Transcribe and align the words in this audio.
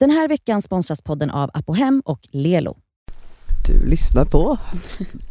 Den 0.00 0.10
här 0.10 0.28
veckan 0.28 0.62
sponsras 0.62 1.02
podden 1.02 1.30
av 1.30 1.50
Apohem 1.54 2.02
och 2.04 2.20
Lelo. 2.32 2.76
Du 3.66 3.86
lyssnar 3.86 4.24
på 4.24 4.58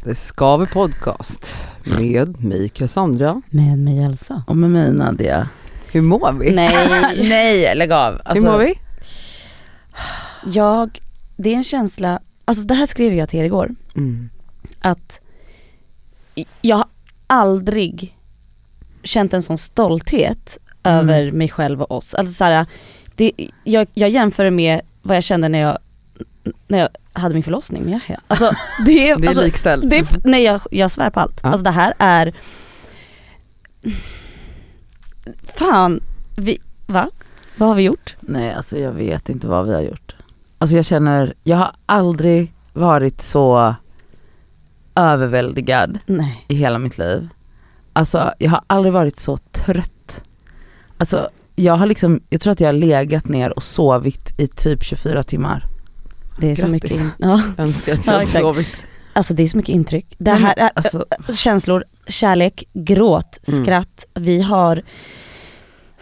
Det 0.03 0.15
Skaver 0.15 0.65
Podcast 0.65 1.55
med 1.99 2.41
mig 2.43 2.69
Cassandra. 2.69 3.41
Med 3.49 3.79
mig 3.79 4.03
Elsa. 4.03 4.43
Och 4.47 4.57
med 4.57 4.69
mig 4.71 4.91
Nadia. 4.93 5.49
Hur 5.91 6.01
mår 6.01 6.31
vi? 6.31 6.51
Nej, 6.51 7.27
Nej, 7.29 7.75
lägg 7.75 7.91
av. 7.91 8.21
Alltså, 8.25 8.45
Hur 8.45 8.51
mår 8.51 8.59
vi? 8.59 8.73
jag, 10.45 10.99
det 11.37 11.49
är 11.49 11.55
en 11.55 11.63
känsla, 11.63 12.19
alltså 12.45 12.63
det 12.63 12.73
här 12.73 12.85
skrev 12.85 13.13
jag 13.13 13.29
till 13.29 13.39
er 13.39 13.43
igår, 13.43 13.75
Mm. 13.95 14.29
att 14.79 15.19
jag 16.61 16.75
har 16.77 16.87
aldrig 17.27 18.17
känt 19.03 19.33
en 19.33 19.41
sån 19.43 19.57
stolthet 19.57 20.57
Mm. 20.83 21.09
över 21.09 21.31
mig 21.31 21.49
själv 21.49 21.81
och 21.81 21.91
oss. 21.91 22.13
Alltså 22.13 22.33
så 22.33 22.43
här, 22.43 22.65
det, 23.15 23.31
jag, 23.63 23.87
jag 23.93 24.09
jämför 24.09 24.43
det 24.43 24.51
med 24.51 24.81
vad 25.01 25.17
jag 25.17 25.23
kände 25.23 25.49
när 25.49 25.59
jag, 25.59 25.77
när 26.67 26.79
jag 26.79 26.89
hade 27.13 27.33
min 27.33 27.43
förlossning 27.43 27.83
med 27.83 27.91
Yahya. 27.91 28.19
Alltså 28.27 28.51
det 28.85 29.09
är, 29.09 29.17
Det 29.17 29.25
är 29.25 29.27
alltså, 29.27 29.43
likställt. 29.43 29.89
det 29.89 30.05
nej 30.25 30.43
jag, 30.43 30.61
jag 30.71 30.91
svär 30.91 31.09
på 31.09 31.19
allt. 31.19 31.39
Ja. 31.43 31.49
Alltså 31.49 31.63
det 31.63 31.71
här 31.71 31.93
är 31.99 32.33
Fan, 35.43 35.99
vi, 36.37 36.57
va? 36.85 37.09
Vad 37.57 37.69
har 37.69 37.75
vi 37.75 37.83
gjort? 37.83 38.15
Nej 38.19 38.53
alltså 38.53 38.77
jag 38.77 38.91
vet 38.91 39.29
inte 39.29 39.47
vad 39.47 39.67
vi 39.67 39.73
har 39.73 39.81
gjort. 39.81 40.15
Alltså 40.57 40.75
jag 40.75 40.85
känner, 40.85 41.33
jag 41.43 41.57
har 41.57 41.71
aldrig 41.85 42.53
varit 42.73 43.21
så 43.21 43.75
överväldigad 44.95 45.99
Nej. 46.05 46.45
i 46.47 46.55
hela 46.55 46.79
mitt 46.79 46.97
liv. 46.97 47.29
Alltså 47.93 48.33
jag 48.39 48.51
har 48.51 48.61
aldrig 48.67 48.93
varit 48.93 49.19
så 49.19 49.37
trött. 49.37 50.23
Alltså 50.97 51.29
jag 51.55 51.75
har 51.75 51.85
liksom, 51.85 52.21
jag 52.29 52.41
tror 52.41 52.51
att 52.53 52.59
jag 52.59 52.67
har 52.67 52.73
legat 52.73 53.27
ner 53.27 53.49
och 53.57 53.63
sovit 53.63 54.39
i 54.39 54.47
typ 54.47 54.83
24 54.83 55.23
timmar. 55.23 55.65
Det 56.39 56.51
är 56.51 56.55
så 56.55 56.61
Grattis. 56.61 56.71
mycket, 56.83 56.91
in, 56.91 57.09
ja, 57.17 57.41
Önskar 57.57 57.93
att 57.93 58.07
Ja, 58.07 58.13
jag 58.13 58.21
exakt. 58.21 58.41
sovit. 58.43 58.67
alltså 59.13 59.33
det 59.33 59.43
är 59.43 59.47
så 59.47 59.57
mycket 59.57 59.75
intryck. 59.75 60.15
Det 60.17 60.31
här 60.31 60.53
men 60.57 60.65
är 60.65 60.71
alltså, 60.75 61.05
känslor, 61.33 61.83
kärlek, 62.07 62.63
gråt, 62.73 63.39
Mm. 63.47 63.63
skratt, 63.65 64.05
vi 64.13 64.41
har 64.41 64.81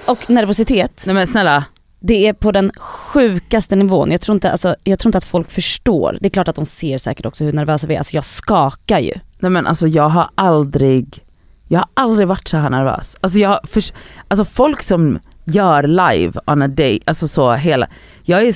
och 0.05 0.29
nervositet. 0.29 1.03
nej 1.05 1.15
men 1.15 1.27
snälla, 1.27 1.63
Det 1.99 2.27
är 2.27 2.33
på 2.33 2.51
den 2.51 2.71
sjukaste 2.77 3.75
nivån. 3.75 4.11
Jag 4.11 4.21
tror, 4.21 4.33
inte, 4.35 4.51
alltså, 4.51 4.75
jag 4.83 4.99
tror 4.99 5.07
inte 5.09 5.17
att 5.17 5.23
folk 5.23 5.51
förstår. 5.51 6.17
Det 6.21 6.27
är 6.27 6.29
klart 6.29 6.47
att 6.47 6.55
de 6.55 6.65
ser 6.65 6.97
säkert 6.97 7.25
också 7.25 7.43
hur 7.43 7.53
nervösa 7.53 7.87
vi 7.87 7.93
är. 7.93 7.97
Alltså 7.97 8.15
jag 8.15 8.25
skakar 8.25 8.99
ju. 8.99 9.13
nej 9.39 9.51
men 9.51 9.67
alltså 9.67 9.87
jag 9.87 10.09
har 10.09 10.29
aldrig, 10.35 11.23
jag 11.67 11.79
har 11.79 11.87
aldrig 11.93 12.27
varit 12.27 12.47
så 12.47 12.57
här 12.57 12.69
nervös. 12.69 13.17
Alltså 13.21 13.39
jag 13.39 13.59
för, 13.63 13.83
alltså 14.27 14.45
folk 14.45 14.81
som 14.81 15.19
gör 15.45 15.83
live 15.83 16.33
on 16.47 16.61
a 16.61 16.67
day, 16.67 16.99
alltså 17.05 17.27
så 17.27 17.53
hela, 17.53 17.87
jag 18.23 18.41
är 18.47 18.51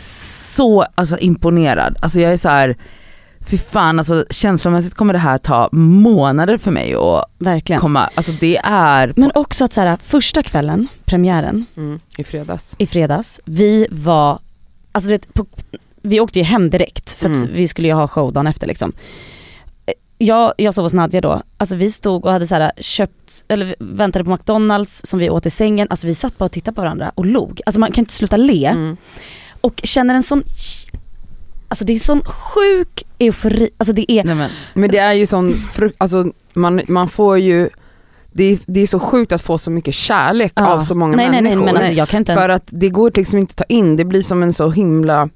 så 0.55 0.85
alltså, 0.95 1.17
imponerad. 1.17 1.97
Alltså 2.01 2.19
jag 2.21 2.31
är 2.33 2.37
så 2.37 2.49
här, 2.49 2.77
fy 3.49 3.57
fan 3.57 3.99
alltså 3.99 4.25
känslomässigt 4.29 4.93
kommer 4.93 5.13
det 5.13 5.19
här 5.19 5.37
ta 5.37 5.69
månader 5.71 6.57
för 6.57 6.71
mig 6.71 6.95
att 6.95 7.25
Verkligen. 7.39 7.81
komma, 7.81 8.09
alltså 8.15 8.31
det 8.39 8.57
är, 8.63 9.13
Men 9.15 9.31
också 9.35 9.63
att 9.65 9.73
så 9.73 9.81
här, 9.81 9.97
första 10.03 10.43
kvällen, 10.43 10.87
premiären, 11.05 11.65
Mm. 11.77 11.99
I 12.17 12.23
fredags. 12.23 12.75
i 12.77 12.87
fredags, 12.87 13.39
vi 13.45 13.87
var, 13.91 14.39
alltså 14.91 15.07
du 15.07 15.13
vet, 15.13 15.33
på, 15.33 15.45
vi 16.01 16.19
åkte 16.19 16.39
ju 16.39 16.45
hem 16.45 16.69
direkt 16.69 17.09
för 17.15 17.29
att 17.29 17.35
Mm. 17.37 17.49
vi 17.53 17.67
skulle 17.67 17.87
ju 17.87 17.93
ha 17.93 18.07
show 18.07 18.33
dagen 18.33 18.47
efter 18.47 18.67
liksom. 18.67 18.93
Jag, 20.17 20.53
jag 20.57 20.73
sov 20.73 20.85
hos 20.85 20.93
Nadja 20.93 21.21
då, 21.21 21.41
alltså 21.57 21.75
vi 21.75 21.91
stod 21.91 22.25
och 22.25 22.31
hade 22.31 22.47
så 22.47 22.55
här, 22.55 22.71
köpt, 22.77 23.43
eller 23.47 23.75
väntade 23.79 24.25
på 24.25 24.31
McDonalds 24.31 25.01
som 25.05 25.19
vi 25.19 25.29
åt 25.29 25.45
i 25.45 25.49
sängen, 25.49 25.87
alltså 25.89 26.07
vi 26.07 26.15
satt 26.15 26.37
bara 26.37 26.45
och 26.45 26.51
tittade 26.51 26.75
på 26.75 26.81
varandra 26.81 27.11
och 27.15 27.25
log. 27.25 27.61
Alltså 27.65 27.79
man 27.79 27.91
kan 27.91 28.01
inte 28.01 28.13
sluta 28.13 28.37
le 28.37 28.65
Mm. 28.65 28.97
och 29.61 29.81
känner 29.83 30.15
en 30.15 30.23
sån, 30.23 30.43
alltså 31.67 31.85
det 31.85 31.93
är 31.93 31.99
sån 31.99 32.21
sjuk 32.25 33.03
eufori, 33.19 33.69
alltså 33.77 33.93
det 33.93 34.11
är, 34.11 34.23
nej 34.23 34.35
men, 34.35 34.49
Men 34.73 34.89
det 34.91 34.97
är 34.97 35.13
ju 35.13 35.25
sån, 35.25 35.53
fru- 35.53 35.93
alltså 35.97 36.31
man, 36.53 36.81
man 36.87 37.07
får 37.07 37.37
ju, 37.39 37.69
det 38.31 38.43
är, 38.43 38.59
det 38.65 38.79
är 38.79 38.87
så 38.87 38.99
sjukt 38.99 39.31
att 39.31 39.41
få 39.41 39.57
så 39.57 39.71
mycket 39.71 39.93
kärlek 39.93 40.51
Ja. 40.55 40.67
av 40.67 40.81
så 40.81 40.95
många 40.95 41.15
nej, 41.17 41.29
nej, 41.29 41.41
människor. 41.41 41.55
nej 41.65 41.73
men 41.73 41.77
alltså 41.77 41.91
jag 41.93 42.09
kan 42.09 42.17
inte 42.17 42.31
ens, 42.31 42.43
För 42.45 42.49
att 42.49 42.67
det 42.67 42.89
går 42.89 43.11
liksom 43.15 43.39
inte 43.39 43.51
att 43.51 43.57
ta 43.57 43.63
in, 43.75 43.97
det 43.97 44.05
blir 44.05 44.21
som 44.21 44.43
en 44.43 44.53
så 44.53 44.69
himla, 44.69 45.29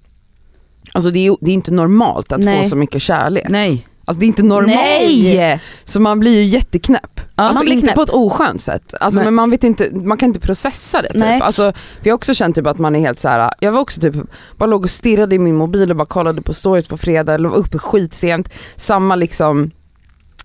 alltså 0.94 1.12
det 1.12 1.28
är, 1.28 1.38
det 1.42 1.52
är 1.52 1.56
inte 1.56 1.72
normalt 1.74 2.32
att 2.32 2.40
Nej. 2.40 2.64
få 2.64 2.70
så 2.70 2.76
mycket 2.76 3.02
kärlek. 3.02 3.46
nej. 3.50 3.88
Alltså 4.12 4.20
det 4.20 4.26
är 4.26 4.28
inte 4.28 4.44
normalt. 4.44 4.68
Nej! 4.76 5.60
Så 5.86 6.00
man 6.02 6.20
blir 6.20 6.36
ju 6.42 6.44
jätteknäpp. 6.44 7.22
Ja, 7.36 7.44
alltså 7.44 7.64
inte 7.64 7.82
knäpp. 7.82 7.96
på 7.96 8.02
ett 8.02 8.10
oskönt 8.10 8.62
sätt. 8.62 8.94
Alltså 9.00 9.20
Nej. 9.20 9.26
men 9.26 9.34
man 9.34 9.50
vet 9.50 9.64
inte, 9.64 9.90
man 9.94 10.18
kan 10.18 10.28
inte 10.30 10.40
processa 10.40 11.02
det 11.02 11.08
typ. 11.08 11.18
Nej. 11.22 11.42
Alltså, 11.42 11.74
vi 12.02 12.10
har 12.10 12.16
också 12.16 12.34
känt 12.34 12.56
typ 12.56 12.68
att 12.68 12.78
man 12.80 12.96
är 12.96 13.00
helt 13.00 13.20
så 13.20 13.28
här. 13.28 13.54
jag 13.60 13.72
var 13.72 13.80
också 13.80 14.02
typ, 14.02 14.16
bara 14.58 14.66
låg 14.66 14.84
och 14.84 14.90
stirrade 14.90 15.36
i 15.36 15.40
min 15.40 15.56
mobil 15.56 15.90
och 15.92 15.98
bara 15.98 16.06
kollade 16.06 16.42
på 16.42 16.54
stories 16.54 16.88
på 16.88 16.98
fredag, 16.98 17.34
eller 17.34 17.50
var 17.50 17.58
uppe 17.58 17.78
skitsent. 17.78 18.50
Samma 18.76 19.16
liksom, 19.16 19.72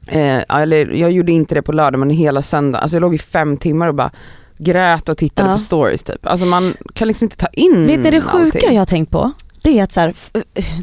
eh, 0.07 0.43
eller 0.61 0.91
jag 0.91 1.11
gjorde 1.13 1.33
inte 1.33 1.55
det 1.55 1.63
på 1.63 1.73
lördag 1.73 1.99
men 1.99 2.11
hela 2.11 2.43
söndag, 2.43 2.79
alltså 2.79 2.97
jag 2.97 3.01
låg 3.01 3.15
i 3.15 3.19
fem 3.19 3.57
timmar 3.57 3.87
och 3.89 3.95
bara 3.95 4.11
grät 4.59 5.09
och 5.09 5.19
tittade 5.19 5.49
Ja. 5.49 5.55
på 5.55 5.61
stories 5.61 6.03
typ. 6.03 6.27
Alltså 6.27 6.47
man 6.47 6.75
kan 6.95 7.09
liksom 7.09 7.25
inte 7.25 7.37
ta 7.37 7.47
in 7.53 7.87
Vet 7.87 8.01
ni 8.01 8.11
det 8.11 8.21
sjuka 8.21 8.39
allting. 8.59 8.75
jag 8.75 8.81
har 8.81 8.87
tänkt 8.87 9.11
på? 9.11 9.33
Det 9.63 9.79
är 9.79 9.83
att 9.85 9.93
så 9.93 10.01
här, 10.01 10.15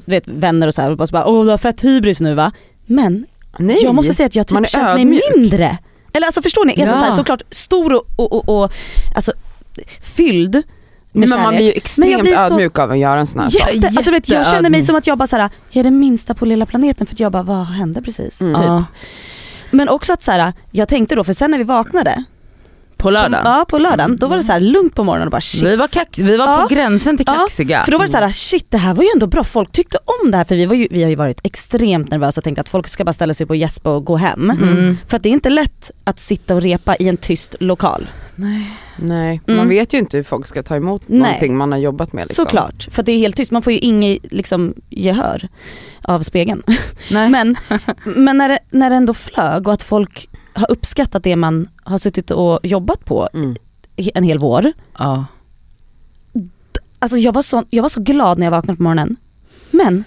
du 0.06 0.12
vet 0.12 0.28
vänner 0.28 0.68
och 0.68 0.74
så 0.74 0.82
här, 0.82 0.92
och 0.92 0.98
bara, 0.98 1.08
så 1.08 1.12
bara 1.14 1.26
åh 1.26 1.44
du 1.46 1.50
har 1.52 1.58
fett 1.58 1.84
hybris 1.84 2.22
nu 2.22 2.34
va? 2.36 2.52
Men 2.86 3.26
Nej. 3.58 3.78
jag 3.84 3.96
måste 3.96 4.14
säga 4.14 4.28
att 4.28 4.36
jag 4.36 4.48
typ 4.48 4.70
känt 4.70 4.96
mig 5.08 5.22
mindre. 5.36 5.78
Eller 6.14 6.28
alltså 6.28 6.42
förstår 6.42 6.66
ni? 6.66 6.74
Jag 6.78 6.82
är 6.82 6.86
så, 6.86 6.94
Ja. 6.96 7.00
så 7.00 7.06
här, 7.06 7.12
såklart 7.12 7.42
stor 7.52 7.94
och, 7.94 8.04
och, 8.16 8.34
och, 8.34 8.64
och 8.64 8.72
alltså, 9.16 9.32
fylld 10.02 10.64
men 11.12 11.30
man 11.30 11.56
blir 11.56 11.66
ju 11.66 11.72
extremt 11.72 12.22
blir 12.22 12.36
så- 12.36 12.40
ödmjuk 12.42 12.80
av 12.80 12.92
att 12.92 12.98
göra 12.98 13.20
en 13.20 13.28
sån 13.28 13.42
här 13.42 13.50
sak. 13.50 13.74
Jätte, 13.74 13.88
alltså, 13.88 14.12
vet, 14.12 14.30
jag 14.30 14.48
känner 14.48 14.70
mig 14.70 14.84
som 14.84 14.96
att 14.96 15.08
jag 15.08 15.18
bara 15.18 15.28
såhär, 15.28 15.50
jag 15.72 15.80
är 15.80 15.84
den 15.84 16.00
minsta 16.00 16.34
på 16.34 16.46
lilla 16.46 16.66
planeten 16.66 17.08
för 17.08 17.16
att 17.16 17.20
jag 17.20 17.32
bara, 17.32 17.44
vad 17.44 17.66
hände 17.66 18.02
precis? 18.02 18.42
Mm. 18.42 18.56
Typ. 18.56 18.64
Ja, 18.64 18.84
Men 19.72 19.90
också 19.90 20.14
att 20.14 20.24
så 20.24 20.32
här, 20.32 20.54
jag 20.72 20.88
tänkte 20.88 21.16
då, 21.16 21.24
för 21.24 21.34
sen 21.34 21.52
när 21.52 21.58
vi 21.58 21.64
vaknade, 21.64 22.24
på 23.04 23.10
lördagen. 23.12 23.42
ja 23.46 23.66
på 23.70 23.78
lördagen, 23.78 24.16
då 24.16 24.28
var 24.28 24.38
det 24.38 24.44
så 24.44 24.52
här 24.52 24.60
lugnt 24.60 24.96
på 24.96 25.04
morgonen 25.04 25.28
och 25.28 25.32
bara 25.32 25.42
shit. 25.42 25.64
Vi 25.64 25.76
var, 25.76 25.88
kax, 25.88 26.18
vi 26.20 26.38
var 26.38 26.46
Ja. 26.46 26.66
på 26.70 26.76
gränsen 26.76 27.18
till 27.18 27.26
Ja, 27.30 27.34
kaxiga. 27.34 27.84
För 27.84 27.92
då 27.92 27.98
var 27.98 28.06
det 28.06 28.12
så 28.12 28.18
här, 28.18 28.32
shit 28.32 28.66
det 28.72 28.78
här 28.78 28.94
var 28.94 29.04
ju 29.04 29.10
ändå 29.16 29.28
bra, 29.28 29.44
folk 29.44 29.72
tyckte 29.72 29.98
om 30.24 30.32
det 30.32 30.38
här 30.38 30.44
för 30.44 30.56
vi, 30.56 30.66
var 30.66 30.76
ju, 30.76 30.88
vi 30.92 31.04
har 31.04 31.10
ju 31.10 31.16
varit 31.16 31.40
extremt 31.44 32.12
nervösa 32.12 32.40
och 32.40 32.44
tänkt 32.44 32.60
att 32.60 32.70
folk 32.70 32.88
ska 32.88 33.04
bara 33.04 33.14
ställa 33.14 33.34
sig 33.34 33.44
upp 33.44 33.50
och 33.50 33.56
gäspa 33.56 33.90
och 33.90 34.06
gå 34.06 34.18
hem. 34.18 34.50
Mm. 34.50 34.98
För 35.08 35.18
att 35.18 35.24
det 35.24 35.30
är 35.30 35.34
inte 35.34 35.50
lätt 35.50 35.92
att 36.04 36.20
sitta 36.20 36.56
och 36.56 36.62
repa 36.62 36.96
i 36.96 37.08
en 37.10 37.18
tyst 37.18 37.56
lokal. 37.60 38.10
Nej, 38.36 38.72
Mm. 39.02 39.40
man 39.48 39.70
vet 39.70 39.94
ju 39.94 39.98
inte 39.98 40.18
hur 40.18 40.24
folk 40.24 40.46
ska 40.46 40.64
ta 40.64 40.76
emot 40.76 41.02
Nej. 41.08 41.20
någonting 41.20 41.58
man 41.58 41.72
har 41.72 41.80
jobbat 41.80 42.14
med. 42.14 42.28
Liksom. 42.28 42.46
Såklart, 42.46 42.88
för 42.92 43.04
det 43.04 43.12
är 43.12 43.18
helt 43.18 43.36
tyst, 43.38 43.52
man 43.52 43.62
får 43.62 43.74
ju 43.74 43.80
inget 43.80 44.32
liksom, 44.32 44.74
gehör 44.90 45.48
av 46.02 46.22
spegeln. 46.22 46.64
Nej. 47.12 47.30
Men, 47.30 47.56
men 48.04 48.38
när, 48.38 48.50
det, 48.50 48.60
när 48.72 48.90
det 48.90 48.96
ändå 48.96 49.14
flög 49.14 49.68
och 49.68 49.74
att 49.74 49.84
folk 49.84 50.30
har 50.54 50.72
uppskattat 50.72 51.24
det 51.24 51.36
man 51.36 51.68
har 51.84 51.98
suttit 51.98 52.32
och 52.32 52.60
jobbat 52.64 53.06
på 53.06 53.30
Mm. 53.34 53.56
en 53.96 54.24
hel 54.24 54.40
vår. 54.40 54.72
ja. 55.00 55.26
Alltså 57.00 57.18
jag 57.18 57.34
var, 57.34 57.42
så, 57.42 57.64
jag 57.70 57.82
var 57.82 57.90
så 57.90 58.02
glad 58.02 58.38
när 58.40 58.46
jag 58.46 58.52
vaknade 58.52 58.78
på 58.78 58.84
morgonen. 58.84 59.16
Men 59.72 60.04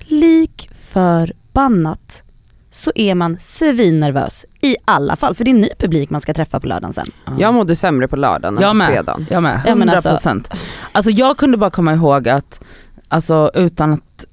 lik 0.00 0.70
förbannat 0.92 2.22
så 2.70 2.92
är 2.94 3.14
man 3.14 3.36
svinnervös 3.40 4.46
i 4.60 4.76
alla 4.84 5.16
fall. 5.16 5.34
För 5.34 5.44
det 5.44 5.50
är 5.50 5.54
en 5.54 5.60
ny 5.60 5.68
publik 5.78 6.10
man 6.10 6.20
ska 6.20 6.34
träffa 6.34 6.60
på 6.60 6.66
lördagen 6.66 6.92
sen. 6.92 7.06
ja. 7.26 7.32
Jag 7.38 7.54
mådde 7.54 7.76
sämre 7.76 8.08
på 8.08 8.16
lördagen 8.16 8.56
än 8.56 8.62
Jag 8.62 8.70
på 8.70 8.74
med. 8.76 8.88
fredagen. 8.88 9.26
Jag 9.30 9.42
med, 9.42 9.60
Ja, 9.66 9.74
men 9.74 9.88
100%. 9.88 9.94
alltså- 9.96 10.08
procent. 10.10 10.50
Alltså 10.92 11.10
jag 11.10 11.36
kunde 11.36 11.56
bara 11.56 11.70
komma 11.70 11.94
ihåg 11.94 12.28
att, 12.28 12.60
alltså 13.08 13.50
utan 13.54 13.92
att, 13.92 14.24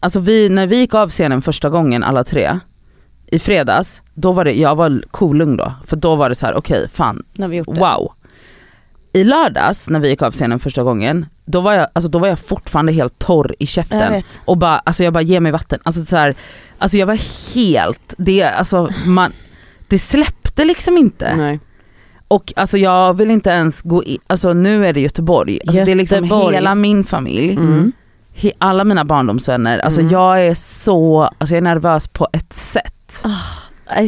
alltså 0.00 0.20
vi, 0.20 0.48
när 0.48 0.66
vi 0.66 0.76
gick 0.78 0.94
av 0.94 1.08
scenen 1.10 1.42
första 1.42 1.70
gången 1.70 2.02
alla 2.04 2.24
tre, 2.24 2.58
i 3.26 3.38
fredags, 3.38 4.02
då 4.14 4.32
var 4.32 4.44
det, 4.44 4.52
jag 4.52 4.76
var 4.76 5.02
kolugn 5.10 5.56
då, 5.56 5.72
för 5.86 5.96
då 5.96 6.14
var 6.14 6.28
det 6.28 6.34
så 6.34 6.46
här: 6.46 6.54
okej 6.54 6.88
fan, 6.92 7.22
Nu 7.32 7.44
har 7.44 7.48
vi 7.50 7.56
gjort 7.56 7.74
det. 7.74 7.80
wow. 7.80 8.12
I 9.12 9.24
lördags 9.24 9.88
när 9.90 10.00
vi 10.00 10.08
gick 10.08 10.22
av 10.22 10.32
scenen 10.32 10.58
första 10.58 10.82
gången, 10.82 11.26
då 11.46 11.60
var 11.60 11.72
jag, 11.72 11.88
alltså 11.92 12.10
då 12.10 12.18
var 12.18 12.28
jag 12.28 12.38
fortfarande 12.38 12.92
helt 12.92 13.18
torr 13.18 13.54
i 13.58 13.66
käften. 13.66 14.12
Och 14.44 14.56
bara, 14.58 14.78
alltså 14.78 15.04
jag 15.04 15.12
bara 15.12 15.22
ge 15.22 15.40
mig 15.40 15.52
vatten. 15.52 15.78
Alltså 15.82 16.04
så 16.04 16.16
här, 16.16 16.34
alltså 16.78 16.96
jag 16.96 17.06
var 17.06 17.54
helt, 17.54 18.14
det, 18.18 18.42
alltså 18.42 18.88
man, 19.06 19.32
det 19.88 19.98
släppte 19.98 20.64
liksom 20.64 20.98
inte. 20.98 21.36
Nej. 21.36 21.60
Och 22.28 22.52
alltså 22.56 22.78
jag 22.78 23.14
vill 23.14 23.30
inte 23.30 23.50
ens 23.50 23.82
gå 23.82 24.04
in, 24.04 24.18
alltså 24.26 24.52
nu 24.52 24.86
är 24.86 24.92
det 24.92 25.00
Göteborg, 25.00 25.58
alltså 25.66 25.84
det 25.84 25.92
är 25.92 25.96
liksom 25.96 26.16
Göteborg. 26.24 26.54
hela 26.54 26.74
min 26.74 27.04
familj, 27.04 27.52
Mm. 27.52 27.92
he, 28.34 28.50
alla 28.58 28.84
mina 28.84 29.04
barndomsvänner, 29.04 29.78
alltså 29.78 30.00
Mm. 30.00 30.12
jag 30.12 30.46
är 30.46 30.54
så, 30.54 31.22
alltså 31.22 31.54
jag 31.54 31.58
är 31.58 31.62
nervös 31.62 32.08
på 32.08 32.28
ett 32.32 32.52
sätt. 32.52 33.22
Nej, 33.24 33.34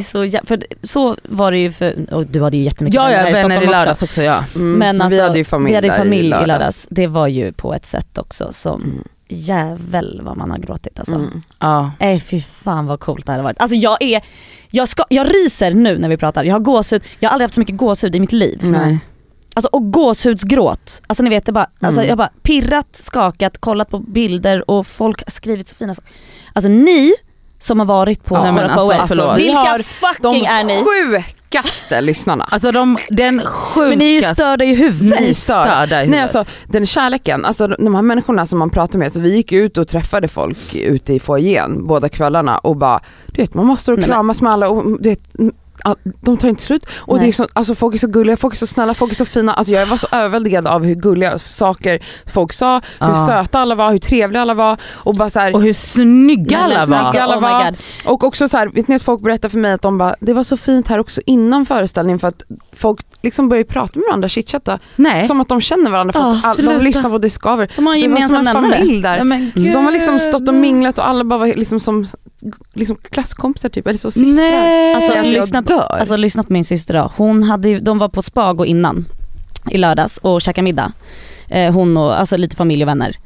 så, 0.05 0.25
jä- 0.25 0.47
för 0.47 0.63
så 0.83 1.17
var 1.23 1.51
det 1.53 1.59
ju 1.59 1.73
för, 1.73 2.15
och 2.15 2.27
du 2.27 2.43
hade 2.43 2.57
ju 2.57 2.63
jättemycket 2.65 2.95
Ja, 2.95 3.03
vänner 3.03 3.17
här 3.19 3.27
ja 3.27 3.33
vänner 3.33 3.39
i 3.39 3.43
Stockholm 3.59 3.69
också. 3.69 3.79
lördags 3.79 4.03
också 4.03 4.23
ja. 4.23 4.45
Mm. 4.55 4.73
Men 4.79 5.03
alltså, 5.03 5.17
vi 5.21 5.23
hade 5.27 5.39
ju 5.39 5.45
familj, 5.45 5.71
vi 5.71 5.75
hade 5.75 5.87
ju 5.87 5.91
där 5.91 5.99
familj 5.99 6.27
i 6.27 6.31
lördags. 6.31 6.87
Det 6.91 7.07
var 7.07 7.27
ju 7.27 7.53
på 7.53 7.75
ett 7.75 7.87
sätt 7.87 8.19
också 8.19 8.53
som, 8.53 8.83
Mm. 8.83 9.05
jävel 9.29 10.21
vad 10.25 10.37
man 10.37 10.51
har 10.51 10.59
gråtit 10.59 10.99
alltså. 10.99 11.15
Mm. 11.15 11.43
ja. 11.59 11.91
Nej 12.01 12.21
fy 12.21 12.41
fan 12.41 12.87
vad 12.87 13.01
coolt 13.01 13.27
det 13.27 13.33
hade 13.33 13.45
varit. 13.45 13.61
Alltså 13.61 13.77
jag 13.77 14.03
är, 14.03 14.23
jag, 14.71 14.89
ska, 14.89 15.05
jag 15.09 15.35
ryser 15.35 15.71
nu 15.75 15.99
när 15.99 16.09
vi 16.09 16.17
pratar, 16.17 16.45
jag 16.45 16.55
har 16.55 16.61
gåshud, 16.61 17.03
jag 17.19 17.29
har 17.29 17.33
aldrig 17.33 17.45
haft 17.45 17.55
så 17.55 17.61
mycket 17.61 17.77
gåshud 17.77 18.15
i 18.15 18.21
mitt 18.21 18.33
liv. 18.33 18.59
Mm. 18.63 18.73
Nej. 18.83 18.99
Alltså 19.55 19.69
och 19.73 19.93
gåshudsgråt. 19.93 21.03
Alltså 21.07 21.23
ni 21.23 21.31
vet 21.31 21.47
det 21.47 21.53
bara, 21.53 21.71
alltså 21.81 22.01
Mm. 22.01 22.09
jag 22.09 22.19
bara 22.19 22.31
pirrat, 22.43 22.89
skakat, 22.93 23.59
kollat 23.59 23.91
på 23.91 23.99
bilder 23.99 24.71
och 24.71 24.87
folk 24.87 25.25
har 25.25 25.31
skrivit 25.31 25.69
så 25.69 25.77
fina 25.77 25.95
saker. 25.95 26.11
Alltså 26.53 26.69
ni 26.69 27.13
som 27.59 27.79
har 27.79 27.87
varit 27.87 28.25
på 28.25 28.35
Ja, 28.35 28.53
men 28.53 28.71
alltså, 28.71 29.07
förlåt. 29.09 29.39
Vi 29.39 29.43
vilka 29.43 29.59
har 29.59 29.79
fucking 29.83 30.47
är 30.47 30.65
ni? 30.65 30.85
sjukaste 30.85 32.01
lyssnarna. 32.01 32.45
Alltså 32.51 32.73
de, 32.73 32.97
den 33.11 33.41
sjukaste... 33.47 33.89
Men 33.89 33.99
ni 33.99 34.05
är 34.05 34.15
ju 34.15 34.35
störda 34.35 34.65
i 34.65 34.75
huvudet. 34.75 35.21
Ni 35.21 35.29
är 35.29 35.35
störda. 35.35 35.85
i 35.85 35.89
Nej 35.89 36.05
huvudet. 36.05 36.23
alltså 36.37 36.53
den 36.67 36.87
kärleken, 36.87 37.45
alltså 37.45 37.67
de 37.67 37.95
här 37.95 38.03
människorna 38.03 38.47
som 38.47 38.59
man 38.59 38.71
pratar 38.71 38.99
med, 38.99 39.07
alltså, 39.07 39.21
vi 39.21 39.37
gick 39.37 39.53
ut 39.53 39.79
och 39.79 39.89
träffade 39.89 40.29
folk 40.29 40.75
ute 40.75 41.15
i 41.15 41.21
foajén 41.21 41.87
båda 41.87 42.09
kvällarna 42.09 42.59
och 42.59 42.77
bara, 42.77 43.01
du 43.27 43.43
vet 43.43 43.55
man 43.55 43.67
måste 43.67 43.93
och 43.93 43.99
Nej, 43.99 44.07
kramas 44.09 44.43
med 44.43 44.53
alla 44.53 44.69
och 44.69 45.03
du 45.03 45.09
vet, 45.09 45.21
de 46.21 46.37
tar 46.37 46.49
inte 46.49 46.63
slut. 46.63 46.85
Och 46.99 47.17
Nej. 47.17 47.25
det 47.27 47.31
är 47.31 47.33
så, 47.33 47.47
alltså 47.53 47.75
folk 47.75 47.95
är 47.95 47.99
så 47.99 48.07
gulliga, 48.07 48.37
folk 48.37 48.55
är 48.55 48.59
så 48.59 48.67
snälla, 48.67 48.95
folk 48.95 49.11
är 49.13 49.17
så 49.17 49.25
fina. 49.25 49.55
Alltså 49.55 49.73
jag 49.73 49.87
var 49.87 49.97
så 49.97 50.07
överväldigad 50.13 50.67
av 50.67 50.85
hur 50.85 50.95
gulliga 50.95 51.39
saker 51.39 52.05
folk 52.27 52.53
sa, 52.53 52.75
hur 53.01 53.07
Ja. 53.09 53.27
söta 53.27 53.59
alla 53.59 53.75
var, 53.75 53.91
hur 53.91 53.99
trevliga 53.99 54.43
alla 54.43 54.55
var 54.55 54.77
och 54.95 55.15
bara 55.15 55.31
så 55.31 55.41
här, 55.41 55.55
Och 55.55 55.63
hur 55.63 55.73
snygga 55.73 56.59
alla 56.59 56.87
var. 56.87 57.05
snygga 57.11 57.23
alla 57.25 57.37
oh 57.37 57.41
var. 57.43 57.65
God. 57.65 57.77
Och 58.07 58.25
också 58.25 58.49
så 58.49 58.57
här, 58.57 58.67
vet 58.67 58.89
ni 58.89 58.95
att 58.95 59.03
folk 59.03 59.21
berättar 59.23 59.49
för 59.49 59.59
mig 59.59 59.73
att 59.73 59.83
de 59.83 59.99
bara, 59.99 60.15
det 60.21 60.33
var 60.33 60.43
så 60.45 60.57
fint 60.57 60.89
här 60.89 60.99
också 60.99 61.21
innan 61.27 61.67
föreställningen 61.67 62.19
för 62.19 62.29
att 62.29 62.43
folk 62.73 63.01
liksom 63.23 63.49
börjar 63.49 63.65
prata 63.65 63.93
med 63.99 64.05
varandra, 64.09 64.29
chitchatta. 64.29 64.79
Som 65.27 65.41
att 65.41 65.49
de 65.49 65.61
känner 65.61 65.91
varandra 65.91 66.13
för 66.13 66.21
Ah, 66.21 66.31
att 66.33 66.45
all, 66.59 66.65
de 66.65 66.79
lyssnar 66.85 67.11
på 67.11 67.19
Discover. 67.19 67.73
De 67.77 67.87
har 67.87 67.95
en 67.95 68.01
gemensam 68.01 68.37
en 68.37 68.45
nämnare. 68.45 68.77
familj 68.79 69.03
där. 69.03 69.17
Ja, 69.57 69.73
de 69.73 69.85
har 69.85 69.93
liksom 69.93 70.21
stått 70.21 70.49
och 70.49 70.55
minglat 70.55 70.99
och 70.99 71.09
alla 71.09 71.25
bara 71.25 71.39
var 71.39 71.47
liksom 71.47 71.81
som 71.81 72.07
liksom 72.75 72.97
klasskompisar 73.11 73.69
typ, 73.69 73.87
eller 73.87 73.99
så 73.99 74.11
systrar. 74.11 74.51
Nej. 74.51 74.95
Alltså, 74.95 75.13
Alltså, 75.13 75.33
lyssna 75.33 75.63
på-. 75.63 75.81
Alltså 75.81 76.17
lyssna 76.17 76.43
på 76.45 76.53
min 76.53 76.65
syster 76.65 76.95
då. 76.95 77.13
Hon 77.17 77.43
hade 77.43 77.81
de 77.81 77.99
var 77.99 78.09
på 78.09 78.23
Spago 78.23 78.65
innan 78.65 79.07
i 79.71 79.79
lördags 79.79 80.19
och 80.19 80.43
käkade 80.43 80.63
middag. 80.65 80.93
Eh, 81.49 81.73
hon 81.75 81.97
och, 81.97 82.21
alltså 82.21 82.37
lite 82.37 82.57
familj 82.57 82.83
och 82.83 82.89
vänner. 82.89 83.17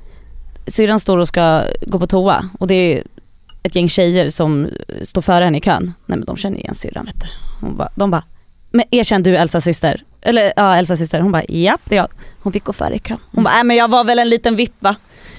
Syrran 0.66 1.00
står 1.00 1.18
och 1.18 1.28
ska 1.28 1.62
gå 1.86 1.98
på 1.98 2.06
toa 2.06 2.48
och 2.58 2.66
det 2.66 2.74
är 2.74 3.02
ett 3.62 3.74
gäng 3.74 3.88
tjejer 3.88 4.30
som 4.30 4.68
står 5.02 5.22
före 5.22 5.44
henne 5.44 5.58
i 5.58 5.60
kön. 5.60 5.84
Nej 6.06 6.18
men 6.18 6.24
de 6.24 6.36
känner 6.36 6.58
igen 6.58 6.74
syrran 6.74 7.04
vet 7.04 7.20
du. 7.20 7.26
Hon 7.60 7.76
bara, 7.76 7.88
de 7.94 8.10
bara, 8.10 8.24
men 8.70 8.84
erkänn 8.90 9.22
du 9.22 9.36
Elsas 9.36 9.64
syster? 9.64 10.04
Eller 10.20 10.52
ja 10.56 10.76
Elsas 10.76 10.98
syster. 10.98 11.20
Hon 11.20 11.32
bara, 11.32 11.44
ja 11.48 11.78
det 11.84 11.94
är 11.94 11.96
jag. 11.96 12.08
Hon 12.42 12.52
fick 12.52 12.64
gå 12.64 12.72
före 12.72 12.94
i 12.94 12.98
kön. 12.98 13.18
Hon 13.32 13.44
bara, 13.44 13.54
nej 13.54 13.64
men 13.64 13.76
jag 13.76 13.88
var 13.88 14.04
väl 14.04 14.18
en 14.18 14.28
liten 14.28 14.56
vipp 14.56 14.74
va? 14.78 14.94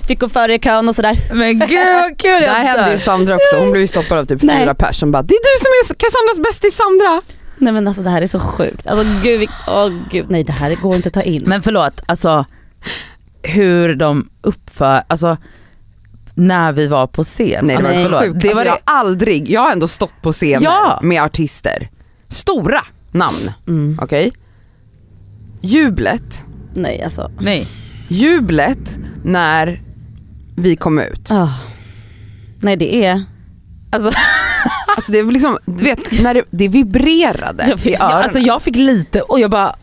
Fick 0.07 0.19
gå 0.19 0.29
före 0.29 0.53
i 0.55 0.59
kön 0.59 0.89
och 0.89 0.95
sådär. 0.95 1.17
Men 1.33 1.59
gud 1.59 1.79
vad 1.94 2.17
kul 2.19 2.31
Där 2.41 2.47
jag 2.47 2.53
hände 2.53 2.91
ju 2.91 2.97
Sandra 2.97 3.35
också, 3.35 3.59
hon 3.59 3.71
blev 3.71 3.81
ju 3.81 3.88
stoppad 3.88 4.17
av 4.17 4.25
typ 4.25 4.41
Nej. 4.44 4.61
fyra 4.61 4.75
pers 4.75 5.00
som 5.00 5.11
bara 5.11 5.23
det 5.23 5.33
är 5.33 5.39
du 5.39 5.59
som 5.59 5.94
är 5.94 5.95
Cassandras 6.00 6.50
bästis 6.51 6.75
Sandra. 6.75 7.21
Nej 7.57 7.73
men 7.73 7.88
alltså 7.88 8.03
det 8.03 8.09
här 8.09 8.21
är 8.21 8.27
så 8.27 8.39
sjukt. 8.39 8.88
Alltså 8.88 9.05
gud, 9.23 9.39
vi- 9.39 9.47
åh 9.67 9.89
gud 10.11 10.25
nej 10.29 10.44
det 10.44 10.51
här 10.51 10.75
går 10.75 10.95
inte 10.95 11.07
att 11.07 11.13
ta 11.13 11.21
in. 11.23 11.44
Men 11.45 11.61
förlåt, 11.61 12.01
alltså 12.05 12.45
hur 13.44 13.95
de 13.95 14.29
uppför, 14.41 15.03
alltså 15.07 15.38
när 16.35 16.71
vi 16.71 16.88
var 16.88 17.07
på 17.07 17.23
scen. 17.23 17.65
Nej 17.67 17.77
det 17.77 17.88
alltså, 17.88 17.94
var 17.94 18.03
förlåt. 18.21 18.41
Det 18.41 18.47
alltså, 18.50 18.53
var 18.59 18.65
jag 18.65 18.77
det, 18.85 18.91
har 18.91 18.97
aldrig, 19.00 19.50
jag 19.50 19.61
har 19.61 19.71
ändå 19.71 19.88
stått 19.88 20.21
på 20.21 20.31
scener 20.31 20.63
Ja. 20.65 21.00
med 21.03 21.23
artister. 21.23 21.89
Stora 22.29 22.81
namn, 23.11 23.51
Mm. 23.67 24.00
okej? 24.01 24.31
Jublet, 25.61 26.45
Nej 26.73 27.03
alltså. 27.03 27.31
nej. 27.39 27.67
jublet 28.07 28.97
när 29.23 29.81
vi 30.55 30.75
kom 30.75 31.00
ut. 31.00 31.31
Ah. 31.31 31.50
Nej 32.61 32.75
det 32.75 33.05
är, 33.05 33.23
Alltså, 33.91 34.11
Alltså 34.95 35.11
det 35.11 35.19
är 35.19 35.23
liksom, 35.23 35.57
du 35.65 35.83
vet 35.83 36.21
när 36.21 36.33
det, 36.33 36.44
det 36.50 36.67
vibrerade 36.67 37.63
Jag 37.67 37.75
vet. 37.77 37.85
i 37.85 37.95
öronen. 37.95 38.17
alltså 38.17 38.39
jag 38.39 38.61
fick 38.61 38.75
lite 38.75 39.21
och 39.21 39.39
jag 39.39 39.51
bara 39.51 39.75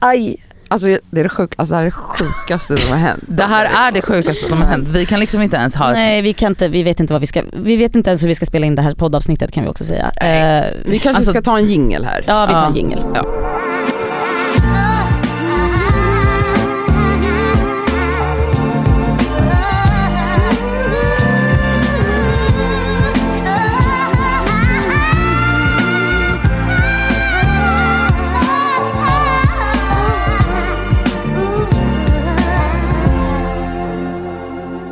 aj. 0.00 0.36
Alltså 0.68 0.86
det 1.10 1.20
är 1.20 1.22
det, 1.22 1.28
sjuk, 1.28 1.52
alltså 1.56 1.72
det 1.74 1.76
här 1.78 1.84
är 1.84 1.90
det 1.90 1.92
sjukaste 1.92 2.76
som 2.76 2.90
har 2.92 2.98
hänt. 2.98 3.24
Det 3.28 3.44
här 3.44 3.64
är 3.88 3.92
det 3.92 4.02
sjukaste 4.02 4.48
som 4.48 4.60
har 4.62 4.68
hänt. 4.68 4.88
Vi 4.88 5.06
kan 5.06 5.20
liksom 5.20 5.42
inte 5.42 5.56
ens 5.56 5.74
ha 5.74 5.92
nej 5.92 6.22
vi 6.22 6.32
kan 6.32 6.52
inte, 6.52 6.68
vi 6.68 6.82
vet 6.82 7.00
inte 7.00 7.12
vad 7.12 7.20
vi 7.20 7.26
ska, 7.26 7.42
vi 7.52 7.76
vet 7.76 7.94
inte 7.94 8.10
ens 8.10 8.22
hur 8.22 8.28
vi 8.28 8.34
ska 8.34 8.46
spela 8.46 8.66
in 8.66 8.74
det 8.74 8.82
här 8.82 8.92
poddavsnittet 8.94 9.52
kan 9.52 9.62
vi 9.64 9.68
också 9.70 9.84
säga. 9.84 10.10
Nej. 10.20 10.58
Eh, 10.58 10.74
Vi 10.84 10.98
kanske 10.98 11.18
Alltså- 11.18 11.30
ska 11.30 11.42
ta 11.42 11.58
en 11.58 11.66
jingel 11.66 12.04
här. 12.04 12.24
ja 12.26 12.46
vi 12.46 12.52
tar 12.52 12.66
en 12.66 12.74
Ja. 13.14 13.22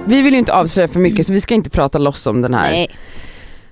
Vi 0.06 0.22
vill 0.22 0.32
ju 0.32 0.38
inte 0.38 0.54
avslöja 0.54 0.88
för 0.88 1.00
mycket 1.00 1.26
så 1.26 1.32
vi 1.32 1.40
ska 1.40 1.54
inte 1.54 1.70
prata 1.70 1.98
loss 1.98 2.26
om 2.26 2.42
den 2.42 2.54
här, 2.54 2.70
Nej. 2.70 2.90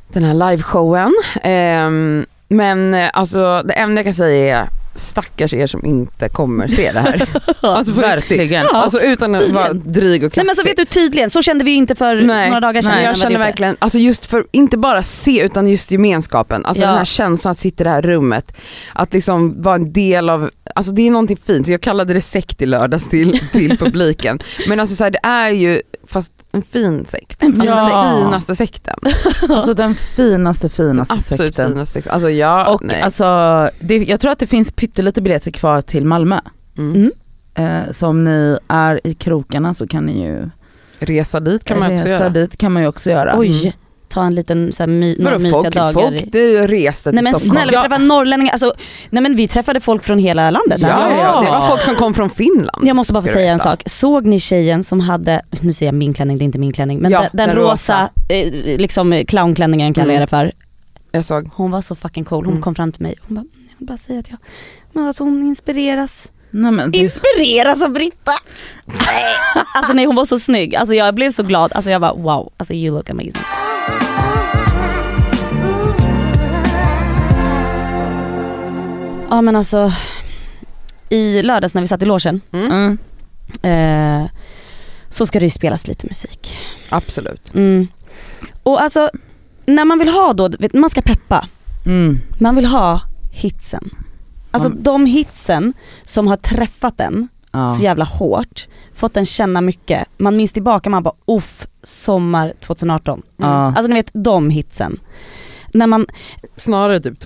den 0.08 0.24
här 0.24 0.50
liveshowen. 0.50 1.14
Ehm, 1.42 2.26
men 2.48 2.94
eh, 2.94 3.10
alltså 3.12 3.62
det 3.62 3.72
enda 3.72 3.98
jag 3.98 4.04
kan 4.04 4.14
säga 4.14 4.58
är 4.58 4.68
stackars 4.94 5.52
er 5.54 5.66
som 5.66 5.84
inte 5.84 6.28
kommer 6.28 6.68
se 6.68 6.92
det 6.92 7.00
här. 7.00 7.28
alltså 7.60 7.94
på 7.94 8.00
riktigt. 8.00 8.30
verkligen. 8.38 8.66
Alltså 8.66 9.00
utan 9.00 9.34
att 9.34 9.48
vara 9.50 9.72
dryg 9.72 10.24
och 10.24 10.36
Nej 10.36 10.46
men 10.46 10.56
så 10.56 10.62
kaxig. 10.62 10.78
vet 10.78 10.90
du 10.90 11.00
tydligen, 11.00 11.30
så 11.30 11.42
kände 11.42 11.64
vi 11.64 11.70
inte 11.70 11.94
för 11.94 12.16
Nej. 12.16 12.48
några 12.48 12.60
dagar 12.60 12.82
sedan. 12.82 12.92
Nej, 12.94 13.04
jag 13.04 13.16
känner 13.18 13.30
gjort 13.30 13.40
verkligen, 13.40 13.76
alltså 13.78 13.98
just 13.98 14.26
för, 14.26 14.46
inte 14.52 14.76
bara 14.78 15.02
se 15.02 15.44
utan 15.44 15.68
just 15.68 15.90
gemenskapen. 15.90 16.64
Alltså 16.64 16.82
Ja. 16.82 16.88
den 16.88 16.98
här 16.98 17.04
känslan 17.04 17.52
att 17.52 17.58
sitta 17.58 17.82
i 17.82 17.84
det 17.84 17.90
här 17.90 18.02
rummet. 18.02 18.54
Att 18.94 19.12
liksom 19.12 19.62
vara 19.62 19.74
en 19.74 19.92
del 19.92 20.30
av, 20.30 20.50
alltså 20.74 20.92
det 20.92 21.06
är 21.06 21.10
någonting 21.10 21.36
fint. 21.46 21.68
Jag 21.68 21.80
kallade 21.80 22.14
det 22.14 22.20
sekt 22.20 22.62
i 22.62 22.66
lördags 22.66 23.08
till, 23.08 23.40
till 23.52 23.78
publiken. 23.78 24.40
Men 24.68 24.80
alltså 24.80 24.96
så 24.96 25.04
här, 25.04 25.10
det 25.10 25.20
är 25.22 25.48
ju, 25.50 25.82
fast 26.08 26.30
en 26.52 26.62
fin 26.62 27.06
sekt. 27.10 27.42
Alltså 27.42 27.64
Ja. 27.64 27.74
den 28.14 28.22
finaste 28.24 28.54
sekten. 28.56 28.94
Alltså 29.48 29.74
den 29.74 29.94
finaste 29.94 30.68
finaste 30.68 31.14
Absolut 31.14 31.38
sekten. 31.54 31.68
finaste 31.72 31.92
sekten. 31.92 32.12
Alltså 32.12 32.30
jag, 32.30 32.74
Och 32.74 32.84
nej. 32.84 33.00
alltså, 33.02 33.24
det, 33.80 33.96
jag 33.96 34.20
tror 34.20 34.32
att 34.32 34.38
det 34.38 34.46
finns 34.46 34.72
pyttelite 34.72 35.22
biljetter 35.22 35.50
kvar 35.50 35.80
till 35.80 36.04
Malmö. 36.04 36.40
Mm. 36.78 36.94
Mm. 36.94 37.82
Eh, 37.84 37.90
så 37.90 38.06
om 38.08 38.24
ni 38.24 38.58
är 38.68 39.00
i 39.06 39.14
krokarna 39.14 39.74
så 39.74 39.86
kan 39.86 40.04
ni 40.06 40.24
ju 40.24 40.50
Resa 40.98 41.40
dit 41.40 41.64
kan 41.64 41.78
man 41.78 41.94
också 41.94 42.04
resa 42.08 42.14
göra. 42.24 42.28
dit 42.28 42.56
kan 42.56 42.72
man 42.72 42.82
ju 42.82 42.88
också 42.88 43.10
göra. 43.10 43.38
Oj, 43.38 43.76
ta 44.12 44.24
en 44.24 44.34
liten 44.34 44.72
så 44.72 44.82
här, 44.82 44.88
my, 44.88 45.16
några 45.18 45.30
Vadå 45.30 45.42
mysiga 45.42 45.62
folk, 45.62 45.74
dagar. 45.74 45.92
folk 45.92 46.24
det 46.32 46.66
reste 46.66 47.02
till 47.10 47.14
Nej 47.14 47.24
men 47.24 47.32
Stockholm. 47.32 47.50
snälla 47.50 47.70
vi 47.70 47.74
Ja. 47.76 47.82
träffade 47.82 48.04
norrlänningar, 48.04 48.52
alltså, 48.52 48.74
nej 49.10 49.22
men 49.22 49.36
vi 49.36 49.48
träffade 49.48 49.80
folk 49.80 50.04
från 50.04 50.18
hela 50.18 50.50
landet. 50.50 50.78
Ja, 50.80 50.88
ja, 50.88 51.16
ja, 51.22 51.40
det 51.42 51.50
var 51.50 51.68
folk 51.68 51.82
som 51.82 51.94
kom 51.94 52.14
från 52.14 52.30
Finland. 52.30 52.88
Jag 52.88 52.96
måste 52.96 53.12
bara 53.12 53.20
få 53.20 53.26
du 53.26 53.32
säga 53.32 53.52
en 53.52 53.58
sak. 53.58 53.82
Såg 53.86 54.26
ni 54.26 54.40
tjejen 54.40 54.84
som 54.84 55.00
hade, 55.00 55.42
nu 55.60 55.72
säger 55.72 55.88
jag 55.92 55.94
min 55.98 56.14
klänning, 56.14 56.38
det 56.38 56.42
är 56.42 56.46
inte 56.46 56.58
min 56.58 56.72
klänning, 56.72 56.98
men 56.98 57.10
Ja, 57.12 57.20
den, 57.20 57.30
den, 57.32 57.48
den 57.48 57.56
rosa, 57.56 58.10
eh, 58.28 58.52
liksom 58.78 59.24
clownklänningen 59.28 59.94
kallar 59.94 60.06
jag 60.14 60.16
Mm. 60.16 60.20
det 60.20 60.26
för. 60.30 60.52
Jag 61.12 61.24
såg. 61.24 61.50
Hon 61.54 61.70
var 61.70 61.80
så 61.80 61.94
fucking 61.94 62.24
cool, 62.24 62.44
hon 62.44 62.52
Mm. 62.52 62.62
kom 62.62 62.74
fram 62.74 62.92
till 62.92 63.02
mig 63.02 63.14
hon 63.28 63.34
bara, 63.34 63.44
jag 63.70 63.78
vill 63.78 63.86
bara 63.86 63.98
säga 63.98 64.18
att 64.18 64.30
jag, 64.30 64.38
men 64.92 65.06
alltså 65.06 65.24
hon 65.24 65.42
inspireras. 65.46 66.28
Nej, 66.54 66.72
men 66.72 66.94
Inspireras 66.94 67.82
av 67.82 67.90
Britta! 67.90 68.32
alltså 69.76 69.92
nej 69.92 70.04
hon 70.04 70.16
var 70.16 70.24
så 70.24 70.38
snygg, 70.38 70.74
alltså 70.76 70.94
jag 70.94 71.14
blev 71.14 71.30
så 71.30 71.42
glad, 71.42 71.72
alltså 71.72 71.90
jag 71.90 72.00
bara 72.00 72.14
wow, 72.14 72.52
alltså 72.56 72.74
you 72.74 72.96
look 72.96 73.10
amazing. 73.10 73.34
Ja 79.32 79.42
men 79.42 79.56
alltså, 79.56 79.92
i 81.08 81.42
lördags 81.42 81.74
när 81.74 81.80
vi 81.80 81.86
satt 81.88 82.02
i 82.02 82.04
logen 82.04 82.40
mm. 82.52 82.98
eh, 83.62 84.30
så 85.08 85.26
ska 85.26 85.38
det 85.38 85.46
ju 85.46 85.50
spelas 85.50 85.88
lite 85.88 86.06
musik. 86.06 86.56
Absolut. 86.88 87.54
Mm. 87.54 87.86
Och 88.62 88.82
alltså 88.82 89.10
när 89.66 89.84
man 89.84 89.98
vill 89.98 90.08
ha 90.08 90.32
då, 90.32 90.48
vet, 90.58 90.72
man 90.74 90.90
ska 90.90 91.02
peppa, 91.02 91.48
Mm. 91.86 92.18
man 92.38 92.56
vill 92.56 92.66
ha 92.66 93.00
hitsen. 93.32 93.90
Alltså 94.50 94.68
Mm. 94.68 94.82
de 94.82 95.06
hitsen 95.06 95.72
som 96.04 96.26
har 96.26 96.36
träffat 96.36 97.00
en 97.00 97.28
Ja. 97.52 97.66
så 97.66 97.84
jävla 97.84 98.04
hårt, 98.04 98.66
fått 98.94 99.16
en 99.16 99.26
känna 99.26 99.60
mycket. 99.60 100.08
Man 100.16 100.36
minns 100.36 100.52
tillbaka, 100.52 100.90
man 100.90 101.02
bara 101.02 101.14
uff, 101.26 101.66
sommar 101.82 102.54
2018. 102.60 103.22
Ja. 103.36 103.46
Alltså 103.46 103.86
ni 103.86 103.94
vet 103.94 104.10
de 104.12 104.50
hitsen. 104.50 105.00
När 105.74 105.86
man, 105.86 106.06
Snarare 106.56 107.00
typ 107.00 107.20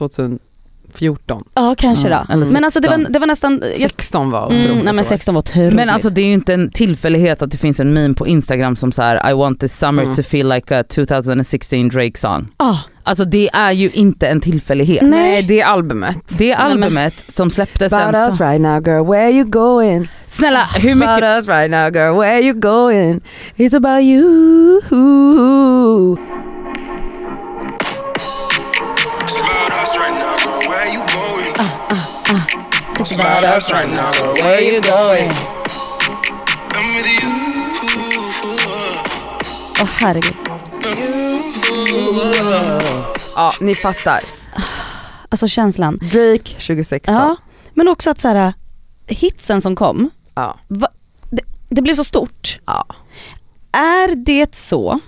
2014. 0.98 1.42
ja 1.54 1.74
kanske 1.78 2.08
Ja, 2.08 2.24
då. 2.28 2.32
eller 2.34 2.46
Men 2.52 2.64
alltså 2.64 2.80
det 2.80 2.88
var, 2.88 2.94
16. 2.96 3.12
det 3.12 3.18
var 3.18 3.26
nästan, 3.26 3.62
jag, 3.78 3.90
16 3.90 4.30
var 4.30 4.46
otroligt. 4.46 4.64
mm, 4.64 4.78
nej 4.78 4.92
men 4.94 5.04
16 5.04 5.34
var 5.34 5.38
otroligt. 5.40 5.74
Men 5.74 5.88
alltså 5.88 6.10
det 6.10 6.20
är 6.20 6.26
ju 6.26 6.32
inte 6.32 6.54
en 6.54 6.70
tillfällighet 6.70 7.42
att 7.42 7.50
det 7.50 7.58
finns 7.58 7.80
en 7.80 7.92
meme 7.92 8.14
på 8.14 8.26
Instagram 8.26 8.76
som 8.76 8.92
så 8.92 9.02
här: 9.02 9.30
I 9.30 9.32
want 9.34 9.60
this 9.60 9.78
summer 9.78 10.02
Mm. 10.02 10.14
to 10.14 10.22
feel 10.22 10.48
like 10.48 10.78
a 10.80 10.84
2016 10.88 11.88
Drake 11.88 12.18
song. 12.18 12.48
ah, 12.56 12.76
Alltså 13.02 13.24
det 13.24 13.48
är 13.52 13.72
ju 13.72 13.90
inte 13.90 14.28
en 14.28 14.40
tillfällighet. 14.40 15.02
Nej. 15.02 15.10
Nej 15.10 15.42
det 15.42 15.60
är 15.60 15.66
albumet. 15.66 16.16
Det 16.28 16.44
Nej, 16.44 16.56
men- 16.68 16.82
albumet 16.84 17.24
som 17.28 17.50
släpptes 17.50 17.92
About 17.92 18.14
en 18.14 18.20
us 18.30 18.40
right 18.40 18.60
now 18.60 18.86
girl, 18.88 19.06
where 19.06 19.30
you 19.30 19.44
going? 19.44 20.08
Snälla 20.26 20.64
hur 20.78 20.94
mycket... 20.94 21.08
About 21.10 21.22
us 21.22 21.48
right 21.48 21.70
now 21.70 21.90
girl, 21.90 22.16
where 22.18 22.40
you 22.40 22.54
going? 22.60 23.20
It's 23.56 23.76
about 23.76 24.02
you. 24.02 24.80
It's 33.08 33.12
about 33.14 33.44
us 33.44 33.72
right 33.72 33.88
now, 33.88 34.10
but 34.10 34.42
where 34.42 34.60
you 34.60 34.80
going? 34.80 35.30
I'm 36.74 36.96
with 36.96 37.06
you. 37.22 37.30
Åh 39.82 39.88
herregud. 40.00 40.34
Ja, 43.36 43.54
ni 43.60 43.74
fattar. 43.74 44.20
Alltså 45.28 45.48
känslan. 45.48 45.98
Drake 45.98 46.52
2016. 46.52 47.14
Ja, 47.14 47.36
men 47.74 47.88
också 47.88 48.10
att 48.10 48.20
så 48.20 48.28
här, 48.28 48.52
hitsen 49.06 49.60
som 49.60 49.76
kom, 49.76 50.10
Ja. 50.34 50.58
va, 50.68 50.88
det, 51.30 51.42
det 51.68 51.82
blev 51.82 51.94
så 51.94 52.04
stort. 52.04 52.60
ja. 52.66 52.86
Är 53.72 54.14
det 54.14 54.54
så 54.54 55.00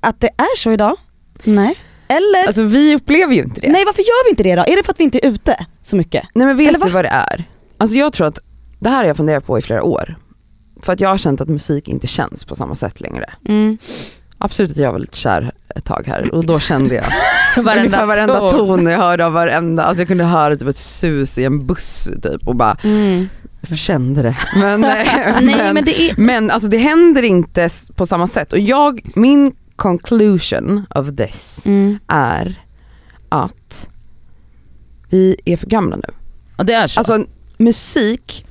att 0.00 0.20
det 0.20 0.28
är 0.36 0.56
så 0.56 0.72
idag? 0.72 0.96
Nej. 1.44 1.74
Eller, 2.08 2.46
Alltså 2.46 2.62
vi 2.62 2.94
upplever 2.96 3.34
ju 3.34 3.42
inte 3.42 3.60
det. 3.60 3.68
nej 3.72 3.84
varför 3.84 4.02
gör 4.02 4.24
vi 4.26 4.30
inte 4.30 4.42
det 4.42 4.54
då? 4.56 4.62
Är 4.62 4.76
det 4.76 4.82
för 4.82 4.92
att 4.92 5.00
vi 5.00 5.04
inte 5.04 5.18
är 5.26 5.28
ute 5.30 5.56
så 5.82 5.96
mycket? 5.96 6.24
Nej 6.34 6.46
men 6.46 6.56
vet 6.56 6.68
Eller 6.68 6.78
du 6.78 6.84
va? 6.84 6.90
vad 6.94 7.04
det 7.04 7.08
är? 7.08 7.44
Alltså 7.78 7.96
jag 7.96 8.12
tror 8.12 8.26
att, 8.26 8.38
det 8.78 8.88
här 8.88 8.96
har 8.96 9.04
jag 9.04 9.16
funderat 9.16 9.46
på 9.46 9.58
i 9.58 9.62
flera 9.62 9.82
år. 9.82 10.16
För 10.82 10.92
att 10.92 11.00
jag 11.00 11.08
har 11.08 11.16
känt 11.16 11.40
att 11.40 11.48
musik 11.48 11.88
inte 11.88 12.06
känns 12.06 12.44
på 12.44 12.54
samma 12.54 12.74
sätt 12.74 13.00
längre. 13.00 13.24
Mm. 13.48 13.78
Absolut 14.38 14.70
att 14.70 14.76
jag 14.76 14.92
var 14.92 14.98
lite 14.98 15.16
kär 15.16 15.52
ett 15.76 15.84
tag 15.84 16.04
här 16.06 16.34
och 16.34 16.44
då 16.46 16.60
kände 16.60 16.94
jag 16.94 17.04
Varenda 17.64 17.80
ungefär 17.84 18.06
varenda 18.06 18.38
ton. 18.38 18.50
ton 18.50 18.86
jag 18.86 18.98
hörde 18.98 19.26
av 19.26 19.32
varenda, 19.32 19.82
alltså 19.82 20.00
jag 20.00 20.08
kunde 20.08 20.24
höra 20.24 20.56
typ 20.56 20.68
ett 20.68 20.76
sus 20.76 21.38
i 21.38 21.44
en 21.44 21.66
buss 21.66 22.08
typ 22.22 22.48
och 22.48 22.56
bara 22.56 22.76
Mm. 22.84 23.28
jag 23.68 23.78
kände 23.78 24.22
det. 24.22 24.36
Men, 24.56 24.84
eh, 24.84 24.90
Nej 25.42 25.72
men 25.74 25.84
det 25.84 26.00
är, 26.02 26.14
men 26.16 26.50
alltså 26.50 26.68
det 26.68 26.78
händer 26.78 27.22
inte 27.22 27.68
på 27.96 28.06
samma 28.06 28.26
sätt 28.26 28.52
och 28.52 28.58
jag, 28.58 29.00
min 29.14 29.52
conclusion 29.78 30.86
of 30.94 31.16
this 31.16 31.60
mm. 31.64 31.98
är 32.06 32.62
att 33.28 33.88
vi 35.08 35.36
är 35.44 35.56
för 35.56 35.66
gamla 35.66 35.96
nu. 35.96 36.14
Och 36.56 36.66
det 36.66 36.72
är 36.72 36.86
så. 36.86 37.00
Alltså 37.00 37.24
musik, 37.56 38.46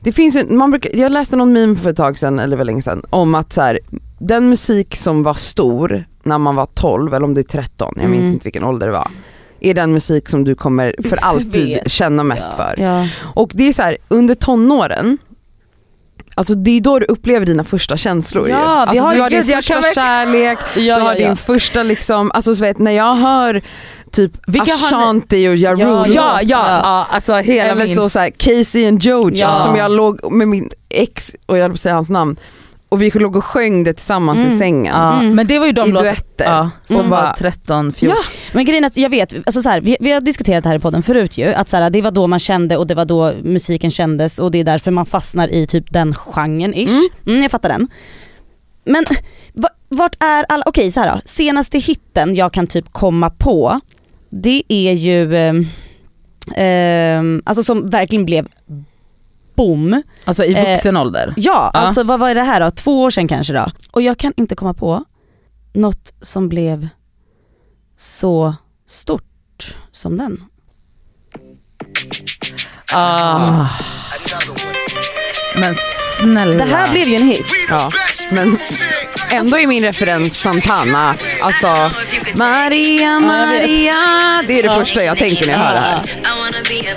det 0.00 0.12
finns 0.12 0.36
ju, 0.36 0.46
man 0.56 0.70
brukar, 0.70 0.96
jag 0.96 1.12
läste 1.12 1.36
någon 1.36 1.52
meme 1.52 1.76
för 1.76 1.90
ett 1.90 1.96
tag 1.96 2.18
sedan, 2.18 2.38
eller 2.38 2.56
väl 2.56 2.66
länge 2.66 2.82
sedan, 2.82 3.02
om 3.10 3.34
att 3.34 3.52
så 3.52 3.60
här, 3.60 3.80
den 4.18 4.48
musik 4.48 4.96
som 4.96 5.22
var 5.22 5.34
stor 5.34 6.04
när 6.22 6.38
man 6.38 6.54
var 6.56 6.66
12 6.66 7.14
eller 7.14 7.24
om 7.24 7.34
det 7.34 7.40
är 7.40 7.60
13, 7.60 7.94
jag 7.96 8.10
minns 8.10 8.22
Mm. 8.22 8.32
inte 8.32 8.44
vilken 8.44 8.64
ålder 8.64 8.86
det 8.86 8.92
var, 8.92 9.10
är 9.60 9.74
den 9.74 9.92
musik 9.92 10.28
som 10.28 10.44
du 10.44 10.54
kommer 10.54 10.94
för 11.08 11.16
alltid 11.22 11.78
känna 11.86 12.22
mest 12.22 12.48
Ja. 12.50 12.56
för. 12.56 12.82
ja. 12.82 13.08
Och 13.34 13.50
det 13.54 13.68
är 13.68 13.72
så 13.72 13.82
här, 13.82 13.96
under 14.08 14.34
tonåren, 14.34 15.18
Alltså 16.40 16.54
det 16.54 16.70
är 16.70 16.80
då 16.80 16.98
du 16.98 17.06
upplever 17.06 17.46
dina 17.46 17.64
första 17.64 17.96
känslor 17.96 18.46
ju. 18.48 18.52
Ja, 18.52 18.58
vi 18.92 18.98
alltså, 18.98 19.04
har- 19.04 19.14
du 19.14 19.20
har 19.20 19.30
din 19.30 19.42
gud, 19.42 19.54
första 19.56 19.74
verkligen- 19.74 19.94
kärlek, 19.94 20.58
Ja, 20.76 20.96
du 20.96 21.02
har 21.02 21.14
din 21.14 21.36
första 21.36 21.82
liksom, 21.82 22.30
alltså 22.34 22.54
så 22.54 22.64
vet, 22.64 22.78
när 22.78 22.90
jag 22.90 23.14
hör 23.14 23.62
typ 24.12 24.32
Vilka 24.46 24.72
Ashanti 24.74 25.48
och 25.48 25.56
Ja 25.56 25.74
Ja, 25.78 26.06
ja, 26.08 26.40
ja, 26.42 27.06
alltså 27.10 27.34
hela 27.34 27.68
eller 27.70 27.84
min... 27.86 27.96
så, 27.96 28.08
så 28.08 28.18
här, 28.18 28.30
Casey 28.30 28.88
and 28.88 29.02
Jojo 29.02 29.58
som 29.58 29.76
jag 29.76 29.90
låg 29.90 30.32
med 30.32 30.48
min 30.48 30.70
ex, 30.88 31.30
och 31.46 31.56
jag 31.58 31.62
höll 31.62 31.70
på 31.70 31.74
att 31.74 31.80
säga 31.80 31.94
hans 31.94 32.08
namn, 32.10 32.36
och 32.90 33.02
vi 33.02 33.10
låg 33.10 33.36
och 33.36 33.44
sjöng 33.44 33.84
det 33.84 33.92
tillsammans 33.92 34.38
i 34.40 34.42
Mm. 34.46 34.58
sängen. 34.58 34.94
ja, 34.94 35.20
Mm. 35.20 35.34
Men 35.34 35.46
det 35.46 35.58
var 35.58 35.66
ju 35.66 35.72
de 35.72 35.88
I 35.88 35.92
duetter. 35.92 36.44
ja, 36.44 36.70
som 36.84 36.96
Mm. 36.96 37.10
var 37.10 37.18
Bara- 37.22 37.34
13, 37.34 37.92
14. 37.92 38.16
Ja. 38.18 38.24
Men 38.52 38.64
grejen 38.64 38.84
är 38.84 38.86
att 38.88 38.96
jag 38.96 39.10
vet, 39.10 39.34
alltså 39.46 39.62
så 39.62 39.68
här, 39.68 39.80
vi, 39.80 39.96
vi 40.00 40.10
har 40.12 40.20
diskuterat 40.20 40.62
det 40.64 40.68
här 40.68 40.76
i 40.76 40.80
podden 40.80 41.02
förut 41.02 41.38
ju, 41.38 41.52
att 41.54 41.68
så 41.68 41.76
här, 41.76 41.90
det 41.90 42.02
var 42.02 42.10
då 42.10 42.26
man 42.26 42.38
kände 42.38 42.76
och 42.76 42.86
det 42.86 42.94
var 42.94 43.04
då 43.04 43.32
musiken 43.42 43.90
kändes 43.90 44.38
och 44.38 44.50
det 44.50 44.58
är 44.60 44.64
därför 44.64 44.90
man 44.90 45.06
fastnar 45.06 45.48
i 45.48 45.66
typ 45.66 45.92
den 45.92 46.14
genren 46.14 46.74
ish. 46.74 46.90
Mm. 46.90 47.08
Mm, 47.26 47.42
jag 47.42 47.50
fattar 47.50 47.68
den. 47.68 47.88
Men 48.84 49.04
va, 49.52 49.68
vart 49.88 50.22
är 50.22 50.46
alla, 50.48 50.62
okej 50.66 50.90
så 50.90 51.00
här 51.00 51.12
då, 51.14 51.20
senaste 51.24 51.78
hitten 51.78 52.34
jag 52.34 52.52
kan 52.52 52.66
typ 52.66 52.92
komma 52.92 53.30
på, 53.30 53.80
det 54.30 54.62
är 54.68 54.92
ju, 54.92 55.36
ehm, 56.56 57.42
alltså 57.44 57.62
som 57.62 57.86
verkligen 57.90 58.24
blev 58.24 58.46
boom. 59.60 60.02
Alltså 60.24 60.44
i 60.44 60.54
Eh, 60.54 60.70
vuxen 60.70 60.96
ålder. 60.96 61.34
Ja, 61.36 61.70
Ja. 61.74 61.80
alltså 61.80 62.02
vad 62.02 62.20
var 62.20 62.34
det 62.34 62.42
här 62.42 62.60
då? 62.60 62.70
Två 62.70 63.02
år 63.02 63.10
sedan 63.10 63.28
kanske 63.28 63.52
då. 63.52 63.66
Och 63.90 64.02
jag 64.02 64.18
kan 64.18 64.32
inte 64.36 64.54
komma 64.54 64.74
på 64.74 65.04
något 65.72 66.12
som 66.20 66.48
blev 66.48 66.88
så 67.98 68.54
stort 68.88 69.76
som 69.92 70.18
den. 70.18 70.44
Ah. 72.94 73.66
Men 75.60 75.74
snälla. 76.20 76.64
Det 76.64 76.70
här 76.70 76.90
blev 76.92 77.08
ju 77.08 77.14
en 77.16 77.22
hit. 77.28 77.46
Ja, 77.70 77.90
men 78.32 78.58
ändå 79.32 79.58
är 79.58 79.66
min 79.66 79.82
referens 79.84 80.40
Santana, 80.40 81.14
alltså 81.42 81.66
Maria, 82.38 83.20
Maria, 83.20 83.94
det 84.46 84.58
är 84.58 84.62
det 84.62 84.70
första 84.80 85.04
jag 85.04 85.18
tänker 85.18 85.46
när 85.46 85.52
jag 85.52 85.58
hör 85.60 85.74
det 85.74 85.80
här. 85.80 86.02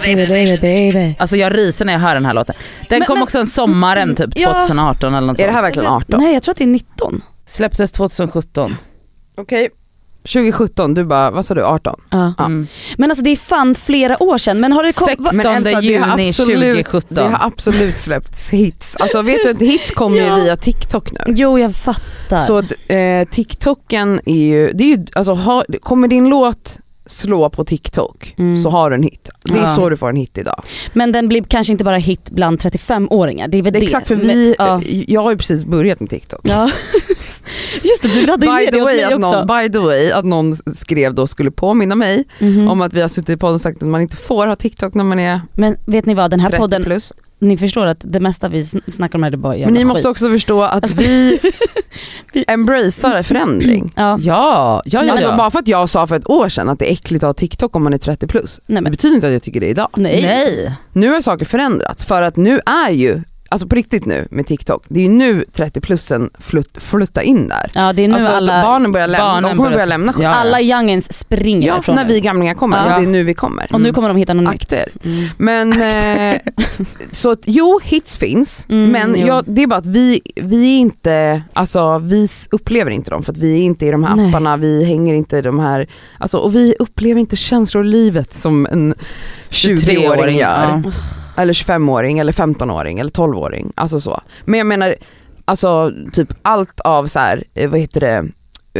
Baby, 0.03 0.27
baby, 0.27 0.57
baby. 0.57 1.15
Alltså 1.19 1.37
jag 1.37 1.55
ryser 1.57 1.85
när 1.85 1.93
jag 1.93 1.99
hör 1.99 2.13
den 2.13 2.25
här 2.25 2.33
låten. 2.33 2.55
Den 2.89 2.99
Men- 2.99 3.07
kom 3.07 3.17
men- 3.19 3.23
också 3.23 3.39
en 3.39 3.47
sommaren 3.47 4.15
typ 4.15 4.29
Ja. 4.35 4.53
2018 4.53 5.13
eller 5.15 5.27
något 5.27 5.39
Är 5.39 5.43
det 5.43 5.47
sånt. 5.47 5.55
här 5.55 5.61
verkligen 5.61 5.87
18? 5.87 6.19
Nej 6.19 6.33
jag 6.33 6.43
tror 6.43 6.51
att 6.51 6.57
det 6.57 6.63
är 6.63 6.67
19. 6.67 7.21
Släpptes 7.47 7.91
2017. 7.91 8.75
Okej, 9.37 9.69
2017, 10.23 10.93
du 10.93 11.03
bara, 11.05 11.31
vad 11.31 11.45
sa 11.45 11.53
du, 11.53 11.63
18? 11.63 12.01
Ja. 12.09 12.33
Ja. 12.37 12.45
Mm. 12.45 12.67
Men 12.97 13.11
alltså 13.11 13.23
det 13.23 13.29
är 13.29 13.35
fan 13.35 13.75
flera 13.75 14.23
år 14.23 14.37
sedan. 14.37 14.59
Men 14.59 14.71
har 14.71 14.83
det 14.83 14.93
kommit... 14.93 15.17
16 15.17 15.37
Men 15.37 15.67
Elsa, 15.67 15.81
juni 15.81 16.29
absolut, 16.29 16.35
2017. 16.85 17.15
det 17.15 17.21
har 17.21 17.45
absolut 17.47 17.97
släppts 17.97 18.49
hits. 18.49 18.95
Alltså 18.95 19.21
vet 19.21 19.43
du 19.43 19.49
att 19.49 19.61
hits 19.61 19.91
kommer 19.91 20.17
Ja. 20.27 20.37
ju 20.37 20.43
via 20.43 20.57
TikTok 20.57 21.11
nu. 21.11 21.19
Jo 21.27 21.59
jag 21.59 21.75
fattar. 21.75 22.39
Så 22.39 22.57
eh, 22.93 23.27
TikToken 23.31 24.21
är 24.25 24.45
ju, 24.45 24.71
det 24.73 24.83
är 24.83 24.87
ju, 24.97 25.05
alltså 25.13 25.33
har, 25.33 25.65
kommer 25.81 26.07
din 26.07 26.29
låt 26.29 26.79
slå 27.13 27.49
på 27.49 27.65
TikTok 27.65 28.35
Mm. 28.37 28.57
så 28.61 28.69
har 28.69 28.89
du 28.89 28.95
en 28.95 29.03
hit. 29.03 29.29
Det 29.45 29.53
är 29.53 29.57
Ja. 29.61 29.75
så 29.75 29.89
du 29.89 29.97
får 29.97 30.09
en 30.09 30.15
hit 30.15 30.37
idag. 30.37 30.63
Men 30.93 31.11
den 31.11 31.27
blir 31.27 31.43
kanske 31.43 31.71
inte 31.73 31.83
bara 31.83 31.97
hit 31.97 32.29
bland 32.31 32.59
35-åringar. 32.59 33.47
Det 33.47 33.57
är 33.57 33.61
väl 33.61 33.73
Det 33.73 33.79
exakt 33.83 34.07
för 34.07 34.15
Men- 34.15 34.27
vi, 34.27 34.55
ja. 34.57 34.81
jag 35.07 35.21
har 35.21 35.31
ju 35.31 35.37
precis 35.37 35.65
börjat 35.65 35.99
med 35.99 36.09
TikTok. 36.09 36.41
ja. 36.43 36.69
Just 37.83 38.03
det, 38.03 38.09
du 38.09 38.19
ju 38.19 38.25
By 38.37 38.65
the, 38.65 38.71
det 38.71 38.81
åt 38.81 38.85
mig 38.85 39.05
också. 39.15 39.17
någon, 39.17 39.47
by 39.47 39.69
the 39.71 39.79
way, 39.79 40.11
att 40.11 40.25
någon 40.25 40.55
skrev 40.75 41.13
då 41.13 41.27
skulle 41.27 41.51
påminna 41.51 41.95
mig 41.95 42.23
Mhm. 42.39 42.67
om 42.67 42.81
att 42.81 42.93
vi 42.93 43.01
har 43.01 43.07
suttit 43.07 43.29
i 43.29 43.37
podden 43.37 43.53
och 43.55 43.61
sagt 43.61 43.83
att 43.83 43.89
man 43.89 44.01
inte 44.01 44.17
får 44.17 44.47
ha 44.47 44.55
TikTok 44.55 44.93
när 44.93 45.03
man 45.03 45.19
är 45.19 45.41
Men 45.53 45.75
vet 45.85 46.05
ni 46.05 46.13
vad, 46.13 46.31
den 46.31 46.39
här 46.39 46.49
30 46.49 46.59
podden, 46.61 46.83
plus. 46.83 47.13
Ni 47.43 47.57
förstår 47.57 47.85
att 47.85 47.97
det 48.03 48.19
mesta 48.19 48.49
vi 48.49 48.61
sn- 48.61 48.91
snackar 48.91 49.19
om 49.19 49.23
här 49.23 49.29
det 49.31 49.35
är 49.35 49.37
bara 49.37 49.51
Men 49.53 49.59
jävla 49.59 49.73
ni 49.79 49.85
måste 49.85 49.99
skit. 50.01 50.11
också 50.11 50.29
förstå 50.29 50.61
att 50.61 50.83
Alltså- 50.83 50.97
vi 50.97 51.39
Vi- 52.33 52.45
embracear 52.47 53.23
förändring. 53.23 53.93
Ja. 53.95 54.17
Ja, 54.21 54.81
ja, 54.85 55.03
ja. 55.03 55.11
Alltså 55.11 55.27
ja. 55.27 55.37
bara 55.37 55.51
för 55.51 55.59
att 55.59 55.67
jag 55.67 55.89
sa 55.89 56.07
för 56.07 56.15
ett 56.15 56.29
år 56.29 56.49
sedan 56.49 56.69
att 56.69 56.79
det 56.79 56.89
är 56.89 56.93
äckligt 56.93 57.23
att 57.23 57.27
ha 57.27 57.33
TikTok 57.33 57.75
om 57.75 57.83
man 57.83 57.93
är 57.93 57.97
30 57.97 58.27
plus. 58.27 58.59
Nej 58.65 58.75
Det 58.75 58.81
men, 58.81 58.91
betyder 58.91 59.15
inte 59.15 59.27
att 59.27 59.33
jag 59.33 59.43
tycker 59.43 59.59
det 59.59 59.67
idag. 59.67 59.87
nej. 59.97 60.21
Nej. 60.21 60.71
Nu 60.93 61.09
har 61.11 61.21
saker 61.21 61.45
förändrats 61.45 62.05
för 62.05 62.21
att 62.21 62.35
nu 62.35 62.59
är 62.65 62.91
ju, 62.91 63.21
alltså 63.53 63.67
på 63.67 63.75
riktigt 63.75 64.05
nu 64.05 64.27
med 64.31 64.47
TikTok, 64.47 64.83
det 64.87 64.99
är 64.99 65.03
ju 65.03 65.09
nu 65.09 65.45
30-plussen 65.53 66.29
flut, 66.39 66.69
fluttar 66.77 67.21
in 67.21 67.47
där. 67.47 67.71
Ja 67.75 67.93
det 67.93 68.03
är 68.03 68.07
nu 68.07 68.13
alltså 68.15 68.31
alla, 68.31 68.61
barnen 68.61 68.91
börjar 68.91 69.07
lämna, 69.07 69.25
barnen 69.25 69.43
de 69.43 69.49
kommer 69.49 69.69
börjar- 69.69 69.75
börja 69.75 69.85
lämna 69.85 70.13
skit. 70.13 70.23
Ja, 70.23 70.29
alla 70.29 70.61
youngins 70.61 71.13
springer 71.13 71.67
Ja, 71.87 71.93
när 71.93 72.05
vi 72.05 72.21
gamlingar 72.21 72.53
kommer 72.53 72.77
Ja. 72.77 72.83
och 72.95 73.01
det 73.01 73.07
är 73.07 73.11
nu 73.11 73.23
vi 73.23 73.33
kommer. 73.33 73.67
Och 73.73 73.81
nu 73.81 73.93
kommer 73.93 74.07
de 74.07 74.17
hitta 74.17 74.33
något 74.33 74.53
Akter. 74.55 74.89
nytt. 74.93 75.05
Mm. 75.05 75.25
Men 75.37 75.81
eh, 75.81 76.39
så 77.11 77.31
att, 77.31 77.39
jo 77.45 77.79
hits 77.83 78.17
finns 78.17 78.65
Mm, 78.69 78.89
men 78.91 79.19
jag, 79.27 79.43
det 79.47 79.63
är 79.63 79.67
bara 79.67 79.79
att 79.79 79.85
vi, 79.85 80.21
vi 80.35 80.75
är 80.75 80.79
inte, 80.79 81.43
alltså 81.53 81.97
vi 81.99 82.27
upplever 82.51 82.91
inte 82.91 83.09
dem 83.11 83.23
för 83.23 83.31
att 83.31 83.37
vi 83.37 83.53
är 83.59 83.63
inte 83.63 83.85
i 83.85 83.91
de 83.91 84.03
här 84.03 84.15
Nej. 84.15 84.29
apparna, 84.29 84.57
vi 84.57 84.83
hänger 84.83 85.13
inte 85.13 85.37
i 85.37 85.41
de 85.41 85.59
här, 85.59 85.87
alltså 86.17 86.37
och 86.37 86.55
vi 86.55 86.75
upplever 86.79 87.21
inte 87.21 87.35
känslor 87.35 87.85
i 87.85 87.87
livet 87.87 88.33
som 88.33 88.65
en 88.71 88.93
20-åring 89.49 90.37
gör. 90.37 90.81
Ja. 90.83 90.91
Eller 91.37 91.53
25-åring 91.53 92.19
eller 92.19 92.31
15-åring 92.31 92.99
eller 92.99 93.11
12-åring, 93.11 93.71
alltså 93.75 93.99
så. 93.99 94.21
Men 94.45 94.57
jag 94.57 94.67
menar, 94.67 94.95
alltså 95.45 95.91
typ 96.13 96.33
allt 96.41 96.79
av 96.79 97.07
så 97.07 97.19
här, 97.19 97.43
eh, 97.53 97.69
vad 97.69 97.79
heter 97.79 97.99
det, 97.99 98.15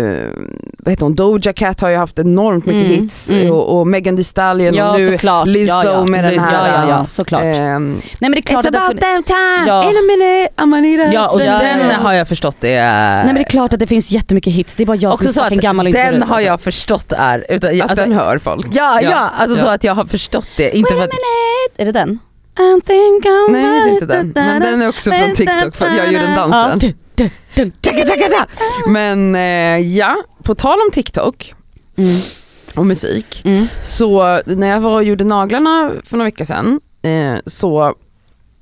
eh, 0.01 0.29
vad 0.77 0.91
heter 0.91 1.03
hon, 1.03 1.15
Doja 1.15 1.53
Cat 1.53 1.81
har 1.81 1.89
ju 1.89 1.97
haft 1.97 2.19
enormt 2.19 2.65
mycket 2.65 2.87
Mm, 2.87 3.01
hits 3.01 3.29
mm. 3.29 3.51
och, 3.51 3.79
och 3.79 3.87
Megan 3.87 4.15
Thee 4.15 4.23
Stallion 4.23 4.73
Ja 4.73 4.91
och 4.91 4.99
nu 4.99 5.11
såklart. 5.11 5.47
Lizzo 5.47 5.73
ja, 5.73 5.83
ja. 5.85 6.05
med 6.05 6.23
den 6.23 6.39
här, 6.39 6.67
Ja 6.67 6.83
ja, 6.83 6.89
ja 6.89 7.05
såklart. 7.07 7.43
ehm, 7.43 7.89
Nej 7.89 8.01
men 8.19 8.31
det 8.31 8.37
är 8.37 8.41
klart 8.41 8.65
It's 8.65 8.67
att 8.69 8.75
about 8.75 9.01
damn 9.01 9.23
time, 9.23 9.67
Ja. 9.67 9.83
in 9.83 9.97
a 9.97 10.01
minute, 10.07 10.49
I'm 10.57 10.71
gonna 10.71 11.13
Ja 11.13 11.27
och 11.31 11.39
den 11.39 11.79
ja. 11.89 11.95
har 12.01 12.13
jag 12.13 12.27
förstått 12.27 12.55
det 12.59 12.73
är... 12.73 13.15
Nej 13.15 13.25
men 13.25 13.35
det 13.35 13.41
är 13.41 13.49
klart 13.49 13.73
att 13.73 13.79
det 13.79 13.87
finns 13.87 14.11
jättemycket 14.11 14.53
hits, 14.53 14.75
det 14.75 14.83
är 14.83 14.87
bara 14.87 14.97
jag 14.97 15.13
också 15.13 15.23
som 15.23 15.33
så 15.33 15.39
är 15.41 15.43
att 15.43 15.49
fucking 15.49 15.61
gammal 15.61 15.87
och 15.87 15.93
den 15.93 16.21
har 16.23 16.35
alltså. 16.35 16.47
jag 16.47 16.61
förstått 16.61 17.13
är, 17.17 17.45
utan, 17.49 17.81
att 17.81 17.89
alltså, 17.89 18.05
den 18.05 18.13
hör 18.13 18.37
folk. 18.37 18.67
ja, 18.73 19.01
ja, 19.01 19.29
alltså 19.37 19.61
så 19.61 19.67
att 19.67 19.83
jag 19.83 19.95
har 19.95 20.05
förstått 20.05 20.47
det. 20.57 20.77
Inte 20.77 20.93
för 20.93 21.03
att, 21.03 21.09
Är 21.77 21.85
det 21.85 21.91
den? 21.91 22.19
I 22.59 22.81
think 22.81 23.25
I'm 23.25 23.51
Nej 23.51 23.63
det 23.63 23.89
är 23.89 23.93
inte 23.93 24.05
den, 24.05 24.31
men 24.35 24.61
den 24.61 24.81
är 24.81 24.89
också 24.89 25.11
från 25.11 25.35
TikTok 25.35 25.75
för 25.75 25.85
jag 25.85 26.13
gjorde 26.13 26.25
en 26.25 26.35
dans 26.35 26.81
till 26.81 26.93
den. 27.15 27.31
Men 28.87 29.35
ja, 29.95 30.15
på 30.43 30.55
tal 30.55 30.79
om 30.85 30.91
TikTok 30.91 31.53
Mm. 31.97 32.15
och 32.75 32.85
musik, 32.85 33.41
Mm. 33.45 33.67
så 33.83 34.41
när 34.45 34.67
jag 34.67 34.79
var 34.79 34.95
och 34.95 35.03
gjorde 35.03 35.23
naglarna 35.23 35.91
för 36.05 36.17
några 36.17 36.27
veckor 36.27 36.45
sedan, 36.45 36.79
eh, 37.01 37.35
så 37.45 37.95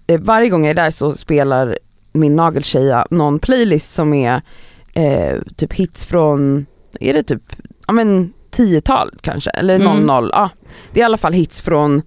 eh, 0.08 0.20
varje 0.22 0.50
gång 0.50 0.64
jag 0.66 0.70
är 0.70 0.74
där 0.84 0.92
så 0.92 1.12
spelar 1.12 1.78
min 2.14 2.36
nageltjeja 2.36 3.08
någon 3.10 3.40
playlist 3.40 3.94
som 3.94 4.14
är 4.14 4.42
eh, 4.94 5.38
typ 5.58 5.74
hits 5.74 6.06
från, 6.06 6.66
är 7.00 7.14
det 7.14 7.24
typ, 7.24 7.44
ja 7.88 7.94
men 7.94 8.34
10-tal 8.52 9.12
kanske, 9.22 9.50
eller 9.50 9.76
Mm. 9.80 9.98
00, 10.06 10.30
ja. 10.34 10.50
Det 10.94 11.00
är 11.00 11.02
i 11.02 11.06
alla 11.06 11.18
fall 11.18 11.34
hits 11.34 11.62
från 11.62 12.02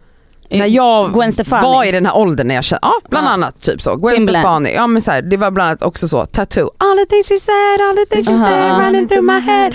när 0.50 0.66
jag 0.66 1.12
Gwen 1.12 1.32
Stefani. 1.32 1.62
var 1.62 1.84
i 1.84 1.92
den 1.92 2.06
här 2.06 2.16
åldern 2.16 2.48
när 2.48 2.54
jag 2.54 2.64
kände, 2.64 2.78
ja 2.82 2.92
bland 3.10 3.26
Ja. 3.26 3.30
annat 3.30 3.60
typ 3.62 3.82
så. 3.82 3.96
Gwen 3.96 4.14
Timbaland. 4.16 4.42
Stefani, 4.42 4.74
ja 4.74 4.86
men 4.86 5.02
så 5.02 5.10
här, 5.10 5.22
det 5.22 5.36
var 5.36 5.50
bland 5.50 5.68
annat 5.68 5.82
också 5.82 6.08
så, 6.08 6.26
tattoo. 6.26 6.70
All 6.78 6.98
the 6.98 7.06
things 7.06 7.30
you 7.30 7.40
said, 7.40 7.80
all 7.88 7.96
the 7.96 8.06
things 8.14 8.28
you 8.28 8.36
Aha. 8.38 8.46
said 8.46 8.86
running 8.86 9.08
through 9.08 9.24
my 9.24 9.40
head. 9.40 9.72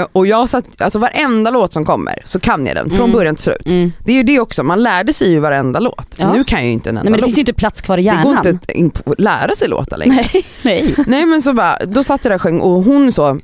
Eh, 0.00 0.06
och 0.12 0.26
jag 0.26 0.48
satt, 0.48 0.80
alltså 0.80 0.98
varenda 0.98 1.50
låt 1.50 1.72
som 1.72 1.84
kommer 1.84 2.22
så 2.24 2.40
kan 2.40 2.66
jag 2.66 2.76
den 2.76 2.90
från 2.90 3.00
Mm. 3.00 3.12
början 3.12 3.34
till 3.34 3.44
slut. 3.44 3.66
Mm. 3.66 3.92
Det 4.04 4.12
är 4.12 4.16
ju 4.16 4.22
det 4.22 4.40
också, 4.40 4.62
man 4.62 4.82
lärde 4.82 5.12
sig 5.12 5.30
ju 5.30 5.38
varenda 5.40 5.80
låt. 5.80 6.14
Ja. 6.16 6.32
Nu 6.32 6.44
kan 6.44 6.58
jag 6.58 6.66
ju 6.66 6.72
inte 6.72 6.90
en 6.90 6.96
enda 6.96 7.02
Nej 7.02 7.10
men 7.10 7.12
det 7.12 7.18
låt. 7.20 7.26
finns 7.26 7.38
ju 7.38 7.42
inte 7.42 7.52
plats 7.52 7.82
kvar 7.82 7.98
i 7.98 8.02
det 8.02 8.08
går 8.22 8.34
hjärnan. 8.34 8.58
inte 8.74 9.00
att 9.10 9.20
lära 9.20 9.54
sig 9.56 9.68
låtar 9.68 9.96
längre. 9.96 10.14
Nej, 10.14 10.44
nej. 10.62 10.94
Nej 11.06 11.26
men 11.26 11.42
så 11.42 11.52
bara, 11.52 11.78
då 11.86 12.02
satt 12.02 12.24
jag 12.24 12.30
där 12.30 12.34
och 12.36 12.42
sjöng 12.42 12.60
och 12.60 12.84
hon 12.84 13.12
så 13.12 13.38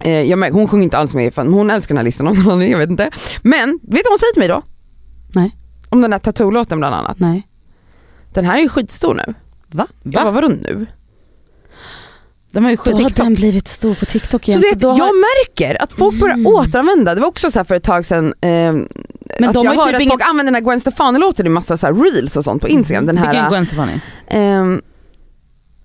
eh, 0.00 0.22
jag 0.22 0.38
märker, 0.38 0.54
hon 0.54 0.68
sjunger 0.68 0.84
inte 0.84 0.98
alls 0.98 1.14
med 1.14 1.32
hon 1.36 1.70
älskar 1.70 1.94
den 1.94 1.96
här 1.98 2.04
listan 2.04 2.28
av 2.28 2.34
någon 2.36 2.52
anledning, 2.52 2.72
jag 2.72 2.78
vet 2.78 2.90
inte. 2.90 3.10
Men, 3.42 3.70
vet 3.72 3.80
du 3.82 3.96
vad 3.96 4.06
hon 4.12 4.18
säger 4.18 4.32
till 4.32 4.40
mig 4.40 4.48
då? 4.48 4.62
Nej. 5.34 5.54
Om 5.88 6.00
den 6.02 6.12
här 6.12 6.18
tattoo-låten 6.18 6.78
bland 6.78 6.94
annat. 6.94 7.18
nej. 7.20 7.46
Den 8.34 8.44
här 8.44 8.58
är 8.58 8.62
ju 8.62 8.68
skitstor 8.68 9.14
nu. 9.14 9.34
Va? 9.68 9.86
Jag 10.02 10.12
bara, 10.24 10.30
vadå 10.30 10.48
nu? 10.48 10.86
De 12.52 12.64
har 12.64 12.70
ju 12.70 12.76
Då 12.84 12.92
har 13.02 13.10
den 13.10 13.34
blivit 13.34 13.68
stor 13.68 13.94
på 13.94 14.06
TikTok 14.06 14.44
Så 14.44 14.50
igen. 14.50 14.60
det, 14.60 14.68
Så 14.68 14.74
då 14.78 14.88
jag 14.88 15.04
har... 15.04 15.46
märker 15.46 15.82
att 15.82 15.92
folk 15.92 16.20
börjar 16.20 16.34
Mm. 16.34 16.46
återanvända, 16.46 17.14
det 17.14 17.20
var 17.20 17.28
också 17.28 17.50
så 17.50 17.58
här 17.58 17.64
för 17.64 17.74
ett 17.74 17.82
tag 17.84 18.06
sedan 18.06 18.26
eh, 18.40 18.48
Men 18.50 18.88
att 19.48 19.54
de 19.54 19.64
jag 19.64 19.74
hörde 19.74 19.84
typ 19.86 19.94
att 19.94 20.00
ingen... 20.00 20.10
folk 20.10 20.22
använder 20.28 20.52
den 20.52 20.54
här 20.54 20.70
Gwen 20.70 20.80
Stefani-låten 20.80 21.46
i 21.46 21.48
massa 21.48 21.76
så 21.76 21.86
här 21.86 21.94
reels 21.94 22.36
och 22.36 22.44
sånt 22.44 22.62
på 22.62 22.68
Instagram. 22.68 23.06
Den 23.06 23.16
Vilken 23.16 23.36
här, 23.42 23.50
Gwen 23.50 23.66
Stefani? 23.66 24.00
ehm, 24.28 24.82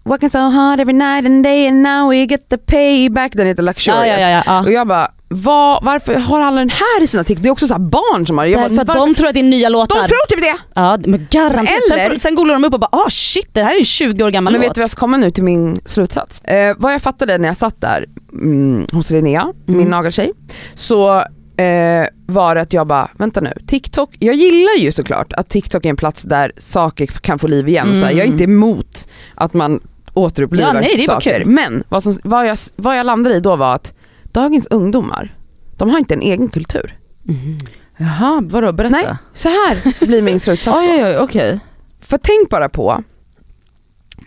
Working 0.04 0.30
so 0.30 0.38
hard 0.38 0.80
every 0.80 0.94
night 0.94 1.26
and 1.26 1.44
day 1.44 1.68
and 1.68 1.82
now 1.82 2.10
we 2.10 2.18
get 2.18 2.50
the 2.50 2.58
payback, 2.58 3.32
den 3.34 3.48
heter 3.48 3.64
Luxurious. 3.64 4.20
Ja, 4.20 4.30
ja, 4.30 4.44
ja. 4.46 4.62
Och 4.62 4.72
jag 4.72 4.88
bara, 4.88 5.12
vad, 5.34 5.84
varför 5.84 6.14
har 6.14 6.42
alla 6.42 6.60
den 6.60 6.70
här 6.70 7.04
i 7.04 7.08
sina 7.08 7.24
TikTok? 7.24 7.44
Det 7.44 7.50
är 7.50 7.52
också 7.52 7.68
så 7.68 7.74
här 7.74 7.80
barn 7.80 8.28
som 8.28 8.38
har 8.38 8.46
det. 8.46 8.54
Bara, 8.56 8.66
att 8.66 8.72
varför? 8.72 8.94
de 8.94 9.16
tror 9.16 9.28
att 9.28 9.34
det 9.34 9.40
är 9.40 9.44
nya 9.44 9.70
låtar. 9.70 9.96
de 10.02 10.08
tror 10.08 10.28
typ 10.30 10.42
det! 10.42 10.58
Ja 10.74 10.98
men 11.06 11.28
garanterat. 11.32 11.70
Eller- 11.92 12.10
Sen, 12.10 12.20
sen 12.20 12.36
googlar 12.36 12.54
de 12.54 12.64
upp 12.66 12.74
och 12.74 12.80
bara 12.80 12.90
ah 12.92 13.10
shit 13.10 13.50
det 13.54 13.64
här 13.64 13.74
är 13.76 13.80
en 13.80 13.86
20 13.86 14.24
år 14.24 14.30
gammal 14.32 14.54
Men 14.54 14.62
låt. 14.62 14.70
vet 14.70 14.76
du 14.76 14.80
vad 14.82 14.84
jag 14.84 14.92
ska 14.92 15.00
komma 15.00 15.18
nu 15.18 15.32
till 15.32 15.44
min 15.44 15.82
slutsats? 15.86 16.42
Eh, 16.42 16.76
vad 16.78 16.94
jag 16.94 17.02
fattade 17.02 17.38
när 17.38 17.48
jag 17.48 17.58
satt 17.58 17.82
där 17.82 18.06
mm, 18.34 18.88
hos 18.92 19.10
Linnea, 19.12 19.54
min 19.66 19.76
Mm. 19.78 19.90
nageltjej, 19.90 20.32
så 20.76 21.18
eh, 21.58 22.06
var 22.28 22.56
det 22.56 22.62
att 22.62 22.74
jag 22.74 22.88
bara, 22.88 23.10
vänta 23.18 23.42
nu, 23.42 23.54
TikTok, 23.68 24.10
jag 24.20 24.36
gillar 24.36 24.78
ju 24.80 24.92
såklart 24.92 25.34
att 25.34 25.50
TikTok 25.50 25.86
är 25.86 25.90
en 25.90 25.96
plats 25.96 26.24
där 26.24 26.52
saker 26.58 27.08
kan 27.08 27.40
få 27.40 27.48
liv 27.48 27.68
igen. 27.70 27.88
Så 28.00 28.06
här, 28.06 28.12
jag 28.12 28.20
är 28.20 28.24
Mm. 28.24 28.32
inte 28.32 28.44
emot 28.44 29.08
att 29.36 29.54
man 29.54 29.80
återupplivar 30.14 30.68
Ja, 30.68 30.74
nej, 30.74 30.94
det 30.96 31.04
är 31.04 31.08
bara 31.08 31.14
saker. 31.22 31.44
Men 31.46 31.84
vad, 31.90 32.04
som, 32.04 32.20
vad, 32.24 32.48
jag, 32.48 32.58
vad 32.76 32.98
jag 32.98 33.06
landade 33.06 33.36
i 33.36 33.40
då 33.40 33.56
var 33.56 33.74
att 33.76 33.94
dagens 34.32 34.68
ungdomar, 34.68 35.38
de 35.78 35.90
har 35.90 36.00
inte 36.00 36.14
en 36.14 36.22
egen 36.22 36.50
kultur. 36.50 36.98
Mhm. 37.24 37.60
Jaha, 37.98 38.42
vadå 38.46 38.72
berätta? 38.72 38.96
Nej, 38.96 39.16
så 39.34 39.50
här 39.50 40.06
blir 40.06 40.22
min 40.22 40.40
slutsats. 40.46 40.78
Oj 40.78 40.90
oj 40.90 41.04
oj 41.04 41.18
okej. 41.18 41.60
För 42.00 42.18
tänk 42.18 42.50
bara 42.50 42.70
på 42.70 43.04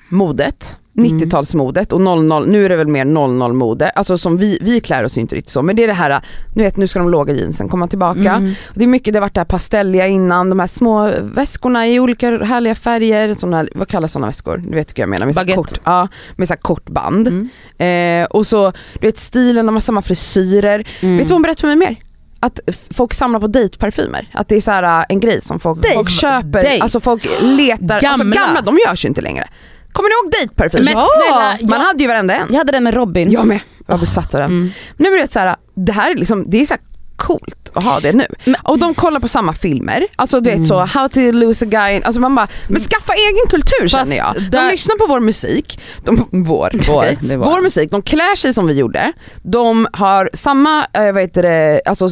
modet, 0.09 0.77
Mm. 0.77 0.84
90-talsmodet 0.95 1.93
och 1.93 2.01
00, 2.01 2.49
nu 2.49 2.65
är 2.65 2.69
det 2.69 2.77
väl 2.77 2.87
mer 2.87 3.05
00-mode, 3.05 3.91
alltså 3.91 4.19
som 4.19 4.37
vi, 4.37 4.59
vi 4.63 4.81
klär 4.81 5.05
oss 5.05 5.17
ju 5.17 5.21
inte 5.21 5.37
riktigt 5.37 5.53
så, 5.53 5.63
men 5.63 5.77
det 5.77 5.83
är 5.85 5.87
det 5.87 5.93
här, 5.93 6.21
nu 6.55 6.63
vet 6.63 6.77
nu 6.77 6.87
ska 6.87 6.99
de 6.99 7.11
låga 7.11 7.35
jeansen 7.35 7.69
komma 7.69 7.89
tillbaka. 7.89 8.33
Mm. 8.33 8.55
Det 8.75 8.85
är 8.85 8.89
mycket, 8.89 9.15
det 9.15 9.19
har 9.19 9.21
varit 9.21 9.35
det 9.35 9.41
här 9.41 9.45
pastelliga 9.45 10.07
innan, 10.07 10.51
de 10.51 10.61
här 10.61 10.67
små 10.67 11.11
väskorna 11.23 11.89
i 11.89 12.01
olika 12.01 12.45
härliga 12.45 12.75
färger, 12.75 13.35
såna 13.35 13.57
här, 13.57 13.69
vad 13.75 13.89
kallas 13.89 14.13
sådana 14.13 14.27
väskor? 14.27 14.57
Du 14.57 14.75
vet 14.77 14.89
vilka 14.91 15.03
jag 15.03 15.09
menar, 15.09 15.27
med 15.27 15.35
så 15.35 15.41
Baguette. 15.41 15.57
kort, 15.57 15.81
ja, 15.85 16.09
med 16.37 16.49
så 16.49 16.55
här 16.55 16.61
kort 16.61 16.91
band. 16.91 17.29
Mm. 17.29 18.23
Eh, 18.23 18.27
och 18.27 18.47
så, 18.47 18.73
du 19.01 19.07
vet 19.07 19.19
stilen, 19.19 19.67
de 19.67 19.75
har 19.75 19.81
samma 19.81 20.03
frisyrer. 20.03 20.87
Mm. 21.01 21.17
Vet 21.17 21.27
du 21.27 21.31
vad 21.31 21.37
hon 21.37 21.43
berättade 21.43 21.61
för 21.61 21.69
mig 21.69 21.77
mer? 21.77 21.97
Att 22.41 22.61
folk 22.91 23.15
samlar 23.15 23.41
på 23.41 23.47
dejtparfymer, 23.47 24.29
att 24.33 24.49
det 24.49 24.57
är 24.57 24.61
så 24.61 24.71
här 24.71 25.01
äh, 25.01 25.05
en 25.09 25.21
grej 25.21 25.41
som 25.41 25.61
folk, 25.61 25.87
folk 25.95 26.11
köper, 26.11 26.63
Date? 26.63 26.79
alltså 26.81 27.01
folk 27.01 27.29
letar, 27.41 27.95
alltså 27.95 28.25
Gamla. 28.25 28.37
gamla 28.37 28.61
de 28.61 28.79
görs 28.89 29.05
ju 29.05 29.09
inte 29.09 29.21
längre. 29.21 29.49
Kommer 29.95 30.09
ni 30.09 30.15
ihåg 30.15 30.33
dejtparfym? 30.41 30.85
Men 30.85 30.95
snälla, 30.95 31.59
Man 31.77 31.87
hade 31.87 32.03
ju 32.03 32.09
varenda 32.09 32.35
en. 32.37 32.47
Jag 32.51 32.59
hade 32.59 32.73
den 32.73 32.85
med 32.85 32.95
Robin. 32.95 33.31
Jag 33.31 33.47
med, 33.47 33.61
jag 33.87 33.95
var 33.95 34.01
besatt 34.01 34.35
av 34.35 34.41
den. 34.41 34.51
Mm. 34.51 34.71
Men 34.97 35.13
du 35.13 35.19
vet 35.19 35.33
så 35.33 35.39
här, 35.39 35.57
det 35.75 35.93
här 35.93 36.11
är 36.11 36.15
liksom, 36.15 36.51
det 36.51 36.61
är 36.61 36.65
så 36.67 36.75
här 36.75 36.81
coolt 37.17 37.71
att 37.75 37.85
ha 37.85 38.01
det 38.01 38.13
nu. 38.13 38.27
Och 38.63 38.79
de 38.79 38.95
kollar 38.95 39.21
på 39.21 39.29
samma 39.29 39.53
filmer, 39.53 40.07
alltså 40.17 40.41
du 40.41 40.51
Mm. 40.51 40.61
vet 40.63 40.69
så 40.69 40.81
how 40.85 41.09
to 41.09 41.21
lose 41.21 41.65
a 41.65 41.69
guy, 41.69 42.03
alltså 42.03 42.21
man 42.21 42.35
bara, 42.35 42.49
men 42.69 42.81
skaffa 42.81 43.13
egen 43.13 43.47
kultur 43.51 43.89
känner 43.89 44.17
jag. 44.17 44.35
De 44.35 44.41
där- 44.49 44.71
lyssnar 44.71 44.97
på 44.99 45.07
vår 45.07 45.21
musik, 45.21 45.81
de, 46.05 46.17
vår, 46.31 46.71
Vår, 46.89 46.97
okej. 46.99 47.19
det 47.21 47.33
är 47.35 47.37
vår. 47.37 47.61
musik, 47.61 47.91
de 47.91 48.03
klär 48.03 48.37
sig 48.37 48.55
som 48.55 48.67
vi 48.67 48.75
gjorde, 48.75 49.13
de 49.43 49.89
har 49.93 50.31
samma, 50.35 50.87
äh, 50.93 51.13
vad 51.13 51.23
heter 51.23 51.43
det, 51.43 51.81
alltså 51.87 52.09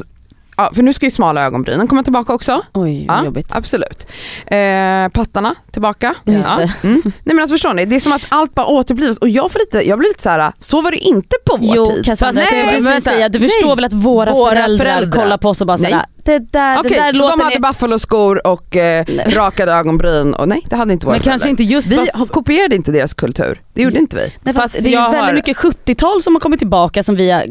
Ja, 0.57 0.71
för 0.75 0.83
nu 0.83 0.93
ska 0.93 1.07
ju 1.07 1.11
smala 1.11 1.45
ögonbrynen 1.47 1.89
komma 1.89 2.03
tillbaka 2.03 2.33
också. 2.35 2.63
Oj 2.75 3.07
vad 3.09 3.19
Ja, 3.19 3.25
jobbigt. 3.25 3.47
absolut. 3.51 4.07
Eh, 4.47 5.09
pattarna 5.09 5.55
tillbaka. 5.73 6.15
Just 6.25 6.49
ja. 6.51 6.57
det. 6.57 6.73
Mm. 6.89 7.03
Nej 7.05 7.13
men 7.25 7.39
alltså 7.39 7.55
förstår 7.55 7.75
ni, 7.75 7.85
det 7.85 7.97
är 7.97 8.01
som 8.01 8.13
att 8.13 8.23
allt 8.29 8.55
bara 8.55 8.67
återupplivas 8.67 9.19
och 9.19 9.29
jag, 9.29 9.53
får 9.53 9.59
lite, 9.59 9.89
jag 9.89 9.99
blir 9.99 10.09
lite 10.09 10.23
så 10.23 10.29
här: 10.31 10.53
så 10.59 10.81
var 10.81 10.91
det 10.91 10.99
inte 10.99 11.37
på 11.47 11.57
vår 11.61 11.77
Jo 11.77 11.87
tid. 11.87 12.05
Cassandra, 12.05 12.41
Fast 12.43 12.53
jag 12.53 12.65
nej, 12.65 12.75
precis 12.75 12.89
vänta. 12.89 13.11
säga, 13.11 13.29
du 13.29 13.39
Nej. 13.39 13.49
förstår 13.49 13.77
väl 13.77 13.85
att 13.85 13.93
våra, 13.93 14.33
Våra 14.33 14.51
föräldrar, 14.51 14.85
föräldrar. 14.85 15.23
kollar 15.23 15.39
på 15.39 15.49
oss 15.49 15.61
och 15.61 15.67
bara 15.67 15.77
Nej. 15.77 15.91
sådär, 15.91 16.07
det 16.25 16.39
där, 16.53 16.79
Okej, 16.79 16.91
det 16.91 16.97
där 16.97 17.13
så 17.13 17.19
låten 17.19 17.39
de 17.39 17.45
hade 17.45 17.57
är... 17.57 17.61
buffaloskor 17.61 18.47
och 18.47 18.77
eh, 18.77 19.05
Nej. 19.09 19.27
rakade 19.29 19.73
ögonbryn 19.73 20.35
och 20.35 20.49
nej 20.49 20.67
det 20.71 20.77
hade 20.77 20.93
inte 20.93 21.07
våra 21.07 21.15
Men 21.15 21.21
kanske 21.23 21.45
föräldrar. 21.49 21.63
inte 21.63 21.75
just 21.75 21.87
Vi 21.87 21.97
buff- 21.97 22.09
har- 22.19 22.27
kopierade 22.27 22.77
inte 22.77 22.93
deras 22.93 23.15
kultur, 23.15 23.61
det 23.75 23.83
gjorde 23.83 23.99
inte 23.99 24.17
vi. 24.17 24.23
Nej, 24.43 24.55
fast 24.55 24.75
Fast 24.75 24.85
det 24.85 24.91
är 24.91 24.93
jag 24.93 25.03
ju 25.07 25.13
väldigt 25.13 25.27
har- 25.27 25.33
mycket 25.35 25.57
70-tal 25.57 26.23
som 26.23 26.35
har 26.35 26.41
kommit 26.41 26.59
tillbaka 26.59 27.03
som 27.03 27.17
vi 27.17 27.31
har, 27.31 27.45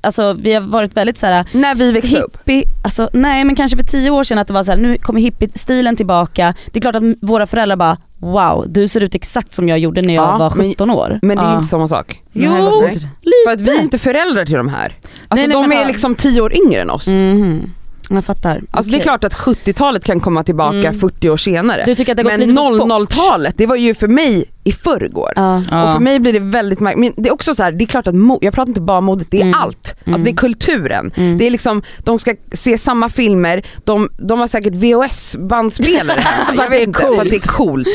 alltså 0.00 0.32
vi 0.32 0.52
har 0.54 0.60
varit 0.60 0.96
väldigt 0.96 1.18
såhär 1.18 1.44
När 1.52 1.74
vi 1.74 1.92
växte 1.92 2.18
upp. 2.18 2.36
hippie, 2.36 2.64
alltså 2.84 3.10
nej 3.12 3.44
men 3.44 3.56
kanske 3.56 3.76
för 3.76 3.84
tio 3.84 4.10
år 4.10 4.24
sedan 4.24 4.38
att 4.38 4.46
det 4.46 4.52
var 4.54 4.64
såhär, 4.64 4.78
nu 4.78 4.96
kommer 4.98 5.20
hippie-stilen 5.20 5.96
tillbaka. 5.96 6.54
Det 6.72 6.78
är 6.78 6.80
klart 6.80 6.96
att 6.96 7.02
våra 7.22 7.46
föräldrar 7.46 7.67
bara 7.76 7.96
wow 8.18 8.64
du 8.68 8.88
ser 8.88 9.00
ut 9.00 9.14
exakt 9.14 9.54
som 9.54 9.68
jag 9.68 9.78
gjorde 9.78 10.02
när 10.02 10.14
jag 10.14 10.24
Ja, 10.24 10.38
var 10.38 10.52
men- 10.56 10.68
17 10.70 10.90
år. 10.90 11.18
Men 11.22 11.36
det 11.36 11.42
är 11.42 11.46
Ja. 11.46 11.54
inte 11.54 11.66
samma 11.68 11.88
sak. 11.88 12.22
Jo, 12.32 12.50
Nej, 12.80 12.88
inte? 12.94 13.08
För 13.46 13.52
att 13.52 13.60
vi 13.60 13.78
är 13.78 13.82
inte 13.82 13.98
föräldrar 13.98 14.44
till 14.44 14.54
de 14.56 14.68
här. 14.68 14.96
Alltså 15.28 15.46
Nej, 15.48 15.56
nej, 15.58 15.68
de 15.68 15.76
är 15.82 15.86
liksom 15.86 16.14
tio 16.14 16.40
år 16.40 16.52
yngre 16.56 16.80
än 16.80 16.90
oss. 16.90 17.06
Mhm. 17.08 17.72
Jag 18.10 18.24
fattar. 18.24 18.62
Alltså 18.70 18.92
det 18.92 18.98
är 18.98 19.02
klart 19.02 19.24
att 19.24 19.34
70-talet 19.34 20.04
kan 20.04 20.20
komma 20.20 20.44
tillbaka 20.44 20.76
Mm. 20.76 20.94
40 20.94 21.30
år 21.30 21.36
senare. 21.36 21.82
Men 21.86 21.88
lite 21.90 22.04
för 22.04 22.78
fort? 22.78 22.88
00-talet, 22.88 23.54
det 23.58 23.66
var 23.66 23.76
ju 23.76 23.94
för 23.94 24.08
mig 24.08 24.44
i 24.68 24.72
förrgår. 24.72 25.32
Ja. 25.36 25.56
Och 25.56 25.92
för 25.92 25.98
mig 26.00 26.20
blir 26.20 26.32
det 26.32 26.38
väldigt 26.38 26.80
märkligt, 26.80 27.14
men 27.16 27.24
det 27.24 27.28
är 27.28 27.32
också 27.34 27.54
så 27.54 27.62
här, 27.62 27.72
det 27.72 27.84
är 27.84 27.86
klart 27.86 28.06
att 28.06 28.14
mo- 28.14 28.38
jag 28.40 28.54
pratar 28.54 28.70
inte 28.70 28.80
bara 28.80 28.98
om 28.98 29.04
modet, 29.04 29.26
det 29.30 29.36
är 29.38 29.42
Mm. 29.42 29.60
allt. 29.60 29.96
Mm. 30.04 30.14
Alltså 30.14 30.24
det 30.24 30.30
är 30.30 30.36
kulturen. 30.36 31.10
Mm. 31.16 31.38
Det 31.38 31.46
är 31.46 31.50
liksom, 31.50 31.82
de 31.98 32.18
ska 32.18 32.34
se 32.52 32.78
samma 32.78 33.08
filmer, 33.08 33.62
de, 33.84 34.08
de 34.18 34.40
har 34.40 34.46
säkert 34.46 34.74
VHS-bandspelare 34.74 36.20
För 36.48 36.54
jag 36.56 36.64
att 36.64 36.70
det 36.70 36.78
vet 36.78 36.80
är 36.80 36.86
inte, 36.86 37.00
för 37.00 37.20
att 37.22 37.30
det 37.30 37.36
är 37.36 37.40
coolt. 37.48 37.88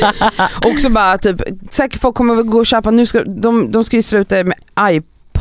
Och 0.66 0.80
så 0.80 0.90
bara 0.90 1.18
typ, 1.18 1.42
säkert 1.70 2.02
folk 2.02 2.16
kommer 2.16 2.36
väl 2.36 2.46
gå 2.46 2.58
och 2.58 2.66
köpa, 2.66 2.92
nu 2.92 3.06
ska, 3.06 3.24
de, 3.24 3.72
de 3.72 3.84
ska 3.84 3.96
ju 3.96 4.02
sluta 4.02 4.44
med 4.44 4.56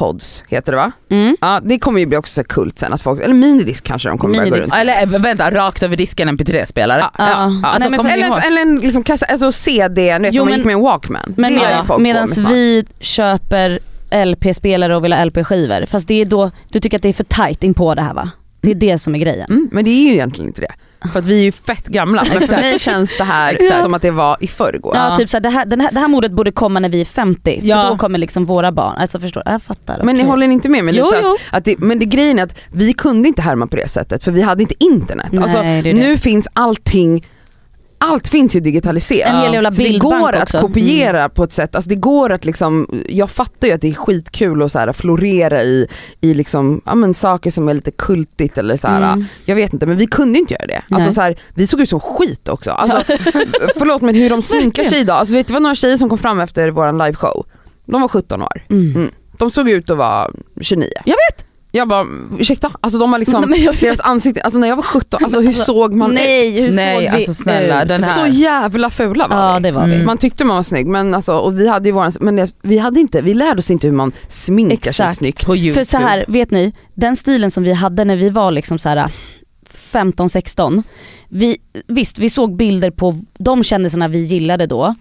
iPods, 0.02 0.44
heter 0.48 0.72
det 0.72 0.76
va? 0.78 0.92
Mm. 1.10 1.36
Ja 1.40 1.60
det 1.64 1.78
kommer 1.78 2.00
ju 2.00 2.06
bli 2.06 2.16
också 2.16 2.34
så 2.34 2.44
kult 2.44 2.78
sen, 2.78 2.92
att 2.92 3.02
folk, 3.02 3.20
eller 3.22 3.34
minidisk 3.34 3.84
kanske 3.84 4.08
de 4.08 4.18
kommer 4.18 4.38
börja 4.38 4.50
gå 4.50 4.56
runt. 4.56 4.74
Eller 4.74 5.06
vänta, 5.18 5.50
rakt 5.50 5.82
över 5.82 5.96
disken 5.96 6.28
MP3-spelare. 6.38 7.00
Ja, 7.00 7.10
ja, 7.18 7.24
Ja. 7.28 7.60
ja. 7.62 7.88
Nej, 7.88 7.98
Alltså? 7.98 8.08
Eller, 8.08 8.46
eller 8.46 8.62
en 8.62 8.78
liksom 8.78 9.02
kassa, 9.04 9.26
alltså 9.26 9.52
CD, 9.52 10.18
nu 10.18 10.28
vet 10.28 10.34
Jo, 10.34 10.42
man 10.44 10.48
men- 10.50 10.58
gick 10.58 10.66
med 10.66 10.74
en 10.74 10.80
Walkman. 10.82 11.34
Men 11.36 11.58
på 11.86 11.98
medan 11.98 12.28
med 12.28 12.36
fan. 12.38 12.52
vi 12.52 12.84
köper 13.00 13.78
LP-spelare 14.24 14.96
och 14.96 15.04
vill 15.04 15.12
ha 15.12 15.24
LP-skivor, 15.24 15.86
fast 15.86 16.08
det 16.08 16.20
är 16.20 16.24
då, 16.24 16.50
du 16.72 16.80
tycker 16.80 16.96
att 16.96 17.02
det 17.02 17.08
är 17.08 17.12
för 17.12 17.24
tight 17.24 17.64
in 17.64 17.74
på 17.74 17.94
det 17.94 18.02
här 18.02 18.14
va? 18.14 18.30
Det 18.60 18.70
är 18.70 18.74
det 18.74 18.98
som 18.98 19.14
är 19.14 19.18
grejen. 19.18 19.46
Mm, 19.50 19.68
men 19.72 19.84
det 19.84 19.90
är 19.90 20.04
ju 20.04 20.12
egentligen 20.12 20.48
inte 20.48 20.60
det. 20.60 20.72
För 21.12 21.18
att 21.18 21.26
vi 21.26 21.38
är 21.38 21.42
ju 21.44 21.52
fett 21.52 21.86
gamla. 21.86 22.24
Men 22.38 22.48
för 22.48 22.56
mig 22.56 22.78
känns 22.78 23.16
det 23.18 23.24
här 23.24 23.54
Exakt. 23.54 23.82
som 23.82 23.94
att 23.94 24.02
det 24.02 24.10
var 24.10 24.36
i 24.40 24.48
förrgår. 24.48 24.96
Ja, 24.96 25.08
Ja. 25.10 25.16
typ 25.16 25.28
såhär, 25.30 25.40
det, 25.42 25.48
här, 25.48 25.66
den 25.66 25.80
här, 25.80 25.92
det 25.92 26.00
här 26.00 26.08
modet 26.08 26.32
borde 26.32 26.52
komma 26.52 26.80
när 26.80 26.88
vi 26.88 27.00
är 27.00 27.04
50, 27.04 27.60
för 27.60 27.68
Ja. 27.68 27.88
då 27.88 27.96
kommer 27.98 28.18
liksom 28.18 28.44
våra 28.44 28.72
barn, 28.72 28.96
alltså 28.98 29.20
förstår 29.20 29.42
jag 29.46 29.62
fattar. 29.62 30.00
Men 30.02 30.16
ni 30.16 30.22
håller 30.22 30.46
inte 30.46 30.68
med 30.68 30.84
mig 30.84 30.94
Jo, 30.96 31.04
lite? 31.04 31.18
jo. 31.22 31.34
Att, 31.50 31.56
att 31.58 31.64
det, 31.64 31.78
men 31.78 31.98
det 31.98 32.04
grejen 32.04 32.38
är 32.38 32.42
att 32.42 32.56
vi 32.70 32.92
kunde 32.92 33.28
inte 33.28 33.42
härma 33.42 33.66
på 33.66 33.76
det 33.76 33.88
sättet 33.88 34.24
för 34.24 34.32
vi 34.32 34.42
hade 34.42 34.62
inte 34.62 34.74
internet. 34.84 35.28
Nej, 35.32 35.42
alltså, 35.42 35.58
det 35.62 35.66
är 35.68 35.82
det. 35.82 35.92
nu 35.92 36.16
finns 36.18 36.48
allting 36.52 37.26
allt 38.02 38.28
finns 38.28 38.56
ju 38.56 38.60
digitaliserat. 38.60 39.28
En 39.28 39.40
hel 39.40 39.54
jävla 39.54 39.72
Så 39.72 39.82
det 39.82 39.98
går 39.98 40.32
att 40.36 40.42
också. 40.42 40.58
Mm. 40.58 40.68
kopiera 40.68 41.28
på 41.28 41.44
ett 41.44 41.52
sätt, 41.52 41.74
alltså 41.74 41.88
det 41.88 41.94
går 41.94 42.32
att 42.32 42.44
liksom, 42.44 43.02
jag 43.08 43.30
fattar 43.30 43.68
ju 43.68 43.74
att 43.74 43.80
det 43.80 43.88
är 43.88 43.94
skitkul 43.94 44.62
att 44.62 44.72
så 44.72 44.78
här 44.78 44.92
florera 44.92 45.62
i, 45.62 45.86
i 46.20 46.34
liksom, 46.34 46.80
ja, 46.84 46.94
men 46.94 47.14
saker 47.14 47.50
som 47.50 47.68
är 47.68 47.74
lite 47.74 47.90
kultigt 47.90 48.58
eller 48.58 48.76
så 48.76 48.88
här. 48.88 49.12
Mm. 49.12 49.24
jag 49.44 49.56
vet 49.56 49.72
inte 49.72 49.86
men 49.86 49.96
vi 49.96 50.06
kunde 50.06 50.38
inte 50.38 50.54
göra 50.54 50.66
det. 50.66 50.82
Alltså 50.90 51.12
så 51.12 51.20
här, 51.20 51.36
vi 51.54 51.66
såg 51.66 51.80
ut 51.80 51.88
som 51.88 52.00
skit 52.00 52.48
också. 52.48 52.70
Alltså, 52.70 53.02
förlåt 53.78 54.02
men 54.02 54.14
hur 54.14 54.30
de 54.30 54.42
sminkar 54.42 54.84
sig 54.84 55.00
idag, 55.00 55.16
alltså 55.16 55.34
vet 55.34 55.46
du 55.46 55.52
vad 55.52 55.62
några 55.62 55.74
tjejer 55.74 55.96
som 55.96 56.08
kom 56.08 56.18
fram 56.18 56.40
efter 56.40 56.68
våran 56.68 56.98
liveshow? 56.98 57.46
De 57.84 58.00
var 58.00 58.08
17 58.08 58.42
år. 58.42 58.64
Mm. 58.70 58.96
Mm. 58.96 59.10
De 59.38 59.50
såg 59.50 59.68
ut 59.68 59.90
att 59.90 59.96
vara 59.96 60.30
29. 60.60 60.90
Jag 61.04 61.16
vet! 61.30 61.51
Jag 61.74 61.88
bara, 61.88 62.06
ursäkta? 62.38 62.70
Alltså 62.80 62.98
de 62.98 63.12
har 63.12 63.18
liksom, 63.18 63.44
Nej, 63.48 63.64
jag 63.64 63.76
deras 63.76 64.00
ansikte, 64.00 64.42
alltså 64.42 64.58
när 64.58 64.68
jag 64.68 64.76
var 64.76 64.82
17, 64.82 65.24
alltså 65.24 65.40
hur 65.40 65.48
Alltså, 65.48 65.64
såg 65.64 65.94
man 65.94 66.14
Nej, 66.14 66.50
hur 66.62 66.72
Nej, 66.72 66.94
såg 66.94 67.00
vi 67.02 67.08
alltså 67.08 67.34
snälla, 67.34 67.82
ut? 67.82 67.88
den 67.88 68.02
här- 68.02 68.26
Så 68.26 68.32
jävla 68.32 68.90
fula 68.90 69.28
var 69.28 69.36
Ja 69.36 69.54
vi. 69.56 69.62
det 69.62 69.70
var 69.72 69.86
vi. 69.86 69.94
Mm. 69.94 70.06
Man 70.06 70.18
tyckte 70.18 70.44
man 70.44 70.56
var 70.56 70.62
snygg 70.62 70.86
men 70.86 71.14
alltså, 71.14 71.32
och 71.36 71.60
vi 71.60 71.68
hade 71.68 71.88
ju 71.88 71.92
våran, 71.92 72.12
men 72.20 72.36
det, 72.36 72.54
vi 72.62 72.78
hade 72.78 73.00
inte, 73.00 73.22
vi 73.22 73.34
lärde 73.34 73.58
oss 73.58 73.70
inte 73.70 73.86
hur 73.86 73.94
man 73.94 74.12
sminkar 74.28 74.76
sig 74.76 74.88
Exakt. 75.04 75.16
snyggt. 75.16 75.46
På 75.46 75.56
youtube. 75.56 75.84
För 75.84 75.90
så 75.90 75.96
här, 75.98 76.24
vet 76.28 76.50
ni, 76.50 76.72
den 76.94 77.16
stilen 77.16 77.50
som 77.50 77.62
vi 77.64 77.72
hade 77.72 78.04
när 78.04 78.16
vi 78.16 78.30
var 78.30 78.50
liksom 78.52 78.78
så 78.78 78.88
här 78.88 79.10
15-16, 79.92 80.82
vi, 81.28 81.56
visst 81.88 82.18
vi 82.18 82.30
såg 82.30 82.56
bilder 82.56 82.90
på 82.90 83.14
de 83.38 83.64
kändisarna 83.64 84.08
vi 84.08 84.18
gillade 84.18 84.66
då. 84.66 84.94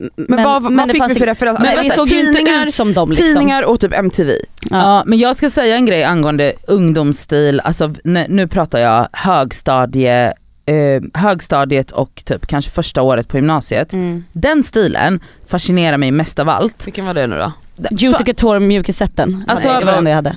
M- 0.00 0.10
Men, 0.16 0.44
vad, 0.44 0.62
vad 0.62 0.72
det 0.88 0.92
fick 0.92 1.02
vi 1.02 1.06
för 1.06 1.10
inte- 1.10 1.26
referens? 1.26 1.58
Men 1.60 1.68
Alltså, 1.78 1.82
vi 1.82 1.90
såg 1.90 2.08
ju 2.08 2.20
inte 2.20 2.32
tidningar, 2.38 2.66
ut 2.66 2.74
som 2.74 2.92
dem 2.94 3.08
liksom. 3.08 3.26
tidningar 3.26 3.62
och 3.62 3.80
typ 3.80 3.92
MTV. 3.98 4.32
Ja. 4.70 5.02
men 5.06 5.18
jag 5.18 5.36
ska 5.36 5.50
säga 5.50 5.76
en 5.76 5.86
grej 5.86 6.04
angående 6.04 6.52
ungdomsstil, 6.66 7.60
alltså 7.60 7.94
nu, 8.04 8.48
pratar 8.48 8.78
jag 8.78 9.08
högstadie, 9.12 10.32
eh, 10.66 11.02
högstadiet 11.14 11.90
och 11.90 12.22
typ 12.26 12.46
kanske 12.46 12.70
första 12.70 13.02
året 13.02 13.28
på 13.28 13.36
gymnasiet. 13.36 13.92
Mm. 13.92 14.24
Den 14.32 14.64
stilen 14.64 15.20
fascinerar 15.48 15.96
mig 15.96 16.10
mest 16.10 16.38
av 16.38 16.48
allt. 16.48 16.86
Vilken 16.86 17.06
var 17.06 17.14
det 17.14 17.26
nu 17.26 17.36
då? 17.38 17.52
Juicy 17.90 18.24
Couture 18.24 18.60
mjukisetten, 18.60 19.44
Alltså, 19.48 19.68
det 19.80 19.84
var 19.84 19.92
den 19.92 20.06
jag 20.06 20.14
hade. 20.14 20.36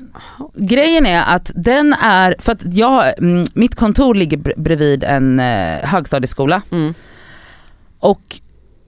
Grejen 0.55 1.05
är 1.05 1.35
att 1.35 1.51
den 1.55 1.93
är, 1.93 2.35
för 2.39 2.51
att 2.51 2.61
jag, 2.73 3.17
mm, 3.19 3.45
mitt 3.53 3.75
kontor 3.75 4.15
ligger 4.15 4.37
br- 4.37 4.53
bredvid 4.61 5.03
en 5.03 5.39
eh, 5.39 5.77
högstadieskola 5.83 6.61
Mm. 6.71 6.93
och 7.99 8.21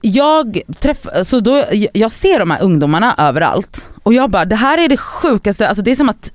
jag 0.00 0.60
träffar, 0.80 1.22
så 1.24 1.40
då, 1.40 1.64
jag- 1.94 2.12
ser 2.12 2.38
de 2.38 2.50
här 2.50 2.62
ungdomarna 2.62 3.14
överallt 3.18 3.88
och 4.02 4.14
jag 4.14 4.30
bara 4.30 4.44
det 4.44 4.56
här 4.56 4.78
är 4.78 4.88
det 4.88 4.96
sjukaste, 4.96 5.68
alltså 5.68 5.82
det 5.82 5.90
är 5.90 5.94
som 5.94 6.08
att 6.08 6.32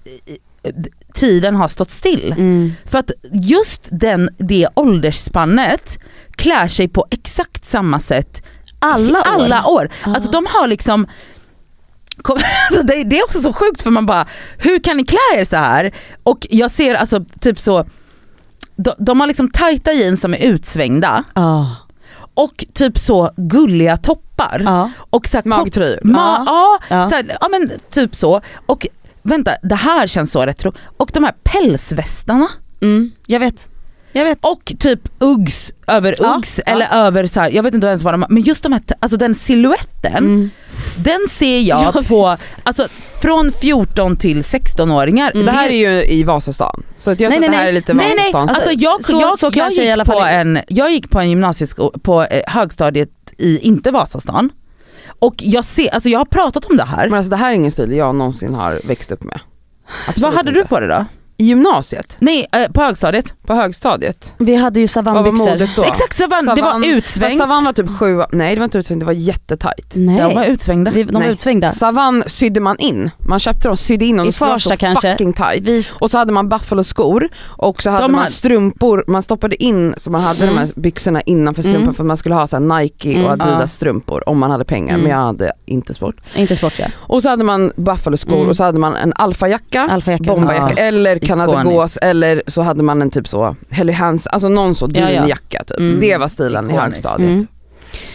eh, 0.63 0.73
tiden 1.13 1.55
har 1.55 1.67
stått 1.67 1.91
still. 1.91 2.31
Mm. 2.31 2.73
För 2.85 2.97
att 2.97 3.11
just 3.31 3.87
den, 3.91 4.29
det 4.37 4.67
åldersspannet 4.75 5.97
klär 6.31 6.67
sig 6.67 6.87
på 6.87 7.05
exakt 7.11 7.65
samma 7.65 7.99
sätt 7.99 8.43
Alla 8.79 9.19
år. 9.19 9.25
alla 9.25 9.65
år. 9.65 9.89
Alltså 10.03 10.29
Ah. 10.29 10.31
de 10.31 10.45
har 10.49 10.67
liksom 10.67 11.07
alltså, 12.69 12.83
det, 12.83 13.19
är 13.19 13.23
också 13.23 13.39
så 13.41 13.53
sjukt 13.53 13.81
för 13.81 13.91
man 13.91 14.05
bara, 14.05 14.27
hur 14.57 14.79
kan 14.79 14.97
ni 14.97 15.05
klä 15.05 15.19
er 15.35 15.43
så 15.43 15.55
här? 15.57 15.91
Och 16.23 16.47
jag 16.49 16.71
ser 16.71 16.95
alltså 16.95 17.25
typ 17.39 17.59
så, 17.59 17.85
de, 18.75 18.93
de 18.97 19.19
har 19.19 19.27
liksom 19.27 19.51
tajta 19.51 19.93
jeans 19.93 20.21
som 20.21 20.33
är 20.33 20.37
utsvängda 20.37 21.23
Ja. 21.35 21.75
Och 22.33 22.65
typ 22.73 22.97
så 22.99 23.31
gulliga 23.37 23.97
toppar. 23.97 24.61
Ja. 24.65 24.89
Och 25.09 25.27
så 25.27 25.37
här, 25.37 25.43
Magtröjor. 25.45 25.99
Ma- 26.03 26.43
ja, 26.45 26.79
Ja. 26.89 27.09
Så 27.09 27.15
här, 27.15 27.37
ja 27.41 27.47
men 27.49 27.71
typ 27.89 28.15
så. 28.15 28.41
Och 28.65 28.87
vänta, 29.21 29.51
det 29.63 29.75
här 29.75 30.07
känns 30.07 30.31
så 30.31 30.45
retro. 30.45 30.73
Och 30.97 31.11
de 31.13 31.23
här 31.23 31.33
pälsvästarna. 31.43 32.47
Mm. 32.81 33.11
Jag 33.27 33.39
vet. 33.39 33.69
Jag 34.15 34.23
vet. 34.25 34.37
Och 34.41 34.73
typ 34.79 34.99
Uggs 35.19 35.73
över 35.87 36.15
Ja, 36.19 36.35
Uggs 36.37 36.59
ja. 36.65 36.71
eller 36.71 36.87
över 36.93 37.27
så 37.27 37.39
här, 37.41 37.49
jag 37.51 37.63
vet 37.63 37.73
inte 37.73 37.87
ens 37.87 38.03
vad 38.03 38.13
de 38.13 38.25
men 38.29 38.43
just 38.43 38.63
de 38.63 38.71
här, 38.73 38.81
alltså 38.99 39.17
den 39.17 39.35
siluetten, 39.35 40.13
Mm. 40.17 40.49
den 40.97 41.19
ser 41.29 41.59
jag 41.61 41.83
Jag 41.83 41.93
vet. 41.93 42.07
på, 42.07 42.37
alltså 42.63 42.87
från 43.21 43.51
14 43.51 44.17
till 44.17 44.41
16-åringar. 44.43 45.31
Mm. 45.31 45.45
Det 45.45 45.51
här 45.51 45.69
är 45.69 45.91
ju 45.91 46.05
i 46.05 46.23
Vasastan. 46.23 46.83
Så 46.97 47.09
jag 47.09 47.19
Nej, 47.19 47.27
tror 47.29 47.35
att 47.35 47.41
det 47.41 47.47
nej, 47.49 47.57
här 47.57 47.61
är 47.63 47.65
nej. 47.65 47.73
lite 47.73 47.93
Nej 47.93 48.05
nej, 48.07 48.17
Vasastans 48.33 48.51
alltså 48.51 48.71
jag, 48.71 49.03
Så- 49.03 49.21
jag, 49.21 49.39
så 49.39 49.45
jag, 49.45 49.53
kanske 49.53 49.83
i 49.83 49.91
alla 49.91 50.01
gick 50.03 50.07
fall 50.07 50.21
på 50.21 50.25
är. 50.27 50.39
en, 50.41 50.59
jag 50.67 50.91
gick 50.91 51.09
på 51.09 51.19
en 51.19 51.29
gymnasieskola, 51.29 51.97
på 52.03 52.23
eh, 52.23 52.41
högstadiet 52.47 53.09
i 53.37 53.59
inte 53.59 53.91
Vasastan. 53.91 54.49
Och 55.19 55.35
jag 55.37 55.65
ser, 55.65 55.93
alltså 55.93 56.09
jag 56.09 56.19
har 56.19 56.25
pratat 56.25 56.65
om 56.65 56.77
det 56.77 56.83
här. 56.83 57.09
Men 57.09 57.17
alltså 57.17 57.29
det 57.29 57.35
här 57.37 57.51
är 57.51 57.55
ingen 57.55 57.71
stil 57.71 57.93
jag 57.93 58.15
någonsin 58.15 58.53
har 58.53 58.81
växt 58.83 59.11
upp 59.11 59.23
med. 59.23 59.39
Absolut 60.07 60.23
Vad 60.23 60.33
hade 60.33 60.49
inte. 60.49 60.61
du 60.61 60.67
på 60.67 60.79
dig 60.79 60.89
då? 60.89 61.05
I 61.43 61.45
gymnasiet? 61.45 62.17
Nej, 62.19 62.47
eh, 62.51 62.71
på 62.71 62.81
högstadiet. 62.81 63.33
På 63.45 63.53
högstadiet? 63.53 64.35
Vi 64.37 64.55
hade 64.55 64.79
ju 64.79 64.87
Vad 64.95 65.05
var 65.05 65.13
savannbyxor. 65.13 65.49
modet 65.51 65.69
då? 65.75 65.83
Exakt, 65.83 66.17
savann, 66.17 66.45
det 66.45 66.61
var 66.61 66.71
Savann- 66.71 66.83
utsvängt. 66.85 67.37
Savann 67.37 67.63
var 67.65 67.73
typ 67.73 67.89
sju, 67.99 68.21
nej 68.31 68.55
det 68.55 68.59
var 68.59 68.65
inte 68.65 68.77
utsvängt, 68.77 68.99
det 68.99 69.05
var 69.05 69.13
jättetajt. 69.13 69.93
De 69.93 70.05
var 70.17 70.33
Nej, 70.33 70.49
utsvängda. 70.49 70.91
vi, 70.91 71.03
de 71.03 71.13
var 71.13 71.19
Nej. 71.21 71.29
utsvängda. 71.31 71.71
Savann 71.71 72.23
sydde 72.27 72.59
man 72.59 72.77
in, 72.79 73.11
man 73.17 73.39
köpte 73.39 73.67
dem, 73.67 73.77
sydde 73.77 74.05
in 74.05 74.17
dem, 74.17 74.25
I 74.25 74.29
de 74.29 74.33
skulle 74.33 74.47
vara 74.47 74.55
Farsta 74.57 74.69
så 74.69 74.77
kanske. 74.77 75.11
fucking 75.11 75.33
tight. 75.33 75.63
Vi, 75.63 75.83
Och 75.99 76.11
så 76.11 76.17
hade 76.17 76.31
man 76.31 76.49
buffalo-skor 76.49 77.29
och 77.47 77.81
så 77.81 77.89
hade 77.89 78.03
De 78.03 78.11
man 78.11 78.21
har- 78.21 78.27
strumpor, 78.27 79.03
man 79.07 79.23
stoppade 79.23 79.63
in 79.63 79.93
så 79.97 80.11
man 80.11 80.21
hade 80.21 80.43
Mm. 80.43 80.55
de 80.55 80.59
här 80.61 80.69
byxorna 80.75 81.21
innanför 81.21 81.61
strumpan 81.61 81.81
Mm. 81.83 81.93
för 81.93 82.03
att 82.03 82.07
man 82.07 82.17
skulle 82.17 82.35
ha 82.35 82.47
så 82.47 82.55
här 82.55 82.79
Nike 82.81 83.11
Mm. 83.13 83.25
och 83.25 83.31
Adidas 83.31 83.59
Ja. 83.59 83.67
strumpor 83.67 84.29
om 84.29 84.39
man 84.39 84.51
hade 84.51 84.65
pengar 84.65 84.89
Mm. 84.93 85.01
men 85.01 85.11
jag 85.11 85.17
hade 85.25 85.51
inte 85.65 85.93
sport. 85.93 86.15
inte 86.35 86.55
sport 86.55 86.73
ja. 86.79 86.85
Och 86.95 87.23
så 87.23 87.29
hade 87.29 87.43
man 87.43 87.71
buffalo-skor 87.75 88.35
Mm. 88.37 88.49
och 88.49 88.55
så 88.57 88.63
hade 88.63 88.79
man 88.79 88.95
en 88.95 89.13
alfajacka, 89.15 89.87
Alfajacka. 89.91 90.23
bomberjacka 90.23 90.73
Ja. 90.77 90.83
eller 90.83 91.19
kanadagås 91.39 91.97
eller 91.97 92.43
så 92.47 92.61
hade 92.61 92.83
man 92.83 93.01
en 93.01 93.09
typ 93.09 93.27
så 93.27 93.55
Helly 93.69 93.93
Hansen, 93.93 94.29
alltså 94.33 94.49
någon 94.49 94.75
så 94.75 94.89
Ja, 94.93 95.09
ja. 95.09 95.19
dunjacka 95.21 95.63
typ. 95.67 95.79
Mm. 95.79 95.99
Det 95.99 96.17
var 96.17 96.27
stilen 96.27 96.65
i 96.65 96.73
Ikoniskt. 96.73 96.83
högstadiet. 96.83 97.29
Mm. 97.29 97.47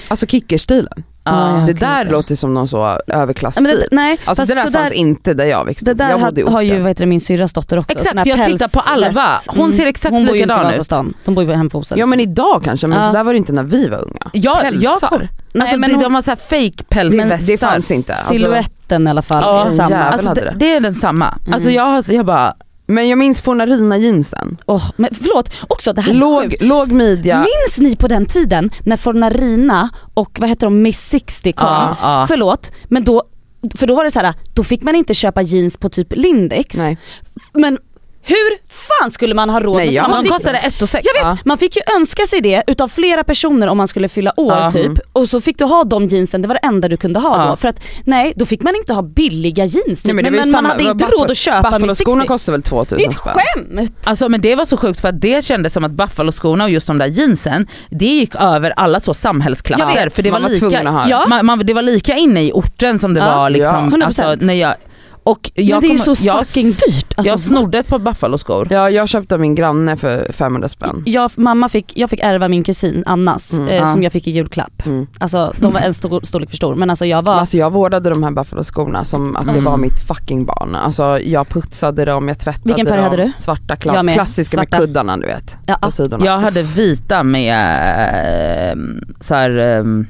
Alltså 0.09 0.26
kickerstilen. 0.26 1.04
Ja, 1.24 1.59
ja. 1.61 1.66
det 1.66 1.72
där 1.72 2.00
okej. 2.00 2.12
låter 2.12 2.35
som 2.35 2.54
någon 2.54 2.68
så 2.68 2.76
Ja, 2.76 3.14
överklassstil. 3.14 3.62
men 3.66 3.76
det, 3.76 3.87
nej, 3.90 4.18
alltså 4.24 4.44
det 4.44 4.54
där 4.54 4.64
så 4.64 4.70
fanns 4.72 4.88
där, 4.88 4.96
inte 4.96 5.35
där 5.35 5.44
jag 5.44 5.64
växte 5.64 5.85
det 5.85 5.90
upp. 5.92 5.98
där 5.98 6.11
jag 6.11 6.18
har, 6.18 6.26
bodde 6.31 6.40
i 6.40 6.44
har 6.44 6.62
ju 6.62 6.87
heter 6.88 7.00
det, 7.02 7.07
min 7.07 7.20
syrras 7.20 7.52
dotter 7.52 7.78
också. 7.78 7.98
Exakt, 7.98 8.26
jag 8.26 8.46
tittar 8.46 8.68
på. 8.68 8.81
Alva. 8.81 9.40
Hon 9.46 9.72
ser 9.72 9.87
exakt 9.87 10.12
Hon 10.12 10.28
i 10.28 10.33
likadan 10.33 10.61
ut. 10.61 10.66
Vasastan. 10.66 11.14
De 11.24 11.35
bor 11.35 11.44
ju 11.44 11.52
hemma 11.52 11.70
på. 11.70 11.83
Ja 11.96 12.07
men 12.07 12.20
idag 12.20 12.61
kanske 12.64 12.87
men 12.87 12.98
Ja. 12.98 13.07
så 13.07 13.12
där 13.12 13.24
var 13.24 13.33
det 13.33 13.38
inte 13.38 13.52
när 13.52 13.62
vi 13.62 13.88
var 13.88 13.98
unga. 14.04 14.31
Ja, 14.33 14.62
jag 14.64 15.00
Pälsar. 15.00 15.28
Nej, 15.52 15.62
alltså, 15.62 15.76
men 15.81 15.90
det, 15.90 15.94
hon- 15.96 16.02
de 16.04 16.14
har 16.14 16.22
så 16.22 16.31
här 16.31 16.37
fake 16.37 16.85
pälsvästar. 16.88 17.52
det 17.52 17.59
fanns 17.59 17.90
inte. 17.90 18.14
Alltså, 18.14 18.35
Siluetten 18.35 19.07
i 19.07 19.11
alla 19.11 19.22
fall 19.22 19.42
Ja, 19.42 19.76
samma. 19.76 19.96
Alltså, 19.96 20.35
det, 20.35 20.40
det. 20.40 20.54
det 20.57 20.72
är 20.72 20.81
den 20.81 20.94
samma. 20.94 21.28
Mm. 21.28 21.52
Alltså 21.54 21.70
jag, 21.70 21.83
har- 21.87 22.12
jag 22.12 22.26
bara, 22.26 22.54
men 22.88 23.09
jag 23.09 23.18
minns 23.18 23.40
Fornarina 23.40 23.98
jeansen. 23.98 24.57
Åh, 24.66 24.90
men 24.96 25.11
förlåt, 25.22 25.53
också 25.68 25.92
det 25.92 26.01
här 26.01 26.11
är 26.11 26.14
Låg, 26.14 26.55
låg 26.61 26.92
midja. 26.92 27.38
Minns 27.38 27.79
ni 27.79 27.96
på 27.96 28.09
den 28.09 28.27
tiden 28.27 28.70
när 28.85 28.96
Fornarina 28.96 29.90
och 30.14 30.38
vad 30.40 30.48
heter 30.48 30.66
de, 30.66 30.83
Miss 30.83 31.09
60 31.09 31.53
kom? 31.53 31.66
ja, 31.68 31.96
ja. 32.03 32.24
Förlåt, 32.29 32.72
men 32.85 33.05
då, 33.05 33.22
för 33.77 33.87
då 33.87 33.94
var 33.96 34.05
det 34.05 34.11
så 34.11 34.20
här, 34.20 34.35
då 34.55 34.64
fick 34.64 34.83
man 34.83 34.94
inte 34.96 35.14
köpa 35.14 35.42
jeans 35.42 35.77
på 35.77 35.88
typ 35.88 36.16
Lindex. 36.16 36.77
Nej. 36.77 36.98
Men 37.53 37.79
hur 38.29 38.59
fan 39.01 39.11
skulle 39.11 39.35
man 39.35 39.51
ha 39.51 39.61
råd 39.61 39.77
Nej, 39.77 39.87
med 39.87 39.95
ja, 39.95 40.03
såna? 40.05 40.09
de 40.09 40.14
Man 40.17 40.25
fick- 40.25 40.33
kostade 40.33 40.59
1 40.59 40.83
och 40.83 40.88
6. 40.88 41.07
Jag 41.14 41.25
vet, 41.25 41.38
Ja. 41.38 41.45
man 41.45 41.59
fick 41.59 41.77
ju 41.77 41.83
önska 41.97 42.27
sig 42.27 42.41
det 42.41 42.62
utav 42.67 42.88
flera 42.88 43.25
personer 43.25 43.67
om 43.67 43.77
man 43.77 43.88
skulle 43.88 44.09
fylla 44.09 44.33
år 44.41 44.53
Ja. 44.57 44.71
typ. 44.71 44.87
Mm. 44.87 44.99
Och 45.12 45.29
så 45.29 45.41
fick 45.41 45.59
du 45.59 45.64
ha 45.64 45.85
de 45.85 46.07
jeansen, 46.07 46.43
det 46.43 46.49
var 46.49 46.55
det 46.55 46.61
enda 46.67 46.88
du 46.88 46.97
kunde 46.97 47.21
ha 47.21 47.45
Ja. 47.45 47.51
då. 47.51 47.57
För 47.57 47.69
att 47.69 47.81
nej, 48.05 48.33
då 48.37 48.47
fick 48.47 48.62
man 48.62 48.77
inte 48.77 48.95
ha 48.95 49.03
billiga 49.03 49.64
jeans 49.64 50.03
typ. 50.03 50.05
Nej, 50.05 50.14
men, 50.14 50.25
ju 50.25 50.31
men 50.41 50.51
man 50.51 50.67
hade 50.67 50.83
inte 50.83 51.05
Buffalo- 51.05 51.21
råd 51.21 51.31
att 51.31 51.37
köpa 51.37 51.71
med 51.71 51.81
Buffalo-skorna 51.81 52.21
60. 52.21 52.29
kostade 52.29 52.53
väl 52.55 52.61
Det 52.61 52.67
är 52.67 52.71
2000 52.71 53.09
ett 53.11 53.17
spänn. 53.17 53.35
skämt! 53.77 53.93
Alltså 54.05 54.29
men 54.29 54.41
det 54.41 54.55
var 54.55 54.64
så 54.64 54.77
sjukt 54.77 55.01
för 55.01 55.09
att 55.09 55.21
det 55.21 55.45
kändes 55.45 55.73
som 55.73 55.85
att 55.85 55.93
Buffalo-skorna 55.93 56.64
och 56.64 56.71
just 56.71 56.87
de 56.87 56.99
där 56.99 57.07
jeansen, 57.07 57.67
det 57.91 58.07
gick 58.07 58.35
över 58.35 58.71
alla 58.77 59.01
så 59.01 59.14
samhällsklasser. 59.14 60.09
För 60.09 60.23
det 60.23 60.31
var, 60.31 60.41
man 60.41 60.51
var 60.51 60.71
lika. 60.71 61.05
Ja. 61.11 61.25
man, 61.29 61.47
man, 61.47 61.59
det 61.59 61.75
var 61.75 61.83
lika 61.83 62.14
inne 62.17 62.43
i 62.45 62.53
orten 62.53 62.99
som 62.99 63.14
det 63.14 63.21
Ja. 63.21 63.37
var 63.37 63.51
liksom, 63.51 63.97
Ja. 64.01 64.07
alltså, 64.07 64.23
100%. 64.23 64.43
när 64.47 64.55
jag, 64.55 64.75
och 65.31 65.51
jag 65.55 65.69
men 65.75 65.81
det 65.81 65.87
är 65.87 65.93
ju 66.09 66.14
så 66.17 66.25
jag, 66.25 66.47
fucking 66.47 66.67
dyrt. 66.67 67.12
Alltså, 67.17 67.33
jag 67.33 67.41
snodde 67.41 67.79
ett 67.79 67.87
par 67.88 67.99
Buffalo-skor. 67.99 68.69
Ja 68.71 68.91
jag 68.91 69.09
köpte 69.09 69.38
min 69.38 69.55
granne 69.55 69.97
för 69.97 70.33
500 70.33 70.69
spänn. 70.69 71.03
jag, 71.07 71.31
mamma 71.37 71.69
fick, 71.69 71.93
jag 71.97 72.11
fick 72.11 72.21
ärva 72.21 72.49
min 72.49 72.64
kusin 72.64 73.03
Annas 73.07 73.53
Mm, 73.53 73.69
eh, 73.69 73.77
ja. 73.77 73.87
som 73.87 74.03
jag 74.03 74.12
fick 74.12 74.27
i 74.27 74.31
julklapp. 74.31 74.87
Mm. 74.87 75.07
Alltså 75.19 75.53
de 75.61 75.73
var 75.73 75.81
en 75.81 75.95
stor, 75.95 76.21
storlek 76.25 76.51
för 76.51 76.57
stor 76.57 76.75
men 76.75 76.91
alltså 76.91 77.07
jag 77.07 77.23
var, 77.23 77.35
Alltså 77.35 77.57
jag 77.57 77.73
vårdade 77.73 78.11
de 78.11 78.23
här 78.23 78.31
Buffalo-skorna 78.31 79.05
som 79.05 79.37
att 79.37 79.45
det 79.45 79.51
Mm. 79.53 79.64
var 79.64 79.77
mitt 79.77 80.01
fucking 80.09 80.45
barn. 80.45 80.75
Alltså 80.75 81.19
jag 81.21 81.49
putsade 81.49 82.05
dem, 82.05 82.29
jag 82.29 82.38
tvättade 82.38 82.64
Vilken 82.69 82.87
färg 82.87 82.97
dem. 82.97 83.05
hade 83.11 83.17
du? 83.23 83.33
Svarta, 83.38 83.62
Jag 83.69 83.79
kla- 83.79 84.03
med. 84.03 84.14
klassiska 84.14 84.55
Svarta. 84.55 84.79
med 84.79 84.87
kuddarna 84.87 85.17
du 85.17 85.27
vet. 85.27 85.57
Ja. 85.67 85.79
På 85.83 85.91
sidorna. 85.91 86.25
Jag 86.27 86.38
hade 86.38 86.62
vita 86.62 87.23
med 87.23 88.73
äh, 88.73 88.79
så 89.21 89.35
här, 89.35 89.51
ehm, 89.59 90.07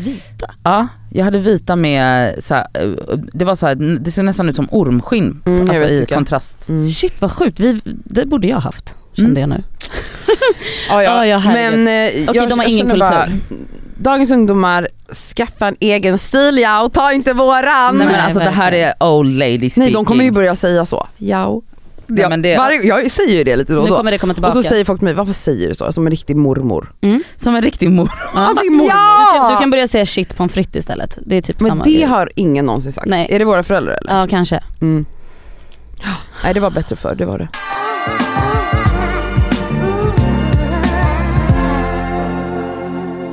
vita. 0.00 0.54
ja 0.62 0.88
jag 1.10 1.24
hade 1.24 1.38
vita 1.38 1.76
med 1.76 2.34
så 2.44 2.54
här, 2.54 2.66
eh, 2.74 3.16
det 3.32 3.44
var 3.44 3.54
så 3.56 3.66
här, 3.66 3.74
det 3.74 4.10
såg 4.10 4.24
nästan 4.24 4.48
ut 4.48 4.56
som 4.56 4.68
ormskinn 4.70 5.42
Mm, 5.46 5.70
alltså 5.70 5.86
i 5.86 6.06
kontrast. 6.06 6.68
Mm. 6.68 6.90
Shit 6.90 7.20
vad 7.20 7.32
sjukt, 7.32 7.60
vi, 7.60 7.80
det 7.84 8.26
borde 8.26 8.48
jag 8.48 8.56
haft 8.60 8.96
kände 9.12 9.40
jag 9.40 9.48
nu. 9.48 9.62
Ja, 10.88 11.02
ja. 11.02 11.26
Ja, 11.26 11.40
ja. 11.44 11.52
Men 11.52 11.88
eh, 11.88 12.08
Okej, 12.08 12.28
jag, 12.34 12.48
de 12.48 12.58
har 12.58 12.64
jag 12.64 12.72
ingen 12.72 12.88
känner 12.88 12.98
bara, 13.08 13.24
kultur. 13.26 13.58
dagens 13.98 14.30
ungdomar, 14.30 14.88
skaffa 15.36 15.68
en 15.68 15.76
egen 15.80 16.18
stil 16.18 16.58
ja 16.58 16.82
och 16.82 16.92
ta 16.92 17.12
inte 17.12 17.32
våran. 17.32 17.96
Nej 17.96 18.06
men 18.06 18.12
Nej, 18.12 18.20
alltså 18.20 18.40
det 18.40 18.50
här 18.50 18.72
är 18.72 18.94
old 19.00 19.38
lady 19.38 19.56
speaking. 19.58 19.82
Nej 19.82 19.92
de 19.92 20.04
kommer 20.04 20.24
ju 20.24 20.30
börja 20.30 20.56
säga 20.56 20.86
så. 20.86 21.06
Ja. 21.16 21.60
Ja, 22.08 22.28
men 22.28 22.42
det- 22.42 22.56
varje, 22.56 22.82
jag 22.82 23.10
säger 23.10 23.36
ju 23.38 23.44
det 23.44 23.56
lite 23.56 23.72
då 23.72 23.78
och 23.78 23.84
Nu 23.84 23.90
då. 23.90 23.96
kommer 23.96 24.10
det 24.10 24.18
komma 24.18 24.30
Och 24.30 24.34
tillbaka. 24.36 24.54
så 24.54 24.62
säger 24.62 24.84
folk 24.84 24.98
till 25.00 25.04
mig, 25.04 25.14
varför 25.14 25.32
säger 25.32 25.68
du 25.68 25.74
så? 25.74 25.92
Som 25.92 26.06
en 26.06 26.10
riktig 26.10 26.36
mormor. 26.36 26.92
Som 27.36 27.56
en 27.56 27.62
riktig 27.62 27.90
mor. 27.90 28.10
ja. 28.34 28.40
mormor. 28.40 28.82
du, 28.84 29.38
kan, 29.40 29.52
du 29.52 29.58
kan 29.58 29.70
börja 29.70 29.88
säga 29.88 30.06
shit 30.06 30.36
pommes 30.36 30.52
frites 30.52 30.76
istället. 30.76 31.18
Det 31.26 31.36
är 31.36 31.40
typ 31.40 31.60
Men 31.60 31.68
samma 31.68 31.84
det 31.84 31.92
grej. 31.92 32.02
har 32.04 32.30
ingen 32.34 32.64
någonsin 32.66 32.92
sagt. 32.92 33.06
Nej. 33.08 33.26
Är 33.30 33.38
det 33.38 33.44
våra 33.44 33.62
föräldrar 33.62 33.98
eller? 34.02 34.20
Ja 34.20 34.26
kanske. 34.30 34.60
Mm. 34.80 35.06
Nej 36.44 36.54
det 36.54 36.60
var 36.60 36.70
bättre 36.70 36.96
förr, 36.96 37.14
det 37.14 37.24
var 37.26 37.38
det. 37.38 37.48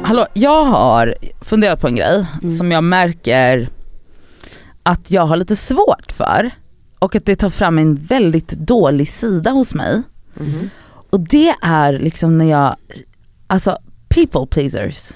Hallå, 0.05 0.25
jag 0.33 0.63
har 0.65 1.15
funderat 1.41 1.81
på 1.81 1.87
en 1.87 1.95
grej 1.95 2.25
Mm. 2.41 2.57
som 2.57 2.71
jag 2.71 2.83
märker 2.83 3.69
att 4.83 5.11
jag 5.11 5.25
har 5.25 5.35
lite 5.35 5.55
svårt 5.55 6.11
för 6.11 6.51
och 7.03 7.15
att 7.15 7.25
det 7.25 7.35
tar 7.35 7.49
fram 7.49 7.77
en 7.77 7.95
väldigt 7.95 8.49
dålig 8.49 9.07
sida 9.07 9.51
hos 9.51 9.73
mig. 9.73 10.01
Mhm. 10.33 10.69
Och 11.09 11.19
det 11.19 11.55
är 11.61 11.93
liksom 11.93 12.37
när 12.37 12.45
jag, 12.45 12.75
alltså 13.47 13.77
people 14.09 14.47
pleasers. 14.49 15.11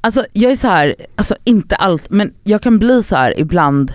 Alltså 0.00 0.26
jag 0.32 0.52
är 0.52 0.56
så 0.56 0.68
här, 0.68 0.94
alltså 1.14 1.36
inte 1.44 1.76
allt, 1.76 2.10
men 2.10 2.34
jag 2.44 2.62
kan 2.62 2.78
bli 2.78 3.02
så 3.02 3.16
här 3.16 3.40
ibland. 3.40 3.92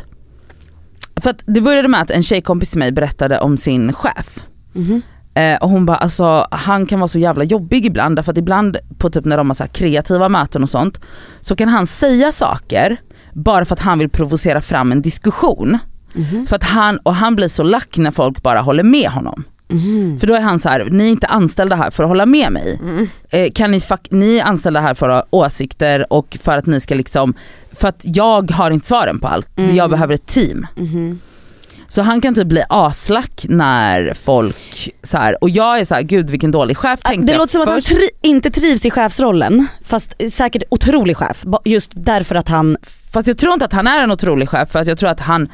För 1.15 1.29
att 1.29 1.43
det 1.45 1.61
började 1.61 1.87
med 1.87 2.01
att 2.01 2.11
en 2.11 2.23
tjejkompis 2.23 2.69
till 2.69 2.79
mig 2.79 2.91
berättade 2.91 3.39
om 3.39 3.57
sin 3.57 3.93
chef. 3.93 4.45
Eh, 5.33 5.57
och 5.57 5.69
hon 5.69 5.85
bara 5.85 5.97
alltså 5.97 6.47
han 6.51 6.85
kan 6.85 6.99
vara 6.99 7.07
så 7.07 7.19
jävla 7.19 7.43
jobbig 7.43 7.85
ibland 7.85 8.15
därför 8.15 8.31
att 8.31 8.37
ibland 8.37 8.77
på 8.97 9.09
typ 9.09 9.25
när 9.25 9.37
de 9.37 9.49
har 9.49 9.53
så 9.53 9.63
här 9.63 9.71
kreativa 9.71 10.29
möten 10.29 10.63
och 10.63 10.69
sånt 10.69 11.01
så 11.41 11.55
kan 11.55 11.69
han 11.69 11.87
säga 11.87 12.31
saker 12.31 12.97
bara 13.33 13.65
för 13.65 13.75
att 13.75 13.81
han 13.81 13.99
vill 13.99 14.09
provocera 14.09 14.61
fram 14.61 14.91
en 14.91 15.01
diskussion. 15.01 15.77
Mhm. 16.13 16.47
För 16.47 16.55
att 16.55 16.63
han, 16.63 16.97
och 17.03 17.15
han 17.15 17.35
blir 17.35 17.47
så 17.47 17.63
lack 17.63 17.97
när 17.97 18.11
folk 18.11 18.41
bara 18.43 18.61
håller 18.61 18.83
med 18.83 19.09
honom. 19.09 19.43
Mhm. 19.67 20.17
För 20.19 20.27
då 20.27 20.33
är 20.33 20.41
han 20.41 20.59
så 20.59 20.69
här: 20.69 20.87
ni 20.91 21.03
är 21.07 21.09
inte 21.11 21.27
anställda 21.27 21.75
här 21.75 21.91
för 21.91 22.03
att 22.03 22.09
hålla 22.09 22.25
med 22.25 22.51
mig. 22.51 22.79
Mm. 22.81 23.07
Eh, 23.29 23.51
kan 23.51 23.71
ni, 23.71 23.79
fuck, 23.81 24.07
ni 24.11 24.37
är 24.37 24.43
anställda 24.43 24.79
här 24.81 24.93
för 24.93 25.09
att 25.09 25.15
ha 25.31 25.39
åsikter 25.45 26.13
och 26.13 26.37
för 26.43 26.57
att 26.57 26.65
ni 26.65 26.79
ska 26.79 26.95
liksom, 26.95 27.33
för 27.71 27.87
att 27.87 28.01
jag 28.03 28.51
har 28.51 28.71
inte 28.71 28.87
svaren 28.87 29.19
på 29.19 29.27
allt, 29.27 29.47
Mm. 29.57 29.75
jag 29.75 29.89
behöver 29.89 30.13
ett 30.13 30.25
team. 30.27 30.67
Mhm. 30.75 31.19
Så 31.87 32.01
han 32.01 32.21
kan 32.21 32.35
typ 32.35 32.47
bli 32.47 32.63
aslack 32.69 33.45
när 33.49 34.13
folk 34.13 34.89
så 35.03 35.17
här, 35.17 35.43
och 35.43 35.49
jag 35.49 35.79
är 35.79 35.85
så 35.85 35.95
här, 35.95 36.01
gud 36.01 36.29
vilken 36.29 36.51
dålig 36.51 36.77
chef 36.77 36.99
tänkte 37.01 37.25
Det 37.25 37.31
jag 37.31 37.39
låter 37.39 37.51
som 37.51 37.61
att 37.61 37.67
han 37.69 37.81
först. 37.81 37.91
tri- 37.93 38.09
inte 38.21 38.51
trivs 38.51 38.85
i 38.85 38.91
chefsrollen, 38.91 39.67
fast 39.85 40.13
säkert 40.31 40.63
otrolig 40.69 41.17
chef. 41.17 41.43
Just 41.65 41.91
därför 41.95 42.35
att 42.35 42.47
han, 42.49 42.77
Fast 43.13 43.27
jag 43.27 43.37
tror 43.37 43.53
inte 43.53 43.65
att 43.65 43.73
han 43.73 43.87
är 43.87 44.03
en 44.03 44.11
otrolig 44.11 44.49
chef 44.49 44.69
för 44.71 44.79
att 44.79 44.87
jag 44.87 44.97
tror 44.97 45.09
att 45.09 45.19
han 45.19 45.49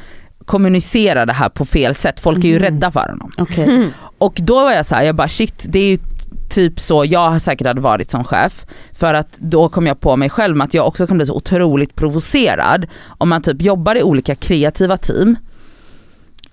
kommunicerar 0.46 1.26
det 1.26 1.32
här 1.32 1.48
på 1.48 1.64
fel 1.64 1.94
sätt, 1.94 2.20
folk 2.20 2.44
är 2.44 2.48
ju 2.48 2.54
Mhm. 2.54 2.62
rädda 2.62 2.90
för 2.92 3.08
honom. 3.08 3.32
okej. 3.38 3.90
Och 4.18 4.38
då 4.42 4.54
var 4.54 4.72
jag 4.72 4.86
så 4.86 4.94
här, 4.94 5.02
jag 5.02 5.14
bara 5.16 5.28
shit 5.28 5.66
det 5.68 5.78
är 5.78 5.88
ju 5.90 5.98
typ 6.50 6.80
så 6.80 7.04
jag 7.04 7.42
säkert 7.42 7.66
hade 7.66 7.80
varit 7.80 8.10
som 8.10 8.24
chef. 8.24 8.66
För 8.92 9.14
att 9.14 9.28
då 9.38 9.68
kom 9.68 9.86
jag 9.86 10.00
på 10.00 10.16
mig 10.16 10.30
själv 10.30 10.62
att 10.62 10.74
jag 10.74 10.86
också 10.86 11.06
kan 11.06 11.16
bli 11.16 11.26
så 11.26 11.34
otroligt 11.34 11.94
provocerad 11.94 12.86
om 13.08 13.28
man 13.28 13.42
typ 13.42 13.62
jobbar 13.62 13.94
i 13.96 14.02
olika 14.02 14.34
kreativa 14.34 14.96
team 14.96 15.36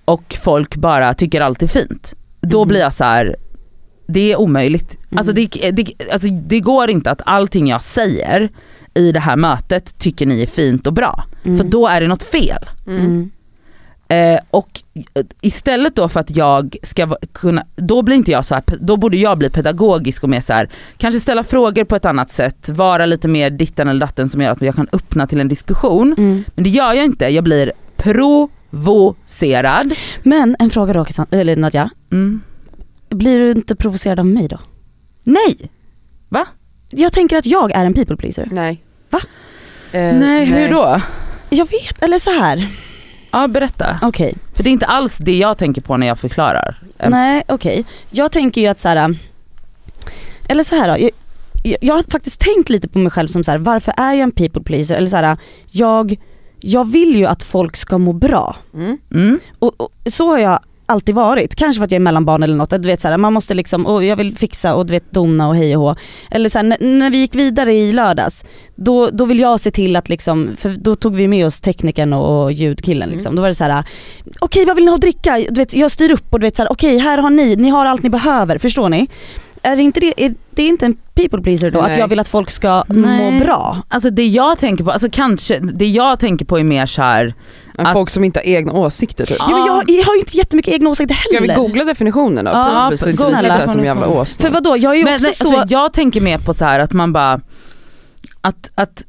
och 0.05 0.35
folk 0.43 0.75
bara 0.75 1.13
tycker 1.13 1.41
allt 1.41 1.63
är 1.63 1.67
fint. 1.67 2.13
Då 2.41 2.59
Mhm. 2.59 2.67
blir 2.67 2.79
jag 2.79 2.93
så 2.93 3.03
här. 3.03 3.35
det 4.07 4.31
är 4.31 4.39
omöjligt. 4.39 4.97
Alltså, 5.15 5.33
det, 5.33 5.45
det, 5.71 5.85
alltså 6.11 6.27
det 6.27 6.59
går 6.59 6.89
inte 6.89 7.11
att 7.11 7.21
allting 7.25 7.67
jag 7.67 7.81
säger 7.81 8.49
i 8.93 9.11
det 9.11 9.19
här 9.19 9.35
mötet 9.35 9.97
tycker 9.99 10.25
ni 10.25 10.41
är 10.41 10.45
fint 10.47 10.87
och 10.87 10.93
bra. 10.93 11.23
Mm. 11.45 11.57
För 11.57 11.63
då 11.65 11.87
är 11.87 12.01
det 12.01 12.07
något 12.07 12.23
fel. 12.23 12.65
Mm. 12.87 13.31
Eh, 14.07 14.39
och 14.49 14.69
istället 15.41 15.95
då 15.95 16.09
för 16.09 16.19
att 16.19 16.35
jag 16.35 16.75
ska 16.83 17.05
va- 17.05 17.17
kunna, 17.31 17.65
då 17.75 18.01
blir 18.01 18.15
inte 18.15 18.31
jag 18.31 18.45
så 18.45 18.55
här, 18.55 18.63
då 18.81 18.97
borde 18.97 19.17
jag 19.17 19.37
bli 19.37 19.49
pedagogisk 19.49 20.23
och 20.23 20.29
mer 20.29 20.41
så 20.41 20.53
här, 20.53 20.69
kanske 20.97 21.19
ställa 21.21 21.43
frågor 21.43 21.83
på 21.83 21.95
ett 21.95 22.05
annat 22.05 22.31
sätt, 22.31 22.69
vara 22.69 23.05
lite 23.05 23.27
mer 23.27 23.49
ditten 23.49 23.87
eller 23.87 23.99
datten 23.99 24.29
som 24.29 24.41
gör 24.41 24.51
att 24.51 24.61
jag 24.61 24.75
kan 24.75 24.87
öppna 24.93 25.27
till 25.27 25.39
en 25.39 25.47
diskussion. 25.47 26.15
Mm. 26.17 26.43
Men 26.55 26.63
det 26.63 26.69
gör 26.69 26.93
jag 26.93 27.05
inte, 27.05 27.25
jag 27.25 27.43
blir 27.43 27.71
provocerad. 27.97 29.93
Men 30.23 30.55
en 30.59 30.69
fråga 30.69 30.93
då 30.93 31.05
eller 31.31 31.55
Nadja, 31.55 31.89
Mm. 32.11 32.41
blir 33.09 33.39
du 33.39 33.51
inte 33.51 33.75
provocerad 33.75 34.19
av 34.19 34.25
mig 34.25 34.47
då? 34.47 34.59
Nej! 35.23 35.69
Jag 36.95 37.13
tänker 37.13 37.37
att 37.37 37.45
jag 37.45 37.71
är 37.71 37.85
en 37.85 37.93
people 37.93 38.15
pleaser. 38.17 38.49
Nej. 38.51 38.83
Va? 39.09 39.19
Eh, 39.91 40.15
nej, 40.17 40.45
hur 40.45 40.69
då? 40.69 41.01
Jag 41.49 41.65
vet, 41.69 42.03
eller 42.03 42.19
så 42.19 42.29
här. 42.29 42.67
Ja 43.33 43.47
berätta. 43.47 43.99
okej. 44.01 44.35
För 44.53 44.63
det 44.63 44.69
är 44.69 44.71
inte 44.71 44.85
alls 44.85 45.17
det 45.17 45.37
jag 45.37 45.57
tänker 45.57 45.81
på 45.81 45.97
när 45.97 46.07
jag 46.07 46.19
förklarar. 46.19 46.81
Nej 47.07 47.43
okej. 47.47 47.85
Jag 48.09 48.31
tänker 48.31 48.61
ju 48.61 48.67
att 48.67 48.79
så 48.79 48.89
här. 48.89 49.17
eller 50.49 50.63
så 50.63 50.75
här 50.75 50.87
då. 50.87 51.03
Jag, 51.03 51.11
jag, 51.63 51.77
jag 51.81 51.95
har 51.95 52.03
faktiskt 52.11 52.39
tänkt 52.39 52.69
lite 52.69 52.87
på 52.87 52.99
mig 52.99 53.11
själv 53.11 53.27
som 53.27 53.43
så 53.43 53.51
här, 53.51 53.57
varför 53.57 53.93
är 53.97 54.13
jag 54.13 54.19
en 54.19 54.31
people 54.31 54.63
pleaser? 54.63 54.95
Eller 54.95 55.07
så 55.07 55.15
här, 55.15 55.37
jag, 55.71 56.15
jag 56.59 56.91
vill 56.91 57.15
ju 57.15 57.25
att 57.25 57.43
folk 57.43 57.75
ska 57.75 57.97
må 57.97 58.13
bra. 58.13 58.55
Mm. 58.73 58.97
Mm. 59.11 59.39
Och, 59.59 59.81
och 59.81 59.91
så 60.05 60.27
har 60.27 60.39
jag 60.39 60.59
alltid 60.93 61.15
varit. 61.15 61.55
Kanske 61.55 61.79
för 61.79 61.85
att 61.85 61.91
jag 61.91 61.95
är 61.95 62.03
mellanbarn 62.03 62.43
eller 62.43 62.55
något. 62.55 62.69
Du 62.69 62.77
vet 62.87 63.01
så 63.01 63.07
här, 63.07 63.17
man 63.17 63.33
måste 63.33 63.53
liksom, 63.53 63.85
och 63.85 64.03
jag 64.03 64.15
vill 64.15 64.37
fixa 64.37 64.75
och 64.75 64.85
du 64.85 64.93
vet 64.93 65.11
dona 65.11 65.47
och 65.47 65.55
hej 65.55 65.77
och 65.77 65.83
hå. 65.83 65.95
Eller 66.31 66.49
så 66.49 66.57
här, 66.57 66.63
när, 66.63 66.77
när 66.79 67.09
vi 67.09 67.17
gick 67.17 67.35
vidare 67.35 67.73
i 67.73 67.91
lördags, 67.91 68.45
då, 68.75 69.09
då 69.09 69.25
vill 69.25 69.39
jag 69.39 69.59
se 69.59 69.71
till 69.71 69.95
att 69.95 70.09
liksom, 70.09 70.55
för 70.57 70.69
då 70.69 70.95
tog 70.95 71.15
vi 71.15 71.27
med 71.27 71.45
oss 71.45 71.61
teknikern 71.61 72.13
och, 72.13 72.43
och 72.43 72.51
ljudkillen 72.51 73.09
liksom. 73.09 73.29
Mm. 73.29 73.35
Då 73.35 73.41
var 73.41 73.49
det 73.49 73.55
så 73.55 73.63
här: 73.63 73.83
okej 74.39 74.65
vad 74.65 74.75
vill 74.75 74.85
ni 74.85 74.91
ha 74.91 74.95
att 74.95 75.01
dricka? 75.01 75.37
Du 75.49 75.61
vet, 75.61 75.73
jag 75.73 75.91
styr 75.91 76.11
upp 76.11 76.33
och 76.33 76.39
du 76.39 76.47
vet 76.47 76.55
så 76.55 76.61
här, 76.61 76.71
okej 76.71 76.97
här 76.97 77.17
har 77.17 77.29
ni, 77.29 77.55
ni 77.55 77.69
har 77.69 77.85
allt 77.85 78.03
ni 78.03 78.09
behöver, 78.09 78.57
förstår 78.57 78.89
ni? 78.89 79.07
Är 79.63 79.75
det 79.75 79.81
inte 79.81 79.99
det, 79.99 80.25
är 80.25 80.33
det 80.51 80.63
är 80.63 80.67
inte 80.67 80.85
en 80.85 80.95
people 81.15 81.41
pleaser 81.41 81.71
då? 81.71 81.79
Att 81.79 81.89
Nej. 81.89 81.99
jag 81.99 82.07
vill 82.07 82.19
att 82.19 82.27
folk 82.27 82.51
ska 82.51 82.83
Nej. 82.87 83.31
må 83.31 83.45
bra? 83.45 83.77
Alltså 83.87 84.09
det 84.09 84.27
jag 84.27 84.59
tänker 84.59 84.83
på, 84.83 84.91
alltså 84.91 85.07
kanske, 85.11 85.59
det 85.59 85.85
jag 85.87 86.19
tänker 86.19 86.45
på 86.45 86.59
är 86.59 86.63
mer 86.63 86.85
så 86.85 87.01
här. 87.01 87.33
Att- 87.77 87.93
Folk 87.93 88.09
som 88.09 88.23
inte 88.23 88.39
har 88.39 88.45
egna 88.45 88.73
åsikter 88.73 89.25
typ. 89.25 89.37
Ja. 89.39 89.47
Men 89.49 89.57
jag, 89.65 89.83
jag 89.89 90.05
har 90.05 90.13
ju 90.13 90.19
inte 90.19 90.37
jättemycket 90.37 90.73
egna 90.73 90.89
åsikter 90.89 91.15
Ska 91.15 91.39
heller. 91.39 91.55
vi 91.55 91.61
googla 91.61 91.83
definitionen 91.83 92.45
då? 92.45 92.51
Ja, 92.51 92.87
Precis, 92.91 93.15
snälla. 93.15 93.39
snälla. 93.39 93.57
Det 93.65 93.69
som 93.69 93.83
jävla 93.85 94.07
ås. 94.07 94.37
För 94.37 94.49
vadå, 94.49 94.77
jag 94.77 94.93
är 94.93 94.97
ju 94.97 95.03
Men, 95.03 95.13
också 95.15 95.25
nej, 95.27 95.33
så... 95.35 95.57
alltså, 95.59 95.73
jag 95.73 95.93
tänker 95.93 96.21
mer 96.21 96.37
på 96.37 96.53
så 96.53 96.65
här 96.65 96.79
att 96.79 96.93
man 96.93 97.13
bara, 97.13 97.39
att, 98.41 98.71
att 98.75 99.05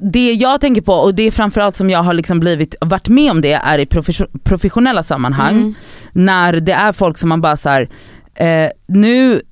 det 0.00 0.32
jag 0.32 0.60
tänker 0.60 0.82
på 0.82 0.92
och 0.92 1.14
det 1.14 1.22
är 1.22 1.30
framförallt 1.30 1.76
som 1.76 1.90
jag 1.90 2.02
har 2.02 2.12
liksom 2.14 2.40
blivit, 2.40 2.74
varit 2.80 3.08
med 3.08 3.30
om 3.30 3.40
det 3.40 3.52
är 3.52 3.78
i 3.78 3.84
profession- 3.86 4.38
professionella 4.44 5.02
sammanhang. 5.02 5.56
Mm. 5.56 5.74
När 6.12 6.52
det 6.52 6.72
är 6.72 6.92
folk 6.92 7.18
som 7.18 7.28
man 7.28 7.40
bara 7.40 7.56
så 7.56 7.68
här, 7.68 7.88
eh, 8.34 8.70
nu, 8.86 9.42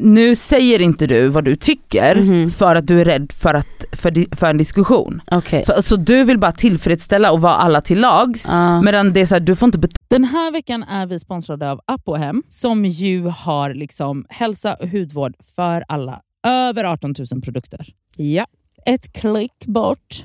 nu 0.00 0.36
säger 0.36 0.80
inte 0.80 1.06
du 1.06 1.28
vad 1.28 1.44
du 1.44 1.56
tycker 1.56 2.16
Mhm. 2.16 2.50
för 2.50 2.74
att 2.76 2.86
du 2.86 3.00
är 3.00 3.04
rädd 3.04 3.32
för, 3.32 3.54
att, 3.54 3.84
för, 3.92 4.10
di- 4.10 4.28
för 4.36 4.50
en 4.50 4.58
diskussion. 4.58 5.22
Okej. 5.30 5.64
För, 5.64 5.80
så 5.82 5.96
du 5.96 6.24
vill 6.24 6.38
bara 6.38 6.52
tillfredsställa 6.52 7.32
och 7.32 7.40
vara 7.40 7.54
alla 7.54 7.80
till 7.80 8.00
lags. 8.00 8.44
Ja. 8.48 8.82
Medan 8.82 9.12
det 9.12 9.20
är 9.20 9.26
så 9.26 9.34
här, 9.34 9.40
du 9.40 9.56
får 9.56 9.66
inte 9.66 9.88
Den 10.08 10.24
här 10.24 10.52
veckan 10.52 10.82
är 10.82 11.06
vi 11.06 11.18
sponsrade 11.18 11.70
av 11.70 11.80
Apohem 11.86 12.42
som 12.48 12.84
ju 12.84 13.22
har 13.26 13.74
liksom 13.74 14.24
hälsa 14.28 14.74
och 14.74 14.88
hudvård 14.88 15.34
för 15.56 15.84
alla. 15.88 16.20
Över 16.46 16.84
18 16.84 17.14
000 17.32 17.42
produkter. 17.42 17.86
Ja. 18.16 18.46
Ett 18.86 19.12
klick 19.12 19.66
bort. 19.66 20.24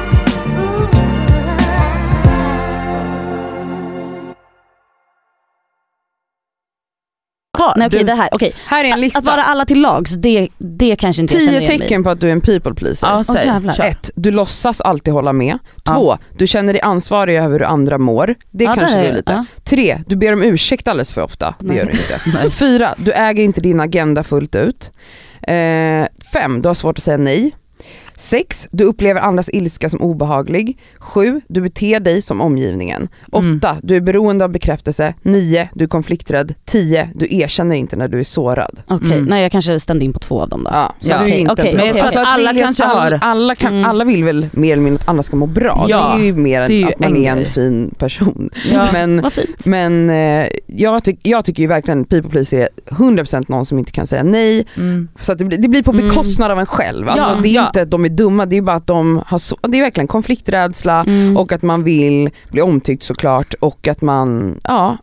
Nej 7.77 7.87
okej 7.87 7.99
Du- 7.99 8.05
det 8.05 8.13
här, 8.13 8.29
okej. 8.31 8.53
Här 8.67 8.83
är 8.85 8.89
en 8.93 9.01
lista. 9.01 9.19
Att 9.19 9.25
vara 9.25 9.43
alla 9.43 9.65
till 9.65 9.81
lags, 9.81 10.11
det, 10.11 10.47
det 10.57 10.95
kanske 10.95 11.21
inte 11.21 11.33
jag 11.33 11.41
Tio 11.41 11.49
igen 11.51 11.63
mig 11.67 11.75
i. 11.75 11.79
tecken 11.79 12.03
på 12.03 12.09
att 12.09 12.21
du 12.21 12.27
är 12.27 12.31
en 12.31 12.41
people 12.41 12.73
pleaser. 12.73 13.07
Ja, 13.07 13.23
säg. 13.23 13.51
Kör. 13.77 13.83
Ett, 13.85 14.09
du 14.15 14.31
låtsas 14.31 14.81
alltid 14.81 15.13
hålla 15.13 15.33
med. 15.33 15.57
Två, 15.85 16.17
du 16.37 16.47
känner 16.47 16.73
dig 16.73 16.81
ansvarig 16.81 17.35
över 17.37 17.59
hur 17.59 17.63
andra 17.65 17.97
mår. 17.97 18.35
Det 18.51 18.63
Ja, 18.63 18.75
kanske 18.75 18.99
du 19.01 19.05
är 19.07 19.13
lite. 19.13 19.45
Tre, 19.63 20.03
du 20.07 20.15
ber 20.15 20.33
om 20.33 20.43
ursäkt 20.43 20.87
alldeles 20.87 21.13
för 21.13 21.21
ofta. 21.21 21.55
Det 21.59 21.67
Nej. 21.67 21.77
gör 21.77 21.85
du 21.85 21.91
inte. 21.91 22.51
Fyra, 22.57 22.95
du 22.97 23.11
äger 23.11 23.43
inte 23.43 23.61
din 23.61 23.79
agenda 23.79 24.23
fullt 24.23 24.55
ut. 24.55 24.91
Eh, 25.41 26.05
fem, 26.33 26.61
du 26.61 26.67
har 26.67 26.73
svårt 26.73 26.97
att 26.97 27.03
säga 27.03 27.17
nej. 27.17 27.51
Sex, 28.21 28.67
du 28.71 28.83
upplever 28.83 29.21
andras 29.21 29.49
ilska 29.53 29.89
som 29.89 30.01
obehaglig. 30.01 30.77
Sju, 30.99 31.41
du 31.47 31.61
beter 31.61 31.99
dig 31.99 32.21
som 32.21 32.41
omgivningen. 32.41 33.07
Mm. 33.33 33.57
Åtta, 33.57 33.77
du 33.83 33.95
är 33.95 34.01
beroende 34.01 34.45
av 34.45 34.51
bekräftelse. 34.51 35.13
Nio, 35.21 35.69
du 35.73 35.83
är 35.83 35.87
konflikträdd. 35.87 36.53
Tio, 36.65 37.09
du 37.15 37.27
erkänner 37.35 37.75
inte 37.75 37.95
när 37.95 38.07
du 38.07 38.19
är 38.19 38.23
sårad. 38.23 38.79
Okej, 38.87 39.11
Mm. 39.11 39.25
nej 39.25 39.41
jag 39.43 39.51
kanske 39.51 39.79
stämde 39.79 40.05
in 40.05 40.13
på 40.13 40.19
två 40.19 40.41
av 40.41 40.49
dem 40.49 40.63
då. 40.63 40.69
Ja, 40.73 40.93
så 40.99 41.09
Ja, 41.09 41.19
du 41.19 41.31
är 41.31 41.35
inte 41.37 41.55
bra. 41.55 41.63
Men 41.73 41.85
jag 41.85 41.95
tror 41.95 42.03
Alltså 42.05 42.19
att 42.19 42.25
vi 42.25 42.29
alla 42.29 42.53
vill- 42.53 42.61
kanske 42.63 42.83
har- 42.85 43.19
alla, 43.21 43.55
kan, 43.55 43.73
Mm. 43.73 43.89
alla 43.89 44.05
vill 44.05 44.23
väl 44.23 44.47
mer 44.51 44.73
eller 44.73 44.83
mindre 44.83 45.01
att 45.03 45.09
andra 45.09 45.23
ska 45.23 45.35
må 45.35 45.45
bra. 45.45 45.85
Ja, 45.89 46.13
det 46.17 46.21
är 46.21 46.25
ju 46.25 46.33
mer 46.33 46.61
än 46.61 46.87
att 46.87 46.99
man 46.99 47.09
en 47.15 47.17
är 47.23 47.31
en 47.31 47.45
fin 47.45 47.93
person. 47.97 48.49
Ja. 48.73 48.87
Men, 48.93 49.25
men 49.65 50.09
eh, 50.09 50.47
jag, 50.67 51.03
tyck, 51.03 51.19
jag 51.23 51.45
tycker 51.45 51.63
ju 51.63 51.67
verkligen 51.67 52.05
people 52.05 52.29
pleaser 52.31 52.57
är 52.59 52.69
100% 52.89 53.45
någon 53.47 53.65
som 53.65 53.79
inte 53.79 53.91
kan 53.91 54.07
säga 54.07 54.23
nej. 54.23 54.65
Mm. 54.77 55.07
Så 55.19 55.31
att 55.31 55.37
det, 55.37 55.45
blir, 55.45 55.57
det 55.57 55.67
blir 55.67 55.83
på 55.83 55.91
Mm. 55.91 56.07
bekostnad 56.07 56.51
av 56.51 56.59
en 56.59 56.65
själv. 56.65 57.09
Alltså, 57.09 57.29
Ja, 57.29 57.39
det 57.43 57.49
är 57.49 57.53
ja. 57.53 57.67
inte 57.67 57.81
att 57.81 57.91
de 57.91 58.05
är 58.05 58.09
dumma, 58.11 58.45
det 58.45 58.57
är 58.57 58.61
bara 58.61 58.75
att 58.75 58.87
de 58.87 59.23
har 59.27 59.37
så, 59.39 59.57
det 59.61 59.77
är 59.77 59.81
verkligen 59.81 60.07
konflikträdsla 60.07 61.03
Mm. 61.07 61.37
och 61.37 61.51
att 61.51 61.61
man 61.61 61.83
vill 61.83 62.29
bli 62.51 62.61
omtyckt 62.61 63.03
såklart 63.03 63.53
och 63.59 63.87
att 63.87 64.01
man, 64.01 64.59
ja, 64.63 64.97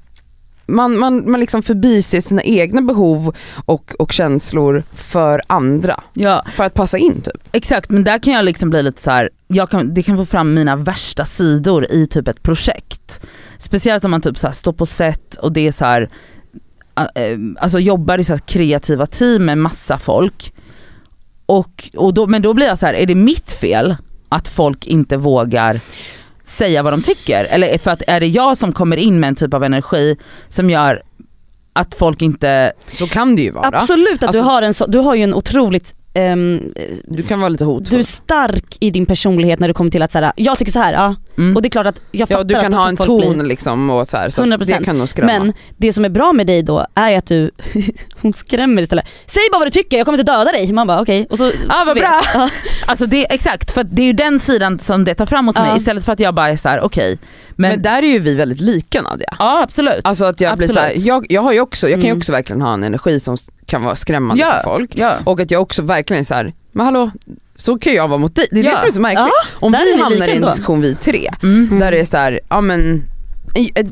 man, 0.67 0.99
man, 0.99 1.31
man 1.31 1.41
liksom 1.41 1.63
förbiser 1.63 2.21
sina 2.21 2.43
egna 2.43 2.83
behov 2.83 3.35
och, 3.65 3.93
och 3.99 4.13
känslor 4.13 4.83
för 4.95 5.43
andra. 5.47 6.03
Ja, 6.13 6.45
För 6.55 6.65
att 6.65 6.75
passa 6.75 6.99
in 6.99 7.21
typ. 7.23 7.49
exakt 7.53 7.91
men 7.91 8.05
där 8.05 8.19
kan 8.19 8.33
jag 8.33 8.45
liksom 8.45 8.71
bli 8.71 8.83
lite 8.83 9.03
så 9.03 9.11
här. 9.11 9.31
Jag 9.47 9.71
kan, 9.71 9.95
det 9.95 10.03
kan 10.03 10.17
få 10.17 10.25
fram 10.27 10.55
mina 10.55 10.77
värsta 10.77 11.25
sidor 11.25 11.93
i 11.93 12.07
typ 12.07 12.29
ett 12.29 12.43
projekt. 12.43 13.21
Speciellt 13.59 14.05
om 14.05 14.11
man 14.11 14.21
typ 14.21 14.39
så 14.39 14.47
här 14.47 14.55
står 14.55 14.73
på 14.73 14.87
set 14.87 15.35
och 15.35 15.53
det 15.53 15.67
är 15.67 15.73
så 15.73 15.85
här, 15.85 16.09
äh, 16.97 17.39
alltså 17.61 17.79
jobbar 17.79 18.19
i 18.19 18.25
så 18.25 18.39
kreativa 18.39 19.07
team 19.07 19.45
med 19.45 19.59
massa 19.59 19.99
folk. 19.99 20.53
Och, 21.49 21.89
och 21.97 22.15
då, 22.15 22.27
men 22.27 22.43
då 22.43 22.55
blir 22.55 22.67
jag 22.67 22.79
så 22.79 22.87
här, 22.87 22.95
är 22.95 23.07
det 23.07 23.15
mitt 23.15 23.53
fel 23.53 23.97
att 24.29 24.49
folk 24.49 24.87
inte 24.87 25.17
vågar 25.17 25.81
säga 26.45 26.83
vad 26.83 26.93
de 26.93 27.03
tycker? 27.03 27.45
Eller 27.45 27.79
för 27.79 27.91
att 27.91 28.03
är 28.07 28.21
det 28.21 28.27
jag 28.27 28.59
som 28.59 28.73
kommer 28.73 28.97
in 28.97 29.21
med 29.21 29.29
en 29.29 29.35
typ 29.35 29.55
av 29.55 29.65
energi 29.65 30.17
som 30.49 30.71
gör 30.71 31.03
att 31.73 31.95
folk 31.95 32.23
inte, 32.23 32.73
Så 32.93 33.07
kan 33.07 33.37
det 33.37 33.43
ju 33.43 33.51
vara. 33.51 33.67
Absolut 33.67 34.23
att 34.23 34.29
Alltså- 34.29 34.43
du 34.43 34.47
har 34.49 34.63
en 34.63 34.75
så, 34.75 34.87
du 34.87 34.99
har 34.99 35.15
ju 35.15 35.23
en 35.23 35.35
otroligt 35.35 35.95
ehm, 36.19 36.73
Du 37.05 37.23
kan 37.23 37.41
vara 37.41 37.49
lite 37.49 37.65
du 37.65 37.71
är 37.71 37.75
hotfull. 37.75 38.05
stark 38.05 38.77
i 38.81 38.91
din 38.91 39.07
personlighet 39.07 39.61
när 39.61 39.69
det 39.69 39.75
kommer 39.75 39.91
till 39.91 40.03
att 40.03 40.13
säga 40.13 40.33
jag 40.37 40.59
tycker 40.59 40.73
så 40.73 40.79
här, 40.79 40.93
ja. 40.93 41.15
mm, 41.39 41.57
Och 41.57 41.63
det 41.63 41.69
är 41.69 41.71
klart 41.71 41.87
att 41.87 42.01
jag 42.11 42.29
fattar 42.29 42.41
Ja 42.41 42.45
du 42.45 42.55
kan 42.55 42.75
att 42.75 42.81
ha 42.81 42.89
en 42.89 42.97
folk 42.97 43.09
blir- 43.21 43.33
ton 43.35 43.49
liksom 43.49 43.91
och 43.91 44.09
så 44.09 44.17
här, 44.17 44.31
så 44.31 44.43
100%. 44.43 44.79
det 44.79 44.85
kan 44.85 44.99
nog 44.99 45.09
skrämma. 45.09 45.33
Men 45.33 45.53
det 45.77 45.93
som 45.93 46.05
är 46.05 46.09
bra 46.09 46.33
med 46.33 46.47
dig 46.47 46.63
då 46.63 46.87
är 46.95 47.19
att 47.19 47.27
du, 47.27 47.51
hon 48.23 48.33
skrämmer 48.33 48.83
istället. 48.83 49.07
Säg 49.27 49.43
bara 49.53 49.59
vad 49.59 49.67
du 49.67 49.71
tycker, 49.71 49.97
jag 49.97 50.07
kommer 50.07 50.19
inte 50.19 50.33
döda 50.33 50.53
dig. 50.53 50.73
Man 50.73 50.87
bara 50.87 51.01
okej. 51.03 51.27
Och 51.31 51.39
så, 51.39 51.45
Ja, 51.69 51.85
vad 51.87 51.97
du 51.97 52.01
bra. 52.01 52.23
Alltså 52.87 53.07
det, 53.07 53.33
exakt, 53.35 53.71
för 53.71 53.85
det 53.85 54.03
är 54.03 54.07
ju 54.07 54.13
den 54.13 54.41
sidan 54.41 54.79
som 54.79 55.05
det 55.05 55.15
tar 55.15 55.27
fram 55.27 55.47
hos 55.47 55.57
Ja. 55.57 55.63
mig 55.63 55.79
istället 55.79 56.05
för 56.05 56.13
att 56.13 56.21
jag 56.21 56.35
bara 56.35 56.49
är 56.49 56.57
såhär 56.57 56.81
okej. 56.81 57.19
Men, 57.59 57.71
men, 57.71 57.83
där 57.83 58.03
är 58.03 58.07
ju 58.13 58.19
vi 58.19 58.35
väldigt 58.35 58.61
lika 58.61 59.03
Nadja. 59.03 59.35
ja 59.39 59.63
absolut. 59.63 60.01
Alltså 60.05 60.25
att 60.25 60.41
jag 60.41 60.59
blir 60.59 60.69
så 60.69 60.75
här, 60.79 60.87
Absolut. 60.87 61.07
jag, 61.07 61.27
jag 61.29 61.43
har 61.43 61.53
ju 61.53 61.61
också, 61.61 61.89
jag 61.89 61.95
kan 61.97 62.03
ju 62.05 62.09
Mm. 62.09 62.19
också 62.19 62.33
verkligen 62.33 62.63
ha 62.63 62.75
en 62.75 62.85
energi 62.85 63.21
som 63.21 63.37
kan 63.67 63.83
vara 63.83 63.97
skrämmande 63.97 64.43
Ja. 64.43 64.53
för 64.53 64.63
folk. 64.71 64.91
ja. 64.95 65.13
Och 65.25 65.41
att 65.41 65.51
jag 65.51 65.63
också 65.63 65.83
verkligen 65.83 66.21
är 66.21 66.25
så 66.25 66.35
här, 66.35 66.53
men 66.73 66.85
hallå, 66.87 67.11
så 67.57 67.79
kan 67.79 67.95
jag 67.95 68.09
vara 68.09 68.19
mot 68.19 68.35
dig. 68.37 68.47
Det 68.51 68.61
är 68.61 68.65
Ja. 68.65 68.71
det 68.71 68.77
som 68.79 68.87
är 68.89 68.93
så 68.93 69.01
märkligt. 69.01 69.33
Om 69.55 69.73
vi 69.73 70.03
hamnar 70.03 70.29
i 70.29 70.37
en 70.37 70.43
diskussion 70.43 70.81
vi 70.81 70.95
tre, 70.95 71.31
Mm. 71.43 71.79
där 71.79 71.91
det 71.91 72.01
är 72.01 72.05
så 72.05 72.17
här, 72.17 72.41
ja 72.49 72.61
men 72.61 73.03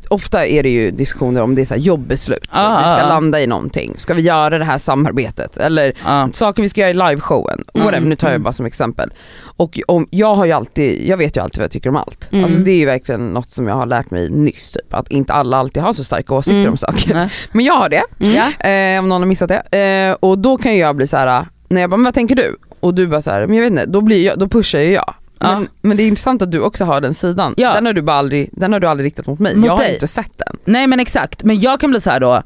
Ofta 0.08 0.46
är 0.46 0.62
det 0.62 0.68
ju 0.68 0.90
diskussioner 0.90 1.42
om 1.42 1.54
det 1.54 1.60
är 1.62 1.66
så 1.66 1.74
jobbeslut, 1.76 2.44
så 2.52 2.60
Ah, 2.60 2.66
att 2.66 2.84
vi 2.84 2.90
ah, 2.90 2.96
ska 2.96 3.06
ah. 3.06 3.08
landa 3.08 3.40
i 3.40 3.46
någonting. 3.46 3.94
Ska 3.98 4.14
vi 4.14 4.22
göra 4.22 4.58
det 4.58 4.64
här 4.64 4.78
samarbetet? 4.78 5.56
Eller 5.56 5.92
Ja. 6.04 6.28
saker 6.32 6.62
vi 6.62 6.68
ska 6.68 6.80
göra 6.80 6.90
i 6.90 7.10
liveshowen, 7.10 7.64
whatever, 7.74 7.96
Mm, 7.96 8.08
nu 8.08 8.16
tar 8.16 8.28
jag 8.28 8.34
mm. 8.34 8.42
bara 8.42 8.52
som 8.52 8.66
exempel. 8.66 9.10
Och 9.42 9.80
om, 9.88 10.06
jag 10.10 10.34
har 10.34 10.44
ju 10.44 10.52
alltid, 10.52 11.08
jag 11.08 11.16
vet 11.16 11.36
ju 11.36 11.40
alltid 11.42 11.58
vad 11.58 11.64
jag 11.64 11.70
tycker 11.70 11.88
om 11.90 11.96
allt. 11.96 12.32
Mm. 12.32 12.44
Alltså 12.44 12.60
det 12.60 12.70
är 12.70 12.76
ju 12.76 12.86
verkligen 12.86 13.28
något 13.28 13.48
som 13.48 13.66
jag 13.66 13.74
har 13.74 13.86
lärt 13.86 14.10
mig 14.10 14.30
nyss 14.30 14.70
typ, 14.70 14.94
att 14.94 15.08
inte 15.10 15.32
alla 15.32 15.56
alltid 15.56 15.82
har 15.82 15.92
så 15.92 16.04
starka 16.04 16.34
åsikter 16.34 16.58
Mm. 16.60 16.70
om 16.70 16.76
saker. 16.76 17.14
Nej. 17.14 17.28
Men 17.52 17.64
jag 17.64 17.74
har 17.74 17.88
det, 17.88 18.02
Ja. 18.18 18.68
eh, 18.70 18.98
om 18.98 19.08
någon 19.08 19.20
har 19.22 19.26
missat 19.28 19.48
det. 19.70 19.78
Eh, 19.78 20.16
och 20.28 20.38
då 20.38 20.56
kan 20.58 20.76
jag 20.76 20.96
bli 20.96 21.06
så 21.06 21.16
här, 21.16 21.46
när 21.68 21.80
jag 21.80 21.90
bara, 21.90 21.96
men 21.96 22.04
vad 22.04 22.14
tänker 22.14 22.34
du? 22.36 22.56
Och 22.80 22.94
du 22.94 23.06
bara 23.06 23.20
så 23.22 23.30
här, 23.30 23.46
men 23.46 23.56
jag 23.56 23.62
vet 23.62 23.70
inte, 23.70 23.86
då, 23.86 24.00
blir 24.00 24.24
jag, 24.26 24.38
då 24.38 24.48
pushar 24.48 24.78
ju 24.80 24.92
jag. 24.92 25.14
Ja. 25.38 25.58
Men, 25.58 25.68
men 25.82 25.96
det 25.96 26.02
är 26.02 26.08
intressant 26.08 26.42
att 26.42 26.52
du 26.52 26.60
också 26.60 26.84
har 26.84 27.00
den 27.00 27.14
sidan. 27.14 27.54
Ja. 27.56 27.74
Den, 27.74 27.86
har 27.86 27.92
du 27.92 28.02
bara 28.02 28.16
aldrig, 28.16 28.50
den 28.52 28.72
har 28.72 28.80
du 28.80 28.86
aldrig 28.86 29.06
riktat 29.06 29.26
mot 29.26 29.38
mig. 29.38 29.56
Mot 29.56 29.66
jag 29.66 29.72
har 29.72 29.82
dig. 29.82 29.94
inte 29.94 30.06
sett 30.06 30.38
den. 30.38 30.56
Nej 30.64 30.86
men 30.86 31.00
exakt, 31.00 31.42
men 31.44 31.60
jag 31.60 31.80
kan 31.80 31.90
bli 31.90 32.00
så 32.00 32.10
här 32.10 32.20
då, 32.20 32.42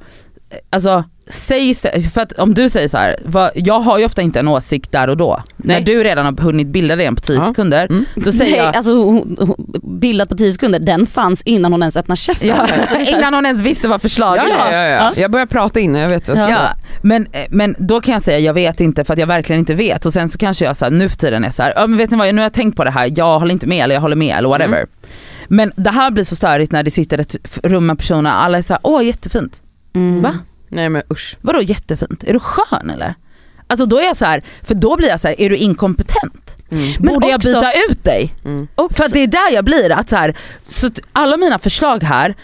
alltså 0.71 1.05
säg 1.31 1.69
istället, 1.71 2.13
för 2.15 2.21
att 2.21 2.33
om 2.33 2.55
du 2.55 2.69
säger 2.69 2.89
så 2.89 2.97
här, 2.97 3.17
vad, 3.25 3.51
jag 3.55 3.81
har 3.81 3.99
ju 3.99 4.05
ofta 4.05 4.23
inte 4.23 4.41
en 4.41 4.49
åsikt 4.49 4.93
där 4.93 5.09
och 5.09 5.17
då. 5.17 5.43
Nej. 5.57 5.77
När 5.77 5.87
du 5.87 6.05
redan 6.05 6.25
har 6.25 6.43
hunnit 6.43 6.67
bilda 6.67 6.97
dig 6.97 7.07
en 7.07 7.15
på 7.15 7.21
10 7.21 7.37
Ja. 7.37 7.47
sekunder, 7.47 7.87
Mm. 7.87 8.05
då 8.15 8.33
säger 8.33 8.51
Nej, 8.51 8.61
jag, 8.61 8.77
alltså 8.77 8.93
hon, 8.95 9.37
hon, 9.41 10.01
bildat 10.01 10.29
på 10.29 10.37
10 10.37 10.53
sekunder, 10.53 10.79
den 10.79 11.07
fanns 11.07 11.43
innan 11.43 11.73
hon 11.73 11.83
ens 11.83 11.97
öppnade 11.97 12.17
käften. 12.17 12.49
ja, 12.49 12.67
innan 13.19 13.35
hon 13.35 13.47
ens 13.47 13.63
visste 13.63 13.89
vad 13.89 14.03
förslaget 14.03 14.45
Ja, 14.51 14.57
var. 14.65 14.73
ja, 14.73 14.83
ja, 14.89 14.89
ja. 14.89 15.13
Jag 15.21 15.31
börjar 15.31 15.47
prata 15.47 15.81
innan 15.81 16.01
jag 16.01 16.09
vet 16.09 16.29
vad 16.29 16.39
jag 16.39 16.49
ska 16.49 16.57
Ja, 16.59 16.69
men, 17.03 17.27
eh, 17.33 17.41
men 17.51 17.75
då 17.79 18.01
kan 18.01 18.13
jag 18.13 18.23
säga 18.23 18.39
jag 18.39 18.55
vet 18.55 18.81
inte 18.81 19.05
för 19.05 19.13
att 19.13 19.19
jag 19.21 19.27
verkligen 19.27 19.61
inte 19.61 19.75
vet 19.75 20.07
och 20.07 20.13
sen 20.13 20.29
så 20.29 20.39
kanske 20.39 20.65
jag 20.65 20.77
så 20.77 20.85
här, 20.85 20.93
nu 20.93 21.09
för 21.09 21.17
tiden 21.17 21.45
är 21.45 21.51
så 21.51 21.63
här, 21.63 21.87
men 21.87 21.97
vet 21.99 22.11
ni 22.11 22.17
vad 22.17 22.35
nu 22.35 22.41
har 22.41 22.43
jag 22.45 22.53
tänkt 22.53 22.77
på 22.77 22.85
det 22.85 22.91
här, 22.91 23.13
jag 23.17 23.39
håller 23.39 23.53
inte 23.53 23.67
med 23.67 23.85
eller 23.85 23.95
jag 23.95 24.03
håller 24.03 24.17
med 24.17 24.37
eller 24.39 24.49
whatever. 24.49 24.77
Mm. 24.77 24.89
Men 25.49 25.73
det 25.77 25.91
här 25.91 26.11
blir 26.11 26.25
så 26.25 26.37
störigt 26.37 26.73
när 26.73 26.83
det 26.83 26.91
sitter 26.91 27.19
ett 27.19 27.37
rum 27.63 27.87
med 27.87 27.99
personer, 27.99 28.31
alla 28.31 28.59
är 28.59 28.63
såhär, 28.63 28.81
åh 28.85 29.05
jättefint. 29.07 29.63
Mm. 29.95 30.23
Va? 30.23 30.35
Nej 30.71 30.89
men 30.89 31.03
usch. 31.13 31.37
Vadå 31.41 31.61
jättefint? 31.63 32.25
Är 32.25 32.33
du 32.33 32.41
skön 32.41 32.91
eller? 32.91 33.15
Alltså 33.67 33.87
då 33.87 33.99
är 33.99 34.03
jag 34.05 34.17
så 34.17 34.25
här, 34.25 34.43
för 34.63 34.75
då 34.75 34.97
blir 34.97 35.09
jag 35.09 35.21
så 35.21 35.29
här, 35.29 35.41
är 35.41 35.51
du 35.51 35.57
inkompetent? 35.57 36.57
Mm. 36.71 36.93
Men 37.01 37.15
Borde 37.15 37.29
jag 37.29 37.41
byta 37.41 37.73
ut 37.91 38.05
dig? 38.05 38.35
Mm. 38.45 38.69
För 38.91 39.05
att 39.05 39.13
det 39.13 39.21
är 39.21 39.27
där 39.27 39.53
jag 39.53 39.65
blir, 39.65 39.93
att 39.93 40.09
så 40.09 40.17
här, 40.17 40.37
så 40.69 40.91
alla 41.13 41.37
mina 41.37 41.59
förslag 41.59 42.03
här, 42.03 42.35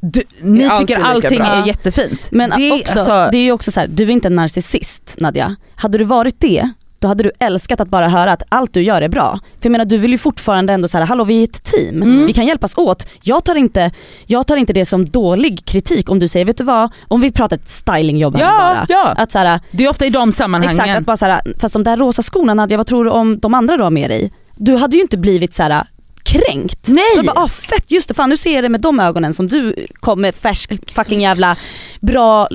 du, 0.00 0.22
ni 0.40 0.70
tycker 0.78 0.98
allting 0.98 1.38
bra. 1.38 1.46
är 1.46 1.66
jättefint. 1.66 2.28
Men 2.32 2.50
det, 2.50 2.62
är 2.68 2.80
också, 2.80 2.98
alltså- 2.98 3.28
det 3.32 3.38
är 3.38 3.42
ju 3.42 3.52
också 3.52 3.72
så 3.72 3.80
här, 3.80 3.86
du 3.86 4.04
är 4.04 4.10
inte 4.10 4.28
en 4.28 4.34
narcissist 4.34 5.14
Nadja. 5.18 5.56
Hade 5.74 5.98
du 5.98 6.04
varit 6.04 6.40
det, 6.40 6.70
då 7.04 7.08
hade 7.08 7.22
du 7.22 7.30
älskat 7.38 7.80
att 7.80 7.88
bara 7.88 8.08
höra 8.08 8.32
att 8.32 8.42
allt 8.48 8.74
du 8.74 8.82
gör 8.82 9.02
är 9.02 9.08
bra. 9.08 9.38
För 9.60 9.66
jag 9.66 9.72
menar 9.72 9.84
du 9.84 9.96
vill 9.98 10.10
ju 10.10 10.18
fortfarande 10.18 10.72
ändå 10.72 10.88
så 10.88 10.98
här, 10.98 11.04
hallå 11.04 11.24
vi 11.24 11.40
är 11.40 11.44
ett 11.44 11.64
team, 11.64 12.02
Mm. 12.02 12.26
vi 12.26 12.32
kan 12.32 12.46
hjälpas 12.46 12.78
åt. 12.78 13.06
Jag 13.22 13.44
tar, 13.44 13.54
inte, 13.54 13.90
jag 14.26 14.46
tar 14.46 14.56
inte 14.56 14.72
det 14.72 14.84
som 14.84 15.04
dålig 15.08 15.64
kritik 15.64 16.10
om 16.10 16.18
du 16.18 16.28
säger, 16.28 16.46
vet 16.46 16.58
du 16.58 16.64
vad, 16.64 16.90
om 17.08 17.20
vi 17.20 17.30
pratar 17.32 17.56
ett 17.56 17.68
stylingjobb 17.68 18.36
här 18.36 18.42
ja, 18.42 18.58
bara. 18.58 18.86
ja. 18.88 19.14
Att 19.16 19.32
så 19.32 19.38
här, 19.38 19.60
Det 19.70 19.84
är 19.84 19.88
ofta 19.90 20.06
i 20.06 20.10
de 20.10 20.32
sammanhangen. 20.32 20.80
exakt, 20.80 20.98
att 20.98 21.06
bara 21.06 21.16
så 21.16 21.24
här, 21.26 21.40
fast 21.60 21.72
de 21.72 21.82
där 21.84 21.96
rosa 21.96 22.22
skorna 22.22 22.54
Nadja, 22.54 22.76
vad 22.76 22.86
tror 22.86 23.04
du 23.04 23.10
om 23.10 23.38
de 23.38 23.54
andra 23.54 23.76
du 23.76 23.82
har 23.82 23.90
med 23.90 24.10
dig? 24.10 24.32
Du 24.56 24.76
hade 24.76 24.96
ju 24.96 25.02
inte 25.02 25.18
blivit 25.18 25.54
så 25.54 25.62
här 25.62 25.84
kränkt. 26.22 26.88
Nej! 26.88 27.24
Bara, 27.26 27.40
ah, 27.44 27.48
fett, 27.48 27.90
just 27.90 28.08
det, 28.08 28.14
fan 28.14 28.30
nu 28.30 28.36
ser 28.36 28.54
jag 28.54 28.64
det 28.64 28.68
med 28.68 28.80
de 28.80 29.00
ögonen 29.00 29.34
som 29.34 29.46
du 29.46 29.86
kom 29.94 30.20
med 30.20 30.34
färsk 30.34 30.90
fucking 30.94 31.22
jävla 31.22 31.54
bra, 32.00 32.48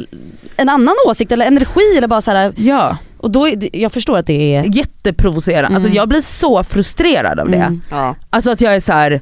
en 0.58 0.70
annan 0.70 0.96
åsikt 1.08 1.32
eller 1.32 1.46
energi 1.46 1.98
eller 1.98 2.08
bara 2.08 2.22
så 2.22 2.32
här. 2.32 2.54
Ja, 2.58 2.98
och 3.20 3.32
då, 3.32 3.48
är 3.48 3.70
jag 3.76 3.92
förstår 3.92 4.18
att 4.18 4.26
det 4.28 4.56
är 4.56 4.76
jätteprovocerande. 4.78 5.76
Alltså 5.76 5.88
Mm. 5.90 5.96
jag 5.98 6.10
blir 6.10 6.22
så 6.22 6.64
frustrerad 6.64 7.40
av 7.40 7.50
det. 7.50 7.58
Mm. 7.58 7.82
Ja. 7.90 8.16
Alltså 8.30 8.52
att 8.52 8.62
jag 8.62 8.76
är 8.76 8.80
så 8.80 8.94
här, 8.94 9.22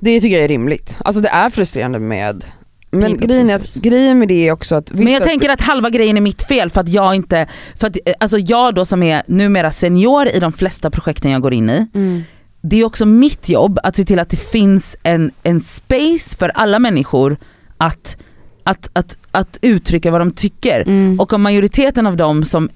Det 0.00 0.20
tycker 0.20 0.36
jag 0.36 0.44
är 0.44 0.48
rimligt. 0.48 0.96
Alltså 1.04 1.20
det 1.22 1.28
är 1.28 1.50
frustrerande 1.50 1.98
med 1.98 2.44
men 2.92 3.16
grejen, 3.16 3.50
är 3.50 3.54
att, 3.54 3.74
grejen 3.74 4.18
med 4.18 4.28
det 4.28 4.48
är 4.48 4.52
också 4.52 4.74
att... 4.74 4.92
men 4.92 5.06
jag 5.12 5.22
att- 5.22 5.28
tänker 5.28 5.48
att 5.48 5.60
halva 5.60 5.90
grejen 5.90 6.16
är 6.16 6.20
mitt 6.20 6.42
fel 6.42 6.70
för 6.70 6.80
att 6.80 6.88
jag 6.88 7.14
inte, 7.14 7.46
för 7.76 7.86
att 7.86 7.96
eh, 8.04 8.12
alltså 8.20 8.38
jag 8.38 8.74
då 8.74 8.84
som 8.84 9.02
är 9.02 9.22
numera 9.26 9.72
senior 9.72 10.28
i 10.28 10.38
de 10.40 10.52
flesta 10.52 10.90
projekten 10.90 11.30
jag 11.30 11.42
går 11.42 11.52
in 11.54 11.70
i, 11.70 11.86
Mm. 11.94 12.22
det 12.62 12.80
är 12.80 12.84
också 12.84 13.06
mitt 13.06 13.48
jobb 13.48 13.78
att 13.82 13.96
se 13.96 14.04
till 14.04 14.18
att 14.18 14.28
det 14.30 14.36
finns 14.36 14.96
en, 15.02 15.30
en 15.42 15.60
space 15.60 16.36
för 16.36 16.48
alla 16.48 16.78
människor 16.78 17.36
att, 17.76 18.16
att, 18.64 18.90
att, 18.92 19.16
att 19.30 19.58
uttrycka 19.62 20.10
vad 20.10 20.20
de 20.20 20.30
tycker. 20.30 20.80
Mm. 20.80 21.20
Och 21.20 21.32
om 21.32 21.42
majoriteten 21.42 22.06
av 22.06 22.16
dem 22.16 22.44
som 22.44 22.68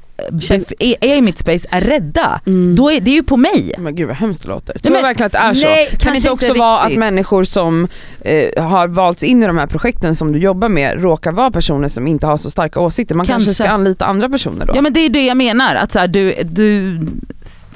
är, 0.79 0.97
är 1.05 1.17
i 1.17 1.21
mitt 1.21 1.39
space 1.39 1.69
är 1.71 1.81
rädda, 1.81 2.41
Mm. 2.47 2.75
då 2.77 2.91
är 2.91 3.01
det 3.01 3.11
ju 3.11 3.23
på 3.23 3.37
mig. 3.37 3.73
Men 3.79 3.95
gud 3.97 4.07
vad 4.09 4.17
hemskt 4.17 4.43
det 4.43 4.49
låter. 4.49 4.79
Tror 4.79 4.93
men- 4.93 5.01
jag 5.01 5.09
verkligen 5.09 5.27
att 5.27 5.33
det 5.33 5.39
är 5.39 5.55
så? 5.55 5.67
nej, 5.67 5.97
kan 6.01 6.13
det 6.13 6.17
inte 6.17 6.31
också 6.31 6.47
inte 6.47 6.59
vara 6.59 6.79
att 6.79 6.95
människor 6.97 7.45
som 7.45 7.89
eh, 8.21 8.65
har 8.65 8.89
valts 8.89 9.23
in 9.23 9.43
i 9.43 9.47
de 9.47 9.59
här 9.59 9.67
projekten 9.67 10.15
som 10.17 10.33
du 10.33 10.39
jobbar 10.39 10.69
med 10.69 11.03
råkar 11.03 11.33
vara 11.33 11.51
personer 11.51 11.89
som 11.89 12.07
inte 12.07 12.27
har 12.27 12.37
så 12.37 12.51
starka 12.51 12.81
åsikter? 12.81 13.15
Man 13.15 13.27
kanske, 13.27 13.47
Kanske. 13.47 13.65
ska 13.65 13.73
anlita 13.73 14.05
andra 14.07 14.29
personer 14.29 14.67
då? 14.67 14.73
Ja 14.77 14.81
men 14.83 14.93
det 14.93 15.01
är 15.01 15.09
det 15.09 15.27
jag 15.27 15.37
menar, 15.37 15.75
att 15.75 15.93
så 15.93 15.99
här, 15.99 16.09
du, 16.09 16.35
du, 16.45 16.99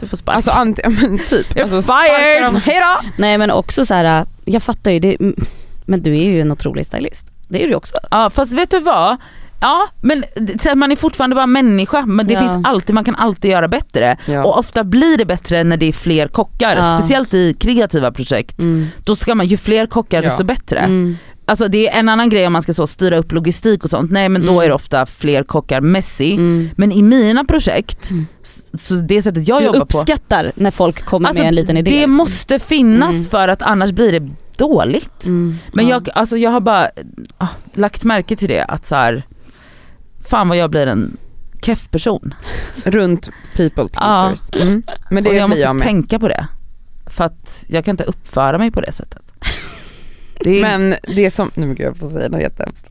du 0.01 0.07
får 0.07 0.17
sparken. 0.17 0.37
Alltså 0.37 0.51
anti, 0.51 0.83
men 0.89 1.19
typ. 1.19 1.55
You're 1.55 1.63
Alltså, 1.63 1.93
fired! 1.93 2.43
dem. 2.43 2.57
Hejdå! 2.57 2.87
Nej 3.17 3.39
men 3.39 3.51
också 3.51 3.87
så 3.87 3.95
här, 3.95 4.27
jag 4.45 4.63
fattar 4.63 4.91
ju 4.91 4.99
det, 4.99 5.17
men 5.87 6.03
du 6.03 6.11
är 6.19 6.25
ju 6.25 6.41
en 6.41 6.53
otrolig 6.53 6.87
stylist. 6.87 7.27
Det 7.49 7.63
är 7.65 7.69
du 7.69 7.75
också. 7.75 7.97
Ja 8.11 8.31
fast 8.31 8.53
vet 8.53 8.71
du 8.71 8.81
vad? 8.81 9.17
Ja 9.61 9.89
men 10.01 10.25
så 10.63 10.75
man 10.75 10.93
är 10.93 10.97
fortfarande 10.97 11.37
bara 11.37 11.47
människa 11.47 12.07
men 12.07 12.27
det 12.27 12.35
Ja. 12.35 12.41
finns 12.41 12.67
alltid, 12.67 12.95
man 12.95 13.05
kan 13.05 13.15
alltid 13.15 13.51
göra 13.51 13.69
bättre. 13.69 14.17
Ja. 14.27 14.45
Och 14.45 14.59
ofta 14.59 14.85
blir 14.85 15.17
det 15.17 15.25
bättre 15.27 15.65
när 15.65 15.77
det 15.77 15.87
är 15.87 15.93
fler 15.93 16.29
kockar, 16.29 16.77
Ja. 16.77 16.99
speciellt 16.99 17.35
i 17.35 17.55
kreativa 17.55 18.13
projekt. 18.13 18.59
Mm. 18.59 18.87
Då 19.05 19.17
ska 19.17 19.35
man, 19.35 19.47
ju 19.47 19.57
fler 19.57 19.87
kockar 19.87 20.23
desto 20.23 20.45
bättre. 20.45 20.79
Mm. 20.79 21.17
Alltså 21.47 21.69
det 21.69 21.89
är 21.89 21.99
en 21.99 22.09
annan 22.09 22.29
grej 22.29 22.47
om 22.47 22.53
man 22.53 22.63
ska 22.63 22.75
så 22.75 22.87
styra 22.87 23.17
upp 23.17 23.33
logistik 23.33 23.85
och 23.85 23.91
sånt, 23.91 24.11
nej 24.11 24.29
men 24.29 24.47
då 24.47 24.53
Mm. 24.53 24.65
är 24.65 24.69
det 24.69 24.75
ofta 24.75 25.07
fler 25.07 25.43
kockar 25.45 25.81
messy. 25.81 26.33
Mm. 26.33 26.71
Men 26.77 26.93
i 26.93 27.03
mina 27.03 27.45
projekt, 27.45 28.11
Mm. 28.11 28.27
så 28.75 28.95
det 28.95 29.23
sättet 29.23 29.49
jag 29.49 29.61
Du 29.61 29.65
jobbar 29.67 29.79
på, 29.79 29.85
uppskattar 29.85 30.53
när 30.55 30.71
folk 30.71 31.05
kommer 31.05 31.29
alltså, 31.29 31.43
med 31.43 31.49
en 31.49 31.55
liten 31.55 31.77
idé. 31.77 31.91
det 31.91 31.97
liksom. 31.97 32.17
måste 32.17 32.59
finnas 32.59 33.15
Mm. 33.15 33.25
för 33.25 33.49
att 33.49 33.63
annars 33.63 33.91
blir 33.93 34.13
det 34.21 34.29
dåligt. 34.59 35.27
Mm. 35.27 35.55
Men 35.73 35.89
Ja. 35.89 35.95
jag, 35.95 36.09
alltså 36.15 36.37
jag 36.37 36.51
har 36.51 36.61
bara 36.61 36.91
ah, 37.39 37.47
lagt 37.75 38.05
märke 38.05 38.37
till 38.37 38.49
det 38.49 38.65
att 38.65 38.87
så 38.87 38.95
här, 38.95 39.23
fan 40.31 40.49
vad 40.49 40.57
jag 40.59 40.71
blir 40.71 40.87
en 40.87 41.17
keff 41.63 41.89
person. 41.91 42.35
Runt 42.85 43.31
people 43.57 43.89
pleasers. 43.89 44.41
Mm. 44.53 44.83
Men 45.11 45.25
det 45.25 45.31
och 45.31 45.37
jag 45.37 45.49
måste 45.51 45.63
jag 45.63 45.79
tänka 45.81 46.19
på 46.19 46.29
det. 46.29 46.47
För 47.07 47.25
att 47.25 47.65
jag 47.69 47.85
kan 47.85 47.93
inte 47.93 48.05
uppföra 48.05 48.59
mig 48.59 48.71
på 48.71 48.81
det 48.81 48.93
sättet. 48.93 49.23
Det 50.41 50.59
är, 50.59 50.63
Men 50.63 50.95
det 51.17 51.31
som, 51.31 51.51
nu 51.55 51.67
gud 51.67 51.81
jag 51.81 51.97
får 51.97 52.11
säga 52.11 52.29
något 52.29 52.41
jättehemskt. 52.41 52.87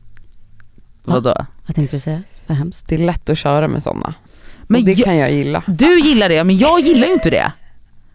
vadå? 1.04 1.46
Vad 1.66 1.74
tänkte 1.74 1.96
du 1.96 2.00
säga? 2.00 2.22
Vad 2.46 2.58
hemskt. 2.58 2.88
Det 2.88 2.94
är 2.94 2.98
lätt 2.98 3.30
att 3.30 3.38
köra 3.38 3.68
med 3.68 3.82
sådana. 3.82 4.14
Men 4.62 4.80
och 4.80 4.86
det 4.86 4.92
jag, 4.92 5.04
kan 5.04 5.16
jag 5.16 5.32
gilla. 5.32 5.62
du 5.66 6.00
gillar 6.00 6.28
det 6.28 6.44
men 6.44 6.58
jag 6.58 6.80
gillar 6.80 7.06
ju 7.06 7.12
inte 7.12 7.30
det. 7.30 7.52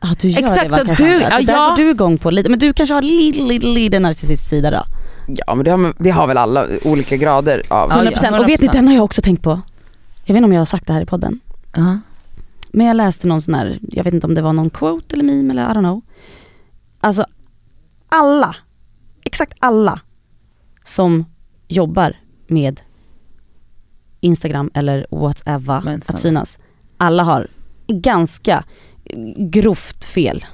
Ja 0.01 0.09
du 0.21 0.28
gör 0.30 0.39
Exakt, 0.39 0.69
det 0.69 0.84
du- 0.97 1.19
Det 1.19 1.21
ja, 1.21 1.30
där 1.41 1.53
ja. 1.53 1.69
går 1.69 1.76
du 1.84 1.91
igång 1.91 2.17
på 2.17 2.32
lite, 2.32 2.49
men 2.49 2.59
du 2.59 2.74
kanske 2.74 2.93
har 2.93 3.01
lite, 3.01 3.39
lite, 3.41 3.67
lite 3.67 3.99
narcissist 3.99 4.49
sida 4.49 4.71
då? 4.71 4.84
Ja 5.28 5.55
men 5.55 5.65
det 5.65 5.71
har, 5.71 5.93
det 5.97 6.09
har 6.09 6.28
väl 6.28 6.38
alla 6.38 6.67
olika 6.84 7.17
grader 7.17 7.61
av. 7.67 7.89
Ja, 7.89 8.11
100% 8.11 8.39
och 8.39 8.49
vet 8.49 8.61
ni 8.61 8.67
100%. 8.67 8.71
den 8.71 8.88
har 8.88 8.95
jag 8.95 9.03
också 9.03 9.21
tänkt 9.21 9.41
på. 9.41 9.61
Jag 10.24 10.34
vet 10.34 10.38
inte 10.38 10.45
om 10.45 10.53
jag 10.53 10.61
har 10.61 10.65
sagt 10.65 10.88
det 10.88 10.93
här 10.93 11.01
i 11.01 11.05
podden. 11.05 11.39
Ja. 11.74 11.97
Men 12.71 12.88
jag 12.88 12.95
läste 12.95 13.28
någon 13.28 13.41
sån 13.41 13.53
här, 13.53 13.80
jag 13.82 14.03
vet 14.03 14.13
inte 14.13 14.28
om 14.28 14.34
det 14.34 14.41
var 14.41 14.53
någon 14.53 14.69
quote 14.69 15.15
eller 15.15 15.24
meme 15.24 15.53
eller 15.53 15.63
I 15.63 15.65
don't 15.65 15.80
know. 15.80 16.01
Alltså 16.99 17.26
alla, 18.09 18.55
exakt 19.24 19.53
alla 19.59 20.01
som 20.84 21.26
jobbar 21.67 22.17
med 22.47 22.82
Instagram 24.19 24.71
eller 24.74 25.07
whatever 25.09 25.82
Men 25.82 26.01
att 26.07 26.21
synas. 26.21 26.59
Alla 26.97 27.24
har 27.24 27.47
ganska 27.88 28.63
grovt 29.38 30.05
fel 30.05 30.45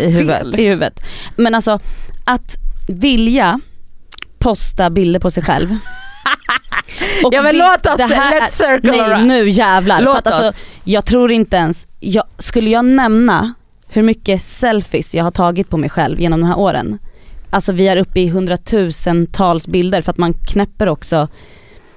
I 0.00 0.10
huvudet. 0.10 0.58
i 0.58 0.64
huvudet. 0.64 1.00
Men 1.36 1.54
alltså 1.54 1.78
att 2.24 2.56
vilja 2.88 3.60
posta 4.44 4.90
bilder 4.90 5.20
på 5.20 5.30
sig 5.30 5.42
själv. 5.42 5.68
Och 7.24 7.34
Ja 7.34 7.42
men 7.42 7.56
låt 7.58 7.86
oss, 7.86 7.96
det 7.96 8.14
här 8.14 8.40
let's 8.40 8.50
circle 8.50 8.90
Nej 8.90 9.00
around. 9.00 9.26
nu 9.26 9.48
jävlar. 9.48 10.00
Låt 10.02 10.16
att 10.16 10.26
alltså, 10.26 10.48
oss. 10.48 10.66
jag 10.84 11.04
tror 11.04 11.32
inte 11.32 11.56
ens, 11.56 11.86
jag, 12.00 12.24
skulle 12.38 12.70
jag 12.70 12.84
nämna 12.84 13.54
hur 13.88 14.02
mycket 14.02 14.42
selfies 14.42 15.14
jag 15.14 15.24
har 15.24 15.30
tagit 15.30 15.70
på 15.70 15.76
mig 15.76 15.90
själv 15.90 16.20
genom 16.20 16.40
de 16.40 16.46
här 16.46 16.58
åren. 16.58 16.98
Alltså 17.50 17.72
vi 17.72 17.88
är 17.88 17.96
uppe 17.96 18.20
i 18.20 18.28
hundratusentals 18.28 19.68
bilder 19.68 20.02
för 20.02 20.10
att 20.10 20.18
man 20.18 20.34
knäpper 20.34 20.88
också 20.88 21.28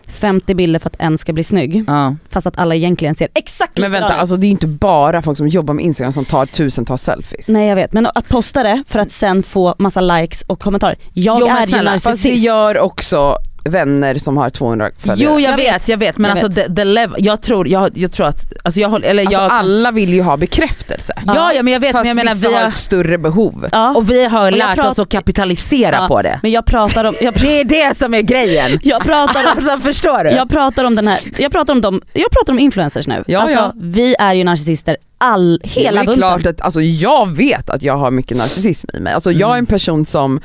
50 0.07 0.53
bilder 0.55 0.79
för 0.79 0.87
att 0.89 0.95
en 0.99 1.17
ska 1.17 1.33
bli 1.33 1.43
snygg. 1.43 1.83
Ja. 1.87 2.15
Fast 2.29 2.47
att 2.47 2.57
alla 2.57 2.75
egentligen 2.75 3.15
ser 3.15 3.27
exakt 3.35 3.79
Men 3.79 3.91
vänta, 3.91 4.13
alltså 4.13 4.37
det 4.37 4.45
är 4.45 4.47
ju 4.47 4.51
inte 4.51 4.67
bara 4.67 5.21
folk 5.21 5.37
som 5.37 5.47
jobbar 5.47 5.73
med 5.73 5.85
Instagram 5.85 6.11
som 6.11 6.25
tar 6.25 6.45
tusentals 6.45 7.01
selfies. 7.01 7.47
Nej 7.49 7.67
jag 7.67 7.75
vet, 7.75 7.93
men 7.93 8.05
att 8.15 8.29
posta 8.29 8.63
det 8.63 8.83
för 8.87 8.99
att 8.99 9.11
sen 9.11 9.43
få 9.43 9.75
massa 9.77 10.01
likes 10.01 10.41
och 10.41 10.59
kommentarer. 10.59 10.97
Jag 11.13 11.39
Jo, 11.39 11.47
är 11.47 11.61
ju 11.61 11.67
snälla, 11.67 11.91
Fast 11.91 12.03
det 12.05 12.09
narcissist. 12.09 12.43
gör 12.45 12.79
också 12.79 13.37
vänner 13.67 14.15
som 14.15 14.37
har 14.37 14.49
200 14.49 14.89
följare. 14.97 15.19
Jo 15.19 15.39
jag, 15.39 15.51
Jag 15.51 15.57
vet, 15.57 15.73
vet. 15.75 15.87
jag 15.89 15.97
vet 15.97 16.17
men 16.17 16.29
Jag 16.37 16.43
alltså 16.43 16.61
the, 16.61 16.75
the 16.75 16.83
level, 16.83 17.25
jag 17.25 17.41
tror, 17.41 17.67
jag, 17.67 17.97
jag 17.97 18.11
tror 18.11 18.27
att, 18.27 18.53
alltså 18.63 18.79
jag 18.79 18.89
håller, 18.89 19.07
eller 19.07 19.25
Alltså 19.25 19.41
jag, 19.41 19.51
alla 19.51 19.91
vill 19.91 20.13
ju 20.13 20.21
ha 20.21 20.37
bekräftelse. 20.37 21.13
ja, 21.25 21.53
ja 21.53 21.63
men 21.63 21.73
jag 21.73 21.79
vet 21.79 21.91
Fast 21.91 22.01
men 22.05 22.07
jag 22.17 22.25
menar 22.25 22.35
vi 22.35 22.53
har 22.53 22.61
har, 22.61 22.69
ett 22.69 22.75
större 22.75 23.17
behov. 23.17 23.67
Ja. 23.71 23.95
och 23.95 24.11
vi 24.11 24.25
har 24.25 24.51
lärt 24.51 24.75
pratar- 24.75 24.89
oss 24.91 24.99
att 24.99 25.09
kapitalisera 25.09 25.95
Ja. 25.95 26.07
på 26.07 26.21
det. 26.21 26.39
Men 26.43 26.51
jag 26.51 26.65
pratar 26.65 27.03
om, 27.05 27.13
jag, 27.21 27.33
Det 27.41 27.59
är 27.59 27.63
det 27.63 27.97
som 27.97 28.13
är 28.13 28.21
grejen. 28.21 28.79
jag 28.83 29.01
pratar 29.03 29.39
om 29.39 29.47
Alltså 29.55 29.77
förstår 29.79 30.23
du? 30.23 30.29
Jag 30.29 30.49
pratar 30.49 30.83
om 30.83 30.95
den 30.95 31.07
här, 31.07 31.19
jag 31.37 31.51
pratar 31.51 31.73
om 31.73 31.81
dem, 31.81 32.01
jag 32.13 32.31
pratar 32.31 32.53
om 32.53 32.59
influencers 32.59 33.07
nu. 33.07 33.23
Ja, 33.27 33.39
alltså 33.39 33.57
ja. 33.57 33.73
vi 33.75 34.15
är 34.19 34.33
ju 34.33 34.43
narcissister 34.43 34.97
all, 35.17 35.61
hela 35.63 35.91
det 35.91 36.03
är 36.03 36.05
bunten. 36.05 36.15
klart 36.19 36.45
att, 36.45 36.61
alltså 36.61 36.81
jag 36.81 37.35
vet 37.35 37.69
att 37.69 37.83
jag 37.83 37.97
har 37.97 38.11
mycket 38.11 38.37
narcissism 38.37 38.87
i 38.93 38.99
mig. 38.99 39.13
Alltså 39.13 39.31
jag 39.31 39.53
är 39.53 39.57
en 39.57 39.65
person 39.65 40.05
som 40.05 40.39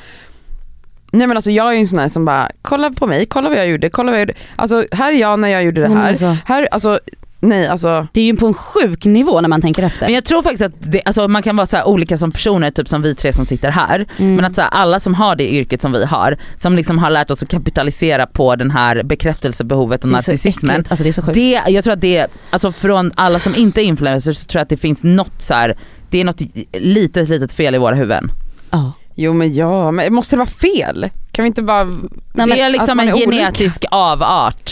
Nej 1.14 1.26
men 1.26 1.36
alltså 1.36 1.50
jag 1.50 1.68
är 1.68 1.72
ju 1.72 1.78
en 1.78 1.86
sån 1.86 1.98
här 1.98 2.08
som 2.08 2.24
bara, 2.24 2.50
kolla 2.62 2.90
på 2.90 3.06
mig, 3.06 3.26
kolla 3.26 3.48
vad 3.48 3.58
jag 3.58 3.68
gjorde, 3.68 3.90
kolla 3.90 4.10
vad 4.12 4.20
jag 4.20 4.28
gjorde. 4.28 4.38
Alltså 4.56 4.84
här 4.92 5.12
är 5.12 5.16
jag 5.16 5.38
när 5.38 5.48
jag 5.48 5.64
gjorde 5.64 5.80
det 5.80 5.88
Nej, 5.88 5.96
här. 5.98 6.08
alltså, 6.08 6.36
här 6.44 6.68
alltså, 6.70 6.98
nej 7.40 7.66
alltså. 7.68 8.06
Det 8.12 8.20
är 8.20 8.24
ju 8.24 8.36
på 8.36 8.46
en 8.46 8.54
sjuk 8.54 9.04
nivå 9.04 9.40
när 9.40 9.48
man 9.48 9.60
tänker 9.60 9.82
efter. 9.82 10.06
Men 10.06 10.14
jag 10.14 10.24
tror 10.24 10.42
faktiskt 10.42 10.62
att 10.62 10.72
det, 10.78 11.02
alltså 11.04 11.28
man 11.28 11.42
kan 11.42 11.56
vara 11.56 11.66
så 11.66 11.76
här 11.76 11.88
olika 11.88 12.16
som 12.18 12.32
personer, 12.32 12.70
typ 12.70 12.88
som 12.88 13.02
vi 13.02 13.14
tre 13.14 13.32
som 13.32 13.46
sitter 13.46 13.70
här. 13.70 14.06
Mm. 14.18 14.36
Men 14.36 14.44
att 14.44 14.54
så 14.54 14.60
här, 14.62 14.68
alla 14.68 15.00
som 15.00 15.14
har 15.14 15.36
det 15.36 15.52
yrket 15.54 15.82
som 15.82 15.92
vi 15.92 16.04
har, 16.04 16.36
som 16.56 16.76
liksom 16.76 16.98
har 16.98 17.10
lärt 17.10 17.30
oss 17.30 17.42
att 17.42 17.48
kapitalisera 17.48 18.26
på 18.26 18.56
den 18.56 18.70
här 18.70 19.02
bekräftelsebehovet 19.02 20.04
och 20.04 20.10
Det 20.10 20.16
är 20.16 20.22
så 20.22 20.30
narcissismen. 20.30 20.70
äckligt. 20.70 20.90
Alltså 20.90 21.02
det 21.04 21.10
är 21.10 21.12
så 21.12 21.22
sjukt. 21.22 21.34
Det, 21.34 21.62
jag 21.68 21.84
tror 21.84 21.94
att 21.94 22.00
det, 22.00 22.26
alltså 22.50 22.72
från 22.72 23.12
alla 23.14 23.38
som 23.38 23.54
inte 23.54 23.82
är 23.82 23.84
influencers 23.84 24.36
så 24.36 24.46
tror 24.46 24.58
jag 24.58 24.62
att 24.62 24.68
det 24.68 24.76
finns 24.76 25.04
något 25.04 25.42
så 25.42 25.54
här, 25.54 25.76
det 26.10 26.20
är 26.20 26.24
något 26.24 26.40
litet 26.72 27.28
litet 27.28 27.52
fel 27.52 27.74
i 27.74 27.78
våra 27.78 27.94
huvuden. 27.94 28.32
Ja. 28.70 28.92
Jo 29.14 29.32
men 29.32 29.54
ja, 29.54 29.90
men 29.90 30.14
måste 30.14 30.36
det 30.36 30.38
vara 30.38 30.48
fel? 30.48 31.10
Kan 31.32 31.42
vi 31.42 31.46
inte 31.46 31.62
bara... 31.62 31.84
Nej, 31.84 32.46
det 32.46 32.60
är 32.60 32.70
liksom 32.70 33.00
en 33.00 33.08
är 33.08 33.12
genetisk 33.12 33.84
avart. 33.90 34.70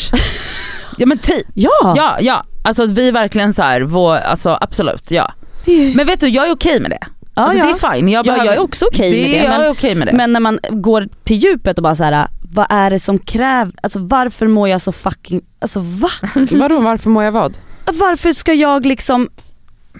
ja 0.97 1.07
men 1.07 1.19
typ, 1.19 1.47
Ja, 1.55 1.95
ja 1.97 2.17
ja. 2.21 2.45
Alltså 2.65 2.87
vi 2.87 3.09
är 3.09 3.13
verkligen 3.13 3.55
så 3.55 3.63
här, 3.63 3.81
vår, 3.81 4.17
alltså 4.17 4.59
absolut 4.61 5.11
ja. 5.11 5.33
det 5.65 5.73
är. 5.73 5.95
Men 5.95 6.07
vet 6.07 6.21
du 6.21 6.29
jag 6.29 6.49
är 6.49 6.53
okej 6.53 6.81
med 6.81 6.91
det. 6.91 6.99
ja, 7.01 7.43
alltså 7.43 7.59
ja. 7.59 7.65
det 7.65 7.71
är 7.71 7.95
fine. 7.95 8.09
Jag, 8.09 8.27
ja, 8.27 8.33
behöver, 8.33 8.45
jag 8.45 8.55
är 8.55 8.61
också 8.61 8.87
okej 8.93 9.11
med 9.11 9.43
det. 9.43 9.49
Men, 9.49 9.71
okej 9.71 9.95
med 9.95 10.07
det. 10.09 10.13
men 10.13 10.33
när 10.33 10.41
man 10.41 10.59
går 10.71 11.09
till 11.25 11.37
djupet 11.37 11.79
och 11.79 11.83
bara 11.83 11.95
så 11.95 12.05
här, 12.05 12.27
vad 12.55 12.67
är 12.71 12.91
det 12.91 13.01
som 13.01 13.19
krävs, 13.19 13.71
alltså 13.83 13.99
varför 13.99 14.47
mår 14.47 14.69
jag 14.69 14.81
så 14.81 14.93
fucking, 14.93 15.41
alltså 15.59 15.81
va? 15.81 16.11
Vadå 16.51 16.81
varför 16.81 17.11
mår 17.11 17.25
jag 17.25 17.33
vad? 17.33 17.59
Varför 17.85 18.33
ska 18.33 18.53
jag 18.53 18.87
liksom 18.87 19.29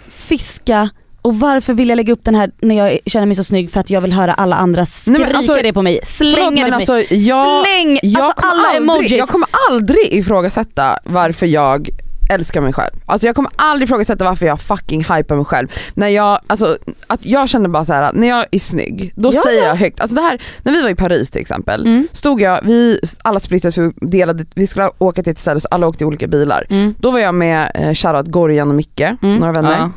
fiska 0.09 0.91
och 1.23 1.35
varför 1.39 1.75
vill 1.75 1.89
jag 1.89 1.97
lägga 1.97 2.13
upp 2.13 2.25
den 2.25 2.35
här 2.35 2.51
när 2.63 2.75
jag 2.77 2.99
känner 3.07 3.27
mig 3.27 3.37
så 3.37 3.45
snygg 3.45 3.71
för 3.71 3.81
att 3.81 3.91
jag 3.91 4.01
vill 4.01 4.13
höra 4.13 4.35
alla 4.35 4.57
andra 4.57 4.87
skrika 4.87 5.19
Nej, 5.19 5.27
men 5.27 5.37
alltså, 5.37 5.55
det 5.63 5.73
på 5.73 5.83
mig, 5.83 6.01
slänga 6.05 6.35
Förlåt, 6.37 6.55
det 6.65 6.71
på 6.71 6.75
alltså, 6.77 6.93
mig. 6.93 7.27
jag, 7.29 7.65
Släng 7.67 7.99
jag, 8.03 8.23
alltså 8.23 8.43
kommer 8.43 8.55
alla 8.55 8.69
aldrig, 8.69 8.83
emojis. 8.83 9.13
jag 9.13 9.29
kommer 9.29 9.49
aldrig 9.71 10.13
ifrågasätta 10.13 10.99
varför 11.05 11.47
jag 11.47 11.89
älskar 12.31 12.61
mig 12.61 12.73
själv. 12.73 12.91
Alltså 13.07 13.27
jag 13.27 13.37
kommer 13.37 13.51
aldrig 13.57 13.87
ifrågasätta 13.89 14.25
varför 14.25 14.47
jag 14.47 14.61
fucking 14.61 15.01
hypar 15.05 15.37
mig 15.37 15.45
själv. 15.45 15.69
När 15.95 16.09
jag, 16.09 16.41
alltså, 16.47 16.77
att 17.07 17.27
jag 17.27 17.49
känner 17.49 17.69
bara 17.69 17.85
så 17.85 17.93
här: 17.93 18.13
när 18.13 18.29
jag 18.29 18.47
är 18.51 18.59
snygg, 18.59 19.13
då 19.17 19.31
Ja, 19.35 19.43
säger 19.45 19.63
ja. 19.63 19.69
jag 19.69 19.75
högt. 19.75 20.01
Alltså 20.01 20.17
det 20.17 20.23
här, 20.23 20.43
när 20.63 20.73
vi 20.73 20.83
var 20.83 20.89
i 20.91 20.95
Paris 20.95 21.31
till 21.31 21.41
exempel, 21.41 21.87
Mm. 21.87 22.09
stod 22.13 22.41
jag, 22.41 22.61
vi 22.65 23.01
alla 23.23 23.41
splittrades, 23.41 23.75
för 23.75 23.83
vi 23.83 24.07
delade, 24.07 24.45
vi 24.55 24.67
skulle 24.67 24.91
åka 24.99 25.23
till 25.23 25.31
ett 25.31 25.39
ställe 25.39 25.61
så 25.61 25.69
alla 25.71 25.87
åkte 25.87 26.05
i 26.05 26.07
olika 26.07 26.27
bilar. 26.27 26.67
Mm. 26.71 26.95
Då 26.99 27.11
var 27.11 27.19
jag 27.19 27.35
med 27.35 27.71
eh, 27.75 27.95
shoutout 27.95 28.27
Gorjan 28.27 28.69
och 28.69 28.75
Micke, 28.75 29.03
några 29.21 29.53
vänner. 29.53 29.79
Ja. 29.79 29.91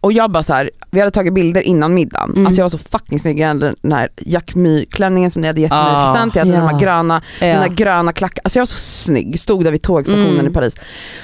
Och 0.00 0.12
jag 0.12 0.30
bara 0.30 0.42
så 0.42 0.54
här, 0.54 0.70
vi 0.90 1.00
hade 1.00 1.10
tagit 1.10 1.34
bilder 1.34 1.60
innan 1.60 1.94
middagen. 1.94 2.30
Mm. 2.30 2.46
Alltså 2.46 2.60
jag 2.60 2.64
var 2.64 2.68
så 2.68 2.78
fucking 2.78 3.18
snygg. 3.18 3.38
Jag 3.40 3.48
hade 3.48 3.74
den 3.82 3.92
här 3.92 4.08
Jack 4.16 4.54
My-klänningen 4.54 5.30
som 5.30 5.42
ni 5.42 5.46
hade 5.48 5.60
gett 5.60 5.70
mig 5.70 5.78
Ah, 5.82 6.02
i 6.10 6.12
present. 6.14 6.36
Jag 6.36 6.44
hade 6.44 6.56
ja. 6.56 6.60
de 6.60 6.68
här 6.68 6.80
gröna, 6.80 7.22
Ja. 7.40 7.46
mina 7.46 7.68
gröna 7.68 8.12
klackar. 8.12 8.40
Alltså 8.44 8.58
jag 8.58 8.60
var 8.60 8.66
så 8.66 8.76
snygg. 8.76 9.40
Stod 9.40 9.64
där 9.64 9.70
vid 9.70 9.82
tågstationen 9.82 10.32
Mm. 10.34 10.46
i 10.46 10.50
Paris. 10.50 10.74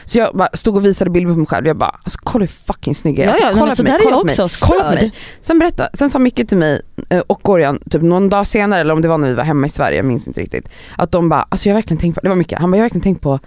Så 0.05 0.19
jag 0.19 0.37
bara 0.37 0.49
stod 0.53 0.77
och 0.77 0.85
visade 0.85 1.11
bilder 1.11 1.33
på 1.33 1.39
mig 1.39 1.47
själv. 1.47 1.67
Jag 1.67 1.77
bara, 1.77 2.01
alltså 2.03 2.19
kolla 2.23 2.43
hur 2.43 2.49
fucking 2.67 2.95
snygg 2.95 3.19
jag 3.19 3.25
är. 3.25 3.29
Ja, 3.29 3.33
Alltså, 3.33 3.47
ja, 3.47 3.53
nej, 3.53 3.61
kolla 3.61 3.77
på 3.77 3.83
mig, 3.83 3.99
kolla 4.03 4.17
på 4.17 4.25
mig, 4.25 4.49
kolla 4.61 4.85
på 4.91 4.95
mig. 4.95 5.13
Sen, 5.43 5.59
berätta, 5.59 5.89
sen 5.95 6.11
sa 6.11 6.19
Micke 6.19 6.49
till 6.49 6.59
mig 6.59 6.83
eh, 7.11 7.23
och 7.27 7.41
Gorjan, 7.43 7.79
typ 7.91 8.03
någon 8.03 8.29
dag 8.29 8.47
senare 8.47 8.81
eller 8.81 8.95
om 8.95 9.03
det 9.03 9.09
var 9.09 9.19
när 9.19 9.29
vi 9.29 9.35
var 9.35 9.45
hemma 9.45 9.67
i 9.67 9.71
Sverige, 9.71 9.97
jag 9.97 10.05
minns 10.07 10.27
inte 10.29 10.41
riktigt. 10.41 10.69
Att 10.97 11.13
de 11.13 11.29
bara, 11.29 11.47
alltså 11.49 11.69
jag 11.69 11.75
har 11.75 11.81
verkligen 11.81 12.01
tänkt 12.01 12.15
på, 12.15 12.21
det 12.21 12.29
var 12.29 12.37
mycket, 12.37 12.59
han 12.59 12.71
bara 12.71 12.77
jag 12.77 12.81
har 12.83 12.85
verkligen 12.85 13.03
tänkt 13.03 13.21
på 13.21 13.39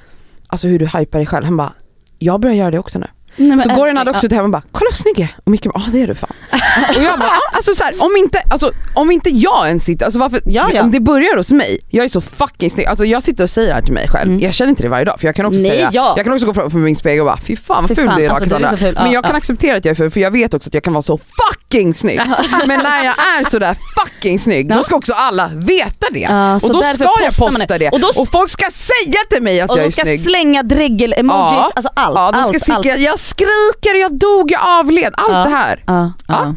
alltså 0.47 0.67
hur 0.67 0.80
du 0.80 0.86
hypar 0.86 1.19
dig 1.19 1.25
själv. 1.25 1.45
Han 1.45 1.57
bara, 1.57 1.73
jag 2.19 2.39
börjar 2.41 2.55
göra 2.55 2.71
det 2.71 2.80
också 2.80 2.99
nu. 2.99 3.07
Nej, 3.39 3.59
Så 3.69 3.75
Goran 3.75 3.97
hade 3.97 4.11
också 4.11 4.21
suttit 4.21 4.35
hemma 4.35 4.43
och 4.45 4.51
bara 4.51 4.61
“kolla 4.71 4.88
vad 4.91 4.97
snygg 4.97 5.13
jag 5.19 5.23
är” 5.23 5.35
och 5.45 5.51
Micke 5.51 5.63
bara 5.63 5.73
“ja 5.85 5.91
det 5.91 6.01
är 6.01 6.07
du 6.07 6.15
fan”. 6.15 6.29
och 6.97 7.03
jag 7.03 7.19
bara 7.19 7.29
alltså 7.53 7.75
så 7.75 7.83
här, 7.83 7.93
om, 7.99 8.15
inte, 8.17 8.41
alltså 8.49 8.71
om 8.93 9.11
inte 9.11 9.29
jag 9.29 9.67
ens 9.67 9.83
sitter, 9.85 10.05
alltså 10.05 10.19
varför, 10.19 10.41
Ja, 10.45 10.69
ja. 10.73 10.81
om 10.81 10.91
det 10.91 10.99
börjar 10.99 11.38
hos 11.38 11.51
mig, 11.51 11.79
jag 11.89 12.05
är 12.05 12.09
så 12.09 12.21
fucking 12.21 12.71
snygg, 12.71 12.85
alltså 12.88 13.05
jag 13.05 13.23
sitter 13.23 13.43
och 13.43 13.49
säger 13.49 13.67
det 13.67 13.73
här 13.73 13.81
till 13.81 13.93
mig 13.93 14.07
själv, 14.09 14.29
Mm. 14.31 14.39
jag 14.43 14.53
känner 14.53 14.69
inte 14.69 14.83
det 14.83 14.89
varje 14.89 15.05
dag 15.05 15.19
för 15.19 15.27
jag 15.27 15.35
kan 15.35 15.45
också 15.45 15.59
Nej, 15.59 15.69
säga, 15.71 15.89
ja. 15.93 16.13
jag 16.17 16.25
kan 16.25 16.33
också 16.33 16.45
gå 16.45 16.53
fram 16.53 16.71
på 16.71 16.77
min 16.77 16.95
spegel 16.95 17.19
och 17.19 17.25
bara 17.25 17.38
“fy 17.38 17.55
fan 17.55 17.83
vad 17.83 17.89
Fy 17.89 17.95
ful 17.95 18.11
du 18.17 18.25
är 18.25 18.29
alltså, 18.29 18.45
du 18.45 18.55
är 18.55 18.59
Cassandra”. 18.59 18.77
ful. 18.77 18.93
Men 19.03 19.11
jag 19.11 19.23
kan 19.25 19.35
acceptera 19.35 19.77
att 19.77 19.85
jag 19.85 19.91
är 19.91 19.95
ful 19.95 20.11
för 20.11 20.19
jag 20.19 20.31
vet 20.31 20.53
också 20.53 20.67
att 20.69 20.73
jag 20.73 20.83
kan 20.83 20.93
vara 20.93 21.01
så 21.01 21.17
fucking 21.17 21.93
snygg. 21.93 22.21
Men 22.67 22.79
när 22.83 23.03
jag 23.05 23.15
är 23.39 23.49
sådär 23.49 23.75
fucking 24.03 24.39
snygg, 24.39 24.69
då 24.69 24.83
ska 24.83 24.95
också 24.95 25.13
alla 25.13 25.51
veta 25.55 26.07
det. 26.11 26.27
Och 26.63 26.73
då 26.73 26.81
ska 26.83 27.03
jag 27.23 27.38
posta 27.38 27.77
det. 27.77 27.89
Och 27.89 27.99
då- 27.99 28.11
och 28.15 28.31
folk 28.31 28.49
ska 28.49 28.65
säga 28.71 29.19
till 29.29 29.43
mig 29.43 29.61
att 29.61 29.69
Och 29.69 29.77
jag 29.77 29.83
de 29.83 29.88
är 29.88 29.91
ska 29.91 30.01
snygg. 30.01 30.21
slänga 30.21 30.63
dregel-emojis, 30.63 31.71
alltså 31.75 31.91
allt. 31.95 32.15
Ja, 32.15 32.31
de 32.31 32.59
ska 32.59 32.73
allt, 32.73 32.85
skriker, 33.28 33.95
jag 34.01 34.19
dog, 34.19 34.51
jag 34.51 34.61
avled, 34.80 35.13
allt 35.17 35.32
Ja. 35.32 35.43
det 35.43 35.49
här. 35.55 35.84
Ja. 36.28 36.55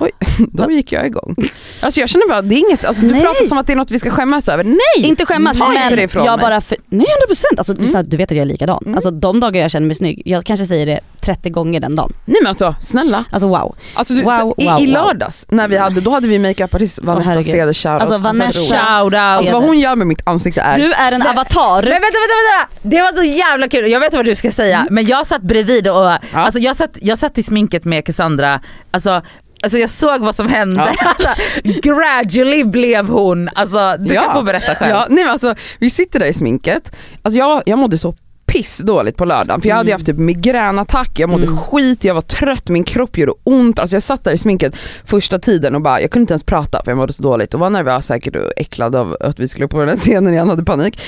Ja. 0.00 0.06
Oj, 0.06 0.10
då 0.52 0.70
gick 0.70 0.92
jag 0.92 1.06
igång. 1.06 1.34
Alltså 1.80 2.00
jag 2.00 2.08
känner 2.08 2.28
bara, 2.28 2.42
det 2.42 2.54
är 2.54 2.58
inget, 2.68 2.84
alltså 2.84 3.02
du 3.02 3.12
Nej. 3.12 3.22
pratar 3.22 3.44
som 3.46 3.58
att 3.58 3.66
det 3.66 3.72
är 3.72 3.76
något 3.76 3.90
vi 3.90 3.98
ska 3.98 4.10
skämmas 4.10 4.48
över. 4.48 4.64
Nej! 4.64 5.08
Inte 5.08 5.26
skämmas 5.26 5.58
Ta 5.58 5.66
inte 5.72 5.82
det 5.88 5.96
men 5.96 6.04
ifrån 6.04 6.24
jag 6.24 6.36
mig. 6.38 6.42
bara, 6.46 6.60
för, 6.60 6.76
nej 6.88 7.06
100% 7.28 7.44
alltså, 7.58 7.74
du, 7.74 7.88
Mm. 7.88 8.08
du 8.08 8.16
vet 8.16 8.30
att 8.30 8.36
jag 8.36 8.42
är 8.42 8.46
likadan. 8.48 8.82
Mm. 8.84 8.94
Alltså 8.94 9.10
de 9.10 9.40
dagar 9.40 9.60
jag 9.62 9.70
känner 9.70 9.86
mig 9.86 9.96
snygg, 9.96 10.22
jag 10.24 10.44
kanske 10.44 10.66
säger 10.66 10.86
det 10.86 11.00
30 11.20 11.50
gånger 11.50 11.80
den 11.80 11.96
dagen. 11.96 12.12
Nej 12.24 12.36
men 12.42 12.48
alltså 12.48 12.74
snälla. 12.80 13.24
Alltså 13.30 13.48
wow. 13.48 13.74
Alltså, 13.94 14.14
du, 14.14 14.22
Wow, 14.22 14.32
så, 14.38 14.54
i, 14.58 14.66
wow, 14.68 14.80
I 14.80 14.86
wow. 14.86 14.92
lördags 14.92 15.46
när 15.48 15.68
vi 15.68 15.76
hade, 15.76 16.00
då 16.00 16.10
hade 16.10 16.28
vi 16.28 16.38
makeupartist 16.38 16.98
Vanessa 17.02 17.28
herregud. 17.30 17.50
Ceder 17.52 17.72
shoutout. 17.72 18.00
Alltså, 18.00 18.16
Vanessa- 18.16 18.58
Shout 18.58 19.04
out. 19.04 19.14
Alltså 19.14 19.52
vad 19.52 19.62
hon 19.62 19.78
gör 19.78 19.96
med 19.96 20.06
mitt 20.06 20.22
ansikte 20.26 20.60
är... 20.60 20.76
Du 20.78 20.92
är 20.92 21.12
en 21.12 21.22
avatar. 21.22 21.82
Men 21.82 21.90
vänta, 21.90 22.00
vänta, 22.00 22.34
vänta! 22.40 22.68
Det 22.82 23.00
var 23.02 23.12
så 23.16 23.22
jävla 23.38 23.68
kul, 23.68 23.90
jag 23.90 24.00
vet 24.00 24.14
vad 24.14 24.24
du 24.24 24.34
ska 24.34 24.52
säga 24.52 24.86
men 24.90 25.06
jag 25.06 25.26
satt 25.26 25.42
bredvid 25.42 25.88
och, 25.88 26.10
alltså 26.32 26.60
jag 26.60 26.76
satt, 26.76 26.98
jag 27.00 27.18
satt 27.18 27.38
i 27.38 27.42
sminket 27.42 27.84
med 27.84 28.04
Cassandra, 28.06 28.60
alltså 28.90 29.22
Alltså 29.62 29.78
jag 29.78 29.90
såg 29.90 30.20
vad 30.20 30.34
som 30.34 30.48
hände, 30.48 30.82
alltså, 30.98 31.28
gradually 31.82 32.64
blev 32.64 33.08
hon, 33.08 33.48
alltså 33.54 33.96
du 33.98 34.14
kan 34.14 34.32
få 34.34 34.42
berätta 34.42 34.74
själv. 34.74 34.90
Ja, 34.90 35.06
nej 35.10 35.24
men 35.24 35.32
alltså, 35.32 35.54
vi 35.78 35.90
sitter 35.90 36.18
där 36.20 36.26
i 36.26 36.32
sminket, 36.32 36.96
alltså 37.22 37.38
jag, 37.38 37.62
jag 37.66 37.78
mådde 37.78 37.98
så 37.98 38.14
pissdåligt 38.46 39.16
på 39.16 39.24
lördagen 39.24 39.60
för 39.60 39.68
jag 39.68 39.76
hade 39.76 39.88
ju 39.88 39.92
haft 39.94 40.06
typ 40.06 40.18
migränattack, 40.18 41.18
jag 41.18 41.30
mådde 41.30 41.46
Mm. 41.46 41.58
skit, 41.58 42.04
jag 42.04 42.14
var 42.14 42.20
trött, 42.20 42.68
min 42.68 42.84
kropp 42.84 43.18
gjorde 43.18 43.32
ont. 43.44 43.78
Alltså 43.78 43.96
jag 43.96 44.02
satt 44.02 44.24
där 44.24 44.32
i 44.32 44.38
sminket 44.38 44.76
första 45.04 45.38
tiden 45.38 45.74
och 45.74 45.80
bara, 45.82 46.00
jag 46.00 46.10
kunde 46.10 46.22
inte 46.22 46.32
ens 46.32 46.42
prata 46.44 46.82
för 46.84 46.90
jag 46.90 46.98
mådde 46.98 47.12
så 47.12 47.22
dåligt 47.22 47.54
och 47.54 47.60
var 47.60 47.70
nervös 47.70 48.06
säkert 48.06 48.36
och 48.36 48.52
äcklad 48.56 48.96
av 48.96 49.16
att 49.20 49.38
vi 49.38 49.48
skulle 49.48 49.64
upp 49.64 49.70
på 49.70 49.78
den 49.80 49.88
här 49.88 49.96
scenen, 49.96 50.34
jag 50.34 50.46
hade 50.46 50.64
panik. 50.64 51.00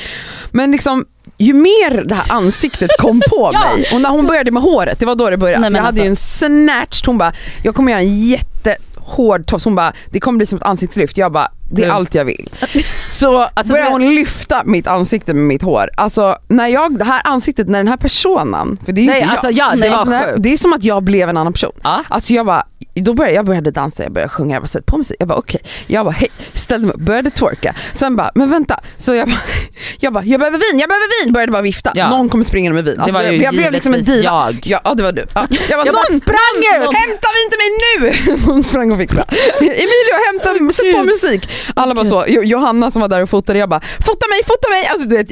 Men 0.51 0.71
liksom 0.71 1.05
ju 1.39 1.53
mer 1.55 2.05
det 2.05 2.15
här 2.15 2.33
ansiktet 2.33 2.91
kom 2.99 3.23
på 3.31 3.53
mig 3.75 3.91
och 3.95 4.01
när 4.01 4.11
hon 4.11 4.27
började 4.27 4.51
med 4.51 4.63
håret, 4.63 4.99
det 4.99 5.07
var 5.07 5.15
då 5.15 5.31
det 5.31 5.37
började. 5.37 5.69
Nej, 5.71 5.79
jag 5.79 5.85
hade 5.85 6.01
ju 6.01 6.07
en 6.07 6.11
alltså. 6.13 6.39
snatch, 6.39 7.03
hon 7.07 7.19
bara, 7.19 7.33
jag 7.65 7.75
kommer 7.75 7.93
göra 7.93 8.03
en 8.03 8.25
jättehård 8.27 9.47
tofs, 9.47 9.65
hon 9.65 9.75
bara, 9.75 9.93
det 10.11 10.21
kommer 10.21 10.37
bli 10.37 10.47
som 10.47 10.57
ett 10.59 10.65
ansiktslyft. 10.65 11.17
Jag 11.17 11.33
bara, 11.33 11.49
det 11.71 11.83
är 11.83 11.87
Du. 11.87 11.93
allt 11.93 12.15
jag 12.15 12.25
vill. 12.25 12.51
Så 13.09 13.39
Alltså, 13.55 13.73
började 13.73 13.91
hon 13.91 14.15
lyfta 14.15 14.63
mitt 14.65 14.87
ansikte 14.87 15.35
med 15.35 15.45
mitt 15.45 15.63
hår. 15.63 15.91
Alltså 15.97 16.37
när 16.49 16.67
jag, 16.69 16.99
det 16.99 17.05
här 17.05 17.21
ansiktet, 17.25 17.69
när 17.69 17.79
den 17.79 17.89
här 17.89 17.97
personen, 17.97 18.79
för 18.85 18.93
det 18.93 19.01
är 19.01 19.03
ju 19.03 19.11
Nej, 19.11 19.21
inte 19.21 19.33
alltså, 19.33 19.51
jag. 19.51 19.69
ja, 19.69 19.71
det 19.71 19.77
Nej, 19.77 19.89
alltså, 19.91 20.19
sjukt. 20.19 20.43
det 20.43 20.53
är 20.53 20.57
som 20.57 20.73
att 20.73 20.85
jag 20.85 21.03
blev 21.03 21.29
en 21.29 21.37
annan 21.37 21.53
person. 21.53 21.73
Ja. 21.83 22.05
Alltså 22.09 22.33
jag 22.33 22.47
bara, 22.47 22.67
då 22.95 23.15
började, 23.15 23.35
jag 23.35 23.47
började 23.47 23.71
dansa, 23.71 24.03
jag 24.03 24.13
började 24.13 24.29
sjunga, 24.33 24.55
jag 24.55 24.63
bara 24.63 24.67
sätt 24.69 24.87
på 24.87 24.99
musik, 24.99 25.17
jag 25.19 25.29
bara 25.29 25.39
okej. 25.39 25.61
Jag 25.87 26.05
bara 26.05 26.11
hej, 26.11 26.29
ställde 26.55 26.87
mig 26.87 26.95
upp, 26.95 27.01
började 27.01 27.31
twerka. 27.31 27.75
Sen 27.93 28.17
bara, 28.17 28.31
men 28.35 28.51
vänta. 28.51 28.81
Så 28.97 29.15
jag 29.15 29.29
bara, 29.29 29.41
jag 30.01 30.13
bara, 30.13 30.25
jag 30.25 30.41
behöver 30.41 30.59
vin, 30.59 30.81
jag 30.81 30.89
behöver 30.89 31.25
vin, 31.25 31.33
började 31.33 31.53
bara 31.53 31.63
vifta. 31.63 31.93
Ja. 31.95 32.11
Någon 32.11 32.29
kommer 32.29 32.45
springa 32.45 32.73
med 32.73 32.85
vin. 32.85 33.01
Alltså, 33.01 33.19
det 33.19 33.25
var 33.25 33.33
ju 33.33 33.37
jag, 33.37 33.45
jag 33.45 33.55
blev 33.55 33.73
liksom 33.73 33.95
en 33.95 34.03
diva. 34.03 34.23
jag. 34.25 34.61
Ja, 34.65 34.81
ja 34.85 34.95
det 34.95 35.03
var 35.03 35.13
du. 35.13 35.27
Ja. 35.35 35.47
Jag, 35.69 35.79
bara, 35.79 35.87
Jag 35.87 35.95
någon, 35.95 36.21
sprang 36.21 36.59
någon, 36.81 36.95
ut! 36.95 36.99
Hämta 36.99 37.29
vin 37.37 37.49
till 37.51 37.61
mig 37.63 37.71
nu! 37.81 38.37
Hon 38.53 38.63
sprang 38.65 38.93
och 38.93 38.99
fick 38.99 39.11
det. 39.13 39.25
Emilio 39.61 40.15
hämta, 40.33 40.73
sätt 40.73 40.93
på 40.95 41.05
musik. 41.05 41.49
Alla 41.77 41.95
bara 41.95 42.05
så, 42.05 42.25
Jo- 42.29 42.43
Johanna 42.43 42.91
som 42.91 43.01
var 43.01 43.09
där 43.09 43.23
och 43.23 43.31
fotade, 43.31 43.59
jag 43.59 43.69
bara 43.69 43.81
fota 43.81 44.27
mig, 44.29 44.41
fota 44.47 44.69
mig! 44.71 44.87
Alltså, 44.87 45.09
du 45.09 45.17
vet, 45.17 45.29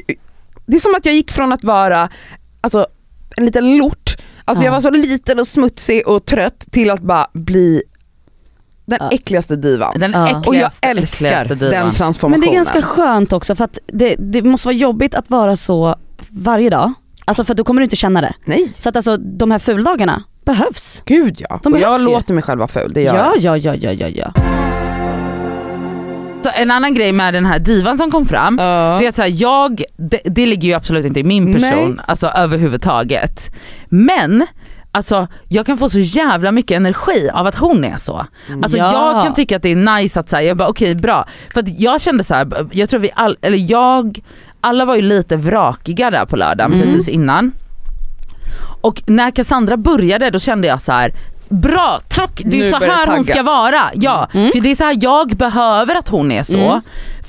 det 0.66 0.76
är 0.76 0.80
som 0.80 0.94
att 0.94 1.06
jag 1.06 1.14
gick 1.14 1.30
från 1.32 1.52
att 1.52 1.64
vara 1.64 2.08
alltså, 2.60 2.86
en 3.36 3.46
liten 3.46 3.76
lort, 3.76 3.99
alltså 4.50 4.64
Ja. 4.64 4.66
jag 4.66 4.72
var 4.72 4.80
så 4.80 4.90
liten 4.90 5.38
och 5.38 5.46
smutsig 5.46 6.08
och 6.08 6.24
trött 6.26 6.66
till 6.70 6.90
att 6.90 7.00
bara 7.00 7.26
bli 7.32 7.82
den 8.86 8.98
Ja. 9.00 9.10
äckligaste 9.12 9.56
divan. 9.56 9.94
Den 9.98 10.10
Ja. 10.12 10.26
äckligaste, 10.26 10.48
och 10.48 10.54
jag 10.56 10.70
älskar 10.90 11.44
den 11.44 11.58
Men 11.70 11.92
transformationen. 11.94 12.40
det 12.50 12.54
är 12.54 12.56
ganska 12.56 12.82
skönt 12.82 13.32
också 13.32 13.54
för 13.54 13.64
att 13.64 13.78
det, 13.86 14.14
det 14.18 14.42
måste 14.42 14.68
vara 14.68 14.76
jobbigt 14.76 15.14
att 15.14 15.30
vara 15.30 15.56
så 15.56 15.94
varje 16.30 16.70
dag. 16.70 16.92
Alltså 17.24 17.44
för 17.44 17.54
då 17.54 17.64
kommer 17.64 17.80
du 17.80 17.84
inte 17.84 17.96
känna 17.96 18.20
det. 18.20 18.34
Nej, 18.44 18.72
Så 18.78 18.88
att 18.88 18.96
alltså 18.96 19.16
de 19.16 19.50
här 19.50 19.58
fuldagarna 19.58 20.22
behövs. 20.44 21.02
gud 21.06 21.36
ja. 21.48 21.60
De 21.62 21.72
och 21.74 21.80
jag 21.80 22.00
ju. 22.00 22.06
låter 22.06 22.34
mig 22.34 22.42
själv 22.42 22.58
vara 22.58 22.68
ful, 22.68 22.92
det 22.92 23.02
gör 23.02 23.14
Ja, 23.16 23.32
jag. 23.38 23.58
ja, 23.58 23.74
ja, 23.74 23.92
ja, 23.92 24.08
ja, 24.08 24.08
ja. 24.08 24.32
Så 26.42 26.50
en 26.54 26.70
annan 26.70 26.94
grej 26.94 27.12
med 27.12 27.34
den 27.34 27.46
här 27.46 27.58
divan 27.58 27.98
som 27.98 28.10
kom 28.10 28.26
fram, 28.26 28.56
Ja. 28.60 28.96
det 29.00 29.04
är 29.04 29.08
att 29.08 29.16
så 29.16 29.22
här, 29.22 29.32
jag, 29.42 29.82
det, 29.96 30.20
det 30.24 30.46
ligger 30.46 30.68
ju 30.68 30.74
absolut 30.74 31.04
inte 31.06 31.20
i 31.20 31.24
min 31.24 31.52
person 31.52 31.90
Nej. 31.90 32.04
alltså 32.08 32.26
överhuvudtaget. 32.28 33.54
Men 33.88 34.46
Alltså 34.92 35.26
jag 35.48 35.66
kan 35.66 35.78
få 35.78 35.88
så 35.88 35.98
jävla 35.98 36.52
mycket 36.52 36.76
energi 36.76 37.30
av 37.32 37.46
att 37.46 37.56
hon 37.56 37.84
är 37.84 37.96
så. 37.96 38.26
Alltså 38.62 38.78
Ja. 38.78 39.12
jag 39.14 39.24
kan 39.24 39.34
tycka 39.34 39.56
att 39.56 39.62
det 39.62 39.68
är 39.68 39.98
nice 40.00 40.20
att 40.20 40.28
säga, 40.30 40.42
jag 40.48 40.56
bara 40.56 40.68
okej 40.68 40.94
bra. 40.94 41.26
För 41.54 41.60
att 41.60 41.80
jag 41.80 42.00
kände 42.00 42.24
så 42.24 42.34
här, 42.34 42.48
jag 42.72 42.88
tror 42.90 43.00
vi 43.00 43.10
all, 43.14 43.36
eller 43.42 43.70
jag, 43.70 44.18
alla 44.60 44.84
var 44.84 44.94
ju 44.96 45.02
lite 45.02 45.36
vrakiga 45.36 46.10
där 46.10 46.24
på 46.26 46.36
lördagen 46.36 46.72
Mm. 46.72 46.86
precis 46.86 47.08
innan. 47.08 47.52
Och 48.80 49.02
när 49.06 49.30
Cassandra 49.30 49.76
började 49.76 50.30
då 50.30 50.38
kände 50.38 50.68
jag 50.68 50.82
så 50.82 50.92
här. 50.92 51.12
Bra, 51.50 52.00
tack! 52.08 52.42
Det 52.44 52.56
är 52.60 52.64
Nu 52.64 52.70
så 52.70 52.76
här 52.76 53.06
hon 53.06 53.24
ska 53.24 53.42
vara. 53.42 53.80
Ja, 53.94 54.28
Mm. 54.34 54.50
för 54.52 54.60
det 54.60 54.70
är 54.70 54.74
så 54.74 54.84
här 54.84 54.96
jag 55.00 55.36
behöver 55.36 55.94
att 55.94 56.08
hon 56.08 56.32
är 56.32 56.42
så. 56.42 56.58
Mm. 56.58 56.80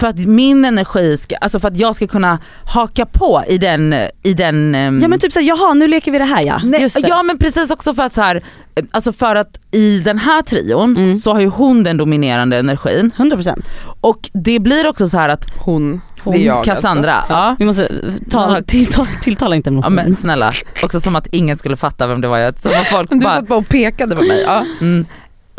För 0.01 0.07
att 0.07 0.19
min 0.19 0.65
energi 0.65 1.17
ska, 1.17 1.35
alltså 1.35 1.59
för 1.59 1.67
att 1.67 1.77
jag 1.77 1.95
ska 1.95 2.07
kunna 2.07 2.39
haka 2.65 3.05
på 3.05 3.43
i 3.47 3.57
den, 3.57 3.95
i 4.23 4.33
den 4.33 4.75
ehm, 4.75 4.99
Ja 5.01 5.07
men 5.07 5.19
typ 5.19 5.31
såhär, 5.31 5.47
jaha 5.47 5.73
nu 5.73 5.87
leker 5.87 6.11
vi 6.11 6.17
det 6.17 6.25
här 6.25 6.43
ja. 6.45 6.61
Nej, 6.63 6.81
Just 6.81 7.01
det. 7.01 7.07
ja 7.07 7.23
men 7.23 7.37
precis 7.37 7.71
också 7.71 7.93
för 7.93 8.03
att 8.03 8.13
så 8.15 8.21
här, 8.21 8.35
eh, 8.75 8.83
alltså 8.91 9.13
för 9.13 9.35
att 9.35 9.57
i 9.71 9.99
den 9.99 10.17
här 10.17 10.41
trion 10.41 10.97
Mm. 10.97 11.17
så 11.17 11.33
har 11.33 11.39
ju 11.41 11.47
hon 11.47 11.83
den 11.83 11.97
dominerande 11.97 12.57
energin 12.57 13.11
100%. 13.17 13.71
och 14.01 14.29
det 14.33 14.59
blir 14.59 14.87
också 14.87 15.07
så 15.09 15.17
här 15.17 15.29
att 15.29 15.45
Hon, 15.65 16.01
Hon, 16.23 16.33
det 16.33 16.39
är 16.39 16.45
jag 16.45 16.63
Cassandra, 16.65 17.13
alltså. 17.13 17.33
ja, 17.33 17.55
Vi 17.59 17.65
måste 17.65 17.89
tala, 18.29 18.61
tilltala, 18.61 19.07
tilltala 19.21 19.55
inte 19.55 19.69
ja 19.69 19.81
hon. 19.83 19.93
men 19.93 20.15
snälla, 20.15 20.51
också 20.83 20.99
som 20.99 21.15
att 21.15 21.27
ingen 21.31 21.57
skulle 21.57 21.77
fatta 21.77 22.07
vem 22.07 22.21
det 22.21 22.27
var. 22.27 22.37
Jag, 22.37 22.59
som 22.61 22.71
att 22.71 22.87
folk 22.87 23.09
Du 23.09 23.19
bara, 23.19 23.33
satt 23.33 23.47
bara 23.47 23.59
och 23.59 23.67
pekade 23.69 24.15
på 24.15 24.21
mig. 24.21 24.41
Ja. 24.45 24.65
mm, 24.81 25.05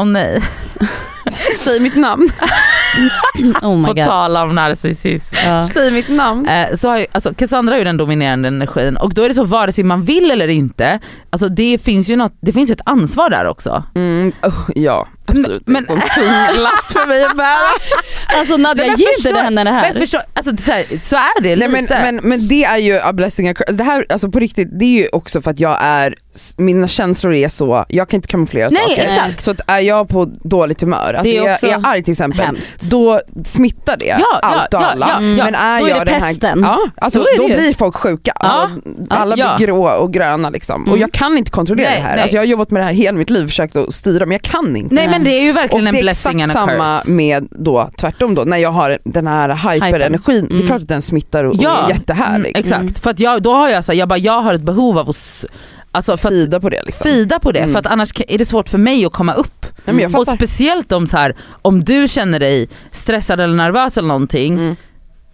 åh 0.02 0.06
nej, 0.08 0.42
Säg 1.58 1.80
mitt 1.80 1.96
namn. 1.96 2.28
Oh 3.62 3.76
my 3.78 3.86
på 3.86 3.94
god. 3.94 4.04
tala 4.04 4.42
om 4.42 4.54
narcissism. 4.54 5.36
Ja. 5.46 5.70
Säg 5.74 5.90
mitt 5.90 6.08
namn. 6.08 6.48
Eh, 6.48 6.74
så 6.74 6.88
har 6.88 6.98
ju, 6.98 7.06
alltså 7.12 7.34
Cassandra 7.34 7.74
har 7.74 7.78
ju 7.78 7.84
den 7.84 7.96
dominerande 7.96 8.48
energin 8.48 8.96
och 8.96 9.14
då 9.14 9.22
är 9.22 9.28
det 9.28 9.34
så 9.34 9.44
vare 9.44 9.72
sig 9.72 9.84
man 9.84 10.04
vill 10.04 10.30
eller 10.30 10.48
inte, 10.48 10.98
alltså 11.30 11.48
det 11.48 11.78
finns 11.84 12.08
ju 12.08 12.16
något, 12.16 12.32
det 12.40 12.52
finns 12.52 12.70
ett 12.70 12.80
ansvar 12.84 13.30
där 13.30 13.44
också. 13.46 13.82
Mm, 13.94 14.32
oh, 14.42 14.70
ja, 14.74 15.08
absolut. 15.26 15.62
Men- 15.66 15.84
det 15.84 15.92
är 15.92 15.96
en 15.96 16.00
tung 16.00 16.62
last 16.62 16.92
för 16.92 17.08
mig 17.08 17.24
att 17.24 17.36
bära. 17.36 17.56
Alltså 18.38 18.56
Nadja, 18.56 18.82
Nej, 18.84 18.90
men 18.90 18.98
ge 19.00 19.06
förstår- 19.14 19.30
inte 19.30 19.42
henne 19.42 19.64
det 19.64 19.70
här. 19.70 19.92
Men 19.92 20.00
förstå, 20.00 20.18
alltså, 20.34 20.56
så, 20.56 20.72
här, 20.72 20.84
så 21.02 21.16
är 21.16 21.40
det 21.42 21.56
Nej, 21.56 21.68
lite. 21.82 21.98
men, 22.02 22.14
men, 22.16 22.28
men 22.28 22.48
det 22.48 22.64
är 22.64 22.76
ju 22.78 22.98
a 23.00 23.12
blessing 23.12 23.48
a 23.48 23.54
curse. 23.54 23.72
Det 23.72 23.84
här, 23.84 24.06
alltså 24.08 24.30
på 24.30 24.38
riktigt, 24.38 24.68
det 24.78 24.84
är 24.84 25.02
ju 25.02 25.08
också 25.12 25.42
för 25.42 25.50
att 25.50 25.60
jag 25.60 25.76
är, 25.80 26.14
mina 26.56 26.88
känslor 26.88 27.34
är 27.34 27.48
så, 27.48 27.84
jag 27.88 28.08
kan 28.08 28.18
inte 28.18 28.28
kamouflera 28.28 28.68
Nej, 28.70 28.82
saker. 28.88 29.02
exakt. 29.02 29.42
Så 29.42 29.50
att 29.50 29.60
är 29.66 29.78
jag 29.78 30.08
på 30.08 30.24
dåligt 30.24 30.80
humör, 30.80 31.14
alltså 31.14 31.22
Det 31.22 31.36
är 31.38 31.42
är, 31.42 31.46
jag, 31.48 31.64
är 31.64 31.68
jag 31.68 31.86
arg 31.86 32.02
till 32.02 32.12
exempel, 32.12 32.40
Hemskt. 32.44 32.80
då 32.80 33.20
smittar 33.44 33.96
det 33.96 34.04
Ja, 34.06 34.38
allt 34.42 34.74
och 34.74 34.80
ja, 34.82 34.86
alla. 34.86 35.08
ja, 35.08 35.18
Mm. 35.18 35.36
Men 35.36 35.54
är 35.54 35.80
Då 35.80 35.86
är 35.86 35.90
jag 35.90 36.06
det 36.06 36.10
den 36.12 36.20
pesten. 36.20 36.64
här, 36.64 36.70
ja, 36.72 36.78
alltså, 36.96 37.18
Då 37.18 37.24
då, 37.38 37.44
är 37.44 37.48
det 37.48 37.54
blir 37.54 37.74
folk 37.74 37.96
sjuka. 37.96 38.32
Alltså, 38.32 38.80
alla 39.10 39.34
blir 39.34 39.66
grå 39.66 39.88
och 39.90 40.12
gröna 40.12 40.50
liksom. 40.50 40.82
Och 40.82 40.88
Mm. 40.88 41.00
jag 41.00 41.12
kan 41.12 41.38
inte 41.38 41.50
kontrollera 41.50 41.88
Nej, 41.90 41.98
det 41.98 42.06
här. 42.06 42.14
nej. 42.14 42.22
Alltså, 42.22 42.36
jag 42.36 42.40
har 42.42 42.46
jobbat 42.46 42.70
med 42.70 42.82
det 42.82 42.86
här 42.86 42.92
hela 42.92 43.18
mitt 43.18 43.30
liv, 43.30 43.46
försökt 43.46 43.76
att 43.76 43.92
styra 43.94 44.26
men 44.26 44.32
jag 44.32 44.42
kan 44.42 44.76
inte. 44.76 44.94
Nej 44.94 45.08
men 45.08 45.24
det 45.24 45.30
är 45.30 45.42
ju 45.42 45.50
Och 45.50 45.56
verkligen 45.56 45.86
en 45.86 45.94
det 45.94 46.00
är 46.00 46.02
blessing 46.02 46.40
exakt 46.40 46.56
and 46.60 46.70
a 46.70 46.72
samma 46.74 46.98
curse. 46.98 47.10
med 47.10 47.48
då 47.50 47.90
tvärtom 48.00 48.34
då, 48.34 48.42
när 48.42 48.56
jag 48.58 48.70
har 48.72 48.98
den 49.04 49.26
här 49.26 49.48
hyperenergin, 49.72 50.46
det 50.48 50.54
är 50.54 50.56
Mm. 50.56 50.66
klart 50.66 50.82
att 50.82 50.88
den 50.88 51.02
smittar 51.02 51.44
och, 51.44 51.54
och 51.54 51.62
är 51.62 51.88
jättehärlig. 51.88 52.48
Mm, 52.50 52.60
exakt, 52.60 52.80
Mm. 52.80 52.94
för 52.94 53.10
att 53.10 53.20
jag, 53.20 53.42
då 53.42 53.54
har 53.54 53.68
jag 53.68 53.84
så 53.84 53.92
här, 53.92 53.98
jag 53.98 54.08
bara 54.08 54.18
jag 54.18 54.42
har 54.42 54.54
ett 54.54 54.62
behov 54.62 54.98
av 54.98 55.10
att 55.10 55.44
Alltså 55.92 56.16
för 56.16 56.28
Fida 56.28 56.60
på 56.60 56.68
det 56.68 56.82
liksom. 56.86 57.04
fida 57.04 57.38
på 57.38 57.52
det 57.52 57.58
Mm. 57.58 57.72
för 57.72 57.78
att 57.78 57.86
annars 57.86 58.12
är 58.28 58.38
det 58.38 58.44
svårt 58.44 58.68
för 58.68 58.78
mig 58.78 59.04
att 59.06 59.12
komma 59.12 59.34
upp. 59.34 59.66
Jag 59.84 60.14
Och 60.20 60.26
speciellt 60.26 60.92
om 60.92 61.06
så 61.06 61.16
här, 61.16 61.36
om 61.62 61.84
du 61.84 62.08
känner 62.08 62.40
dig 62.40 62.68
stressad 62.90 63.40
eller 63.40 63.54
nervös 63.54 63.98
eller 63.98 64.08
någonting, 64.08 64.54
Mm. 64.58 64.76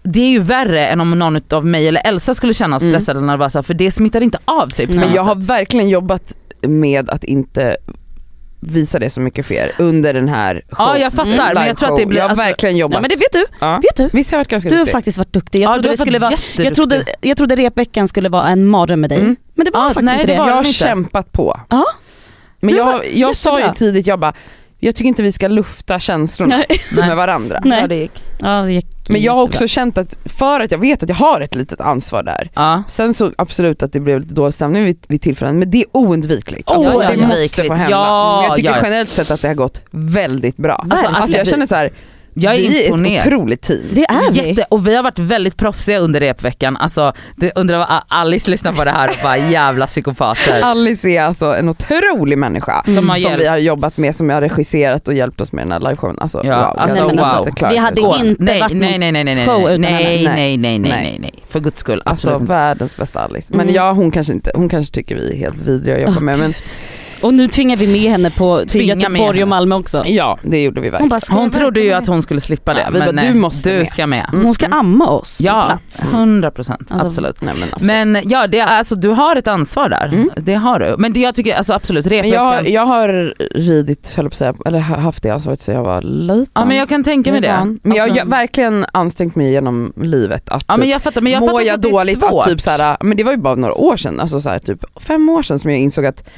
det 0.03 0.21
är 0.21 0.29
ju 0.31 0.39
värre 0.41 0.87
än 0.87 1.01
om 1.01 1.11
någon 1.19 1.41
av 1.53 1.67
mig 1.67 1.89
eller 1.89 2.03
Elsa 2.07 2.35
skulle 2.35 2.55
känna 2.55 2.77
Mm. 2.77 2.91
stressad 2.91 3.17
eller 3.17 3.27
nervösa 3.27 3.63
för 3.63 3.75
det 3.75 3.91
smittar 3.91 4.21
inte 4.21 4.39
av 4.45 4.69
sig 4.69 4.87
på 4.87 4.95
Men 4.95 5.15
jag 5.15 5.23
har 5.23 5.35
sätt. 5.35 5.45
verkligen 5.45 5.89
jobbat 5.89 6.35
med 6.63 7.11
att 7.11 7.25
inte 7.25 7.77
visa 8.61 8.99
det 8.99 9.11
så 9.11 9.21
mycket 9.21 9.47
för 9.47 9.55
er 9.55 9.73
under 9.79 10.15
den 10.15 10.29
här 10.29 10.55
show, 10.71 10.87
Ja 10.87 10.99
jag 10.99 11.13
fattar 11.13 11.31
Mm. 11.33 11.55
men 11.55 11.67
jag 11.67 11.77
tror 11.77 11.91
att 11.91 11.97
det 11.97 12.07
blir, 12.07 12.19
Jag 12.19 12.25
har 12.25 12.29
alltså, 12.31 12.45
verkligen 12.45 12.77
jobbat. 12.77 13.03
Nej 13.03 13.11
men 13.11 13.11
det 13.11 13.17
vet 13.25 13.33
du, 13.51 13.57
ja. 13.61 13.81
vet 13.83 13.97
du. 13.97 14.17
Visst 14.19 14.31
har 14.31 14.37
jag 14.37 14.41
varit 14.41 14.49
ganska 14.49 14.69
Du 14.71 14.75
har 14.75 14.81
duktig? 14.81 14.93
faktiskt 14.93 15.19
varit 15.19 15.33
duktig. 15.33 15.61
Jag 15.63 15.69
ja, 15.69 15.73
trodde, 15.75 15.89
det 15.89 15.97
skulle 15.97 16.19
vara, 16.19 16.33
jag, 16.57 16.75
trodde, 16.75 17.05
jag 17.21 17.37
trodde 17.37 17.57
repveckan 17.57 18.09
skulle 18.09 18.29
vara 18.29 18.49
en 18.49 18.67
mardröm 18.67 19.01
med 19.01 19.11
dig. 19.11 19.19
Mm. 19.21 19.37
Men 19.55 19.65
det 19.65 19.71
var 19.71 19.81
Ja, 19.81 19.87
faktiskt 19.89 20.05
nej, 20.05 20.21
inte 20.21 20.33
det 20.33 20.39
var 20.39 20.47
Jag 20.49 20.55
har 20.55 20.61
inte. 20.61 20.73
kämpat 20.73 21.33
på. 21.33 21.61
Ja. 21.71 21.85
Men 22.61 22.77
var 22.77 22.93
jag, 22.93 23.15
jag 23.15 23.37
sa 23.37 23.61
ju 23.61 23.69
tidigt, 23.75 24.07
jag 24.07 24.21
bara, 24.21 24.33
jag 24.79 24.95
tycker 24.95 25.09
inte 25.09 25.23
vi 25.23 25.33
ska 25.33 25.49
lufta 25.49 25.99
känslorna 25.99 26.57
Nej. 26.57 27.07
med 27.07 27.17
varandra. 27.17 27.61
Nej. 27.65 27.81
Ja, 27.81 27.87
det 27.87 27.95
gick. 27.97 28.25
Ja, 28.41 28.49
det 28.63 28.73
gick 28.73 28.98
Men 29.09 29.21
jag 29.23 29.33
har 29.33 29.43
också 29.43 29.69
känt 29.69 29.99
att, 29.99 30.19
för 30.25 30.61
att 30.61 30.71
jag 30.71 30.79
vet 30.79 31.03
att 31.03 31.09
jag 31.09 31.17
har 31.17 31.41
ett 31.41 31.55
litet 31.55 31.81
ansvar 31.81 32.23
där. 32.23 32.51
Ja. 32.55 32.83
Sen 32.89 33.15
så 33.15 33.33
absolut 33.39 33.83
att 33.83 33.93
det 33.93 34.01
blev 34.01 34.21
lite 34.21 34.35
dålig 34.35 34.55
stämning 34.55 34.85
vid, 34.85 34.99
vid 35.09 35.23
tillfällen, 35.23 35.59
men 35.59 35.71
det 35.71 35.79
är 35.79 35.85
oundvikligt. 35.93 36.71
Alltså, 36.71 36.91
det 36.91 36.95
måste 36.97 37.19
Oundvikligt. 37.19 37.69
få 37.69 37.75
hända. 37.75 37.97
Ja, 37.97 38.37
men 38.37 38.47
jag 38.49 38.57
tycker 38.57 38.71
ja, 38.71 38.77
generellt 38.83 39.11
sett 39.11 39.31
att 39.31 39.43
det 39.43 39.49
har 39.49 39.55
gått 39.55 39.83
väldigt 39.91 40.57
bra. 40.57 40.87
Alltså, 40.91 41.07
Alltså, 41.07 41.39
jag 41.39 41.47
känner 41.49 41.67
så 41.67 41.75
här, 41.75 41.93
Jag 42.41 42.55
är 42.55 42.59
vi 42.59 42.83
är 42.83 42.87
imponerad. 42.87 43.21
ett 43.21 43.27
otroligt 43.27 43.63
team. 43.63 43.83
Det 43.93 44.05
är 44.05 44.33
vi. 44.33 44.49
Jätte, 44.49 44.65
och 44.71 44.87
vi 44.87 44.97
har 44.97 45.03
varit 45.03 45.19
väldigt 45.19 45.57
proffsiga 45.57 45.99
under 45.99 46.21
repveckan. 46.21 46.77
Alltså, 46.77 47.13
det, 47.37 47.53
undrar 47.55 47.79
vad 47.79 47.89
Alice 48.09 48.51
lyssnar 48.51 48.73
på 48.73 48.85
det 48.85 48.91
här 48.91 49.09
och 49.09 49.17
bara 49.23 49.37
jävla 49.51 49.87
psykopater. 49.87 50.61
Alice 50.63 51.09
är 51.09 51.23
alltså 51.23 51.47
en 51.57 51.69
otrolig 51.69 52.39
människa 52.39 52.83
Som 52.85 52.95
som, 52.95 53.09
har 53.09 53.17
hjälpt. 53.17 53.41
vi 53.43 53.47
har 53.47 53.57
jobbat 53.59 53.99
med, 53.99 54.17
som 54.17 54.31
har 54.31 54.41
regisserat 54.41 55.09
och 55.09 55.15
hjälpt 55.15 55.41
oss 55.41 55.53
med 55.53 55.65
den 55.67 55.73
här 55.73 55.81
liveshowen. 55.81 56.19
Alltså, 56.19 56.41
Ja, 56.45 56.57
wow, 56.71 56.79
alltså, 56.79 56.97
jag 56.97 57.07
Nej, 57.17 57.25
är 57.25 57.29
alltså, 57.29 57.69
vi 57.71 57.77
hade 57.77 58.01
Gås. 58.01 58.25
inte 58.25 58.43
nej, 58.45 58.61
varit 58.61 58.77
nej, 58.77 58.99
nej, 58.99 59.13
nej, 59.13 59.25
nej, 59.25 59.35
nej, 59.35 59.47
show 59.47 59.63
nej, 59.63 59.71
utan 59.73 59.81
nej, 59.81 60.17
henne. 60.17 60.35
nej, 60.35 60.57
nej, 60.57 60.79
nej, 60.79 60.91
Nej. 60.91 61.03
nej, 61.03 61.19
nej, 61.21 61.45
för 61.49 61.61
guds 61.61 61.81
skull. 61.81 62.03
Alltså 62.05 62.29
Absolut 62.29 62.41
inte. 62.41 62.53
världens 62.53 62.97
bästa 62.97 63.21
Alice. 63.21 63.47
Men 63.51 63.61
Mm. 63.61 63.75
ja, 63.75 63.93
hon 63.93 64.11
kanske 64.11 64.33
inte, 64.33 64.51
hon 64.55 64.69
kanske 64.69 64.95
tycker 64.95 65.15
vi 65.17 65.33
är 65.33 65.37
helt 65.37 65.57
vidriga 65.57 65.95
att 65.97 66.03
jobba 66.03 66.15
Åh, 66.17 66.23
med. 66.23 66.39
Men 66.39 66.55
Och 67.23 67.35
nu 67.35 67.47
tvingar 67.49 67.77
vi 67.77 67.87
med 67.87 68.11
henne 68.11 68.31
på, 68.31 68.59
till 68.59 68.69
Tvinga 68.69 68.95
med 69.09 69.19
Göteborg 69.21 69.43
och 69.43 69.49
Malmö 69.49 69.75
också. 69.75 70.03
ja, 70.07 70.39
det 70.43 70.63
gjorde 70.65 70.81
vi 70.81 70.87
Hon, 70.87 70.93
verkligen. 70.93 71.09
bara, 71.09 71.21
ska 71.21 71.35
Hon 71.35 71.43
jag 71.45 71.53
trodde 71.53 71.81
ju 71.81 71.87
verkligen 71.87 72.03
att 72.03 72.09
hon 72.09 72.23
skulle 72.23 72.41
slippa 72.41 72.75
det, 72.75 72.81
Ja, 72.81 72.91
men 72.91 73.01
bara, 73.01 73.11
nej, 73.13 73.29
du 73.29 73.35
måste 73.35 73.71
du 73.71 73.77
med. 73.79 73.89
ska 73.89 74.07
med. 74.07 74.27
med? 74.33 74.43
Hon 74.45 74.55
ska 74.55 74.67
amma 74.67 75.07
oss 75.09 75.39
på 75.39 75.45
Ja, 75.45 75.65
plats. 75.89 76.13
100 76.15 76.51
procent, 76.51 76.93
Alltså, 76.93 77.07
absolut. 77.07 77.41
Nej, 77.43 77.55
men, 77.61 77.69
absolut. 77.73 77.87
Men 77.87 78.23
ja, 78.31 78.47
det 78.47 78.61
alltså, 78.61 78.95
du 78.95 79.09
har 79.09 79.37
ett 79.37 79.47
ansvar 79.49 79.89
där. 79.89 80.07
Mm. 80.07 80.31
Det 80.37 80.55
har 80.55 80.79
du. 80.81 80.95
Men 80.99 81.13
det, 81.13 81.21
jag 81.21 81.35
tycker 81.35 81.57
alltså, 81.57 81.73
absolut, 81.73 82.07
repveckan. 82.07 82.31
jag, 82.45 82.69
jag 82.69 82.87
har 82.87 83.35
ridit, 83.55 84.15
höll 84.17 84.25
på 84.25 84.33
att 84.33 84.37
säga, 84.39 84.55
eller 84.67 84.79
ha- 84.81 84.97
haft 84.97 85.23
det 85.23 85.31
ansvaret 85.31 85.63
så 85.63 85.71
jag 85.71 85.83
var 85.85 86.03
liten. 86.03 86.47
ja 86.55 86.65
men 86.65 86.77
jag 86.77 86.89
kan 86.89 87.05
tänka 87.05 87.33
mig 87.33 87.41
det. 87.41 87.49
van. 87.53 87.81
Men 87.83 87.97
jag 87.97 88.05
Alltså- 88.09 88.21
har 88.25 88.27
verkligen 88.31 88.87
ansträngt 88.93 89.35
mig 89.37 89.51
genom 89.51 89.93
livet 89.97 90.49
att 90.49 90.65
Ja 90.69 90.77
men 90.77 90.89
jag 90.89 91.03
fattar, 91.03 91.21
men 91.21 91.33
jag 91.33 91.41
mår 91.41 91.63
jag 91.63 91.81
dåligt 91.81 92.23
att 92.25 92.45
typ 92.49 92.61
såhär, 92.61 92.97
men 93.01 93.17
det 93.17 93.25
var 93.25 93.33
ju 93.33 93.39
bara 93.39 93.55
några 93.55 93.75
år 93.75 93.97
sedan, 93.97 94.21
alltså 94.21 94.41
såhär, 94.41 94.59
typ 94.59 94.85
fem 95.01 95.29
år 95.29 95.43
sedan 95.43 95.59
som 95.59 95.71
jag 95.71 95.81
insåg 95.81 96.07
att 96.07 96.29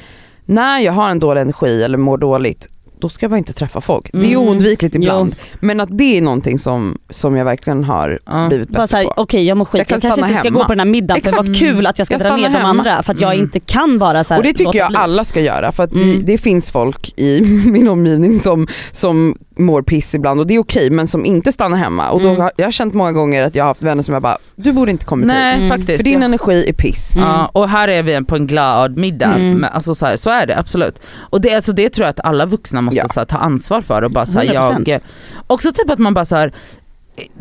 när 0.51 0.79
jag 0.79 0.93
har 0.93 1.09
en 1.09 1.19
dålig 1.19 1.41
energi 1.41 1.83
eller 1.83 1.97
mår 1.97 2.17
dåligt 2.17 2.67
då 2.99 3.09
ska 3.09 3.23
jag 3.23 3.31
bara 3.31 3.37
inte 3.37 3.53
träffa 3.53 3.81
folk. 3.81 4.09
Det 4.11 4.17
är 4.17 4.23
Mm. 4.23 4.37
oundvikligt 4.47 4.95
ibland. 4.95 5.35
Men 5.59 5.79
att 5.79 5.89
det 5.97 6.17
är 6.17 6.21
någonting 6.21 6.59
som, 6.59 6.97
som 7.09 7.35
jag 7.35 7.45
verkligen 7.45 7.83
har 7.83 8.19
Ja. 8.25 8.47
blivit 8.47 8.69
Bara 8.69 8.73
bättre 8.73 8.87
såhär, 8.87 9.03
på. 9.03 9.13
okej 9.17 9.43
jag 9.43 9.57
mår 9.57 9.65
skit, 9.65 9.73
Jag 9.73 9.79
jag, 9.79 9.87
kan 9.87 10.01
kanske 10.01 10.11
stanna 10.17 10.27
inte 10.27 10.39
ska 10.39 10.47
hemma. 10.47 10.59
gå 10.59 10.65
på 10.65 10.71
den 10.71 10.79
här 10.79 10.85
middagen 10.85 11.21
för 11.21 11.29
Exakt. 11.29 11.47
vad 11.47 11.57
kul 11.57 11.87
att 11.87 11.97
jag 11.97 12.05
ska 12.07 12.13
Jag 12.13 12.21
dra 12.21 12.35
ner 12.35 12.43
stannar 12.43 12.59
de 12.59 12.65
hemma. 12.67 12.79
andra 12.79 13.03
för 13.03 13.13
att 13.13 13.19
jag 13.21 13.33
Mm. 13.33 13.43
inte 13.45 13.59
kan 13.59 13.99
bara 13.99 14.23
såhär 14.23 14.39
Och 14.41 14.43
det 14.47 14.53
tycker 14.53 14.79
jag 14.79 14.87
bli. 14.89 14.97
alla 14.97 15.23
ska 15.23 15.41
göra 15.41 15.71
för 15.71 15.83
att 15.83 15.93
Mm. 15.93 16.25
det 16.25 16.37
finns 16.37 16.71
folk 16.71 17.19
i 17.19 17.41
min 17.65 17.87
omgivning 17.87 18.39
som, 18.39 18.67
som 18.91 19.37
mår 19.57 19.81
piss 19.81 20.15
ibland 20.15 20.39
och 20.39 20.47
det 20.47 20.55
är 20.55 20.59
okej 20.59 20.89
men 20.89 21.07
som 21.07 21.25
inte 21.25 21.51
stannar 21.51 21.77
hemma. 21.77 22.09
Och 22.09 22.21
då 22.21 22.27
Mm. 22.29 22.41
har, 22.41 22.51
jag 22.55 22.65
har 22.65 22.71
känt 22.71 22.93
många 22.93 23.11
gånger 23.11 23.43
att 23.43 23.55
jag 23.55 23.63
har 23.63 23.67
haft 23.67 23.81
vänner 23.81 24.03
som 24.03 24.13
jag 24.13 24.21
bara, 24.23 24.37
du 24.55 24.71
borde 24.71 24.91
inte 24.91 25.05
kommit 25.05 25.27
Nej 25.27 25.51
hit. 25.53 25.57
Mm. 25.65 25.69
faktiskt. 25.79 25.97
För 25.97 26.03
din 26.03 26.23
energi 26.23 26.65
är 26.69 26.73
piss. 26.73 27.15
Mm. 27.15 27.27
Ja, 27.29 27.51
och 27.53 27.69
här 27.69 27.87
är 27.87 28.03
vi 28.03 28.23
på 28.23 28.35
en 28.35 28.47
glad 28.47 28.97
middag. 28.97 29.25
Mm. 29.33 29.57
Men 29.57 29.69
alltså 29.69 29.95
så, 29.95 30.05
här, 30.05 30.17
så 30.17 30.29
är 30.29 30.47
det 30.47 30.57
absolut. 30.59 30.99
Och 31.29 31.41
det, 31.41 31.55
alltså 31.55 31.71
det 31.71 31.89
tror 31.89 32.05
jag 32.05 32.09
att 32.09 32.19
alla 32.19 32.45
vuxna 32.45 32.81
måste 32.81 32.99
Ja. 32.99 33.07
så 33.13 33.19
här, 33.19 33.25
ta 33.25 33.37
ansvar 33.37 33.81
för. 33.81 34.01
Och 34.01 34.11
bara, 34.11 34.25
så 34.25 34.39
här, 34.39 34.45
100%. 34.45 34.89
jag, 34.89 35.01
också 35.47 35.71
typ 35.71 35.89
att 35.89 35.99
man 35.99 36.13
bara 36.13 36.25
så 36.25 36.35
här, 36.35 36.53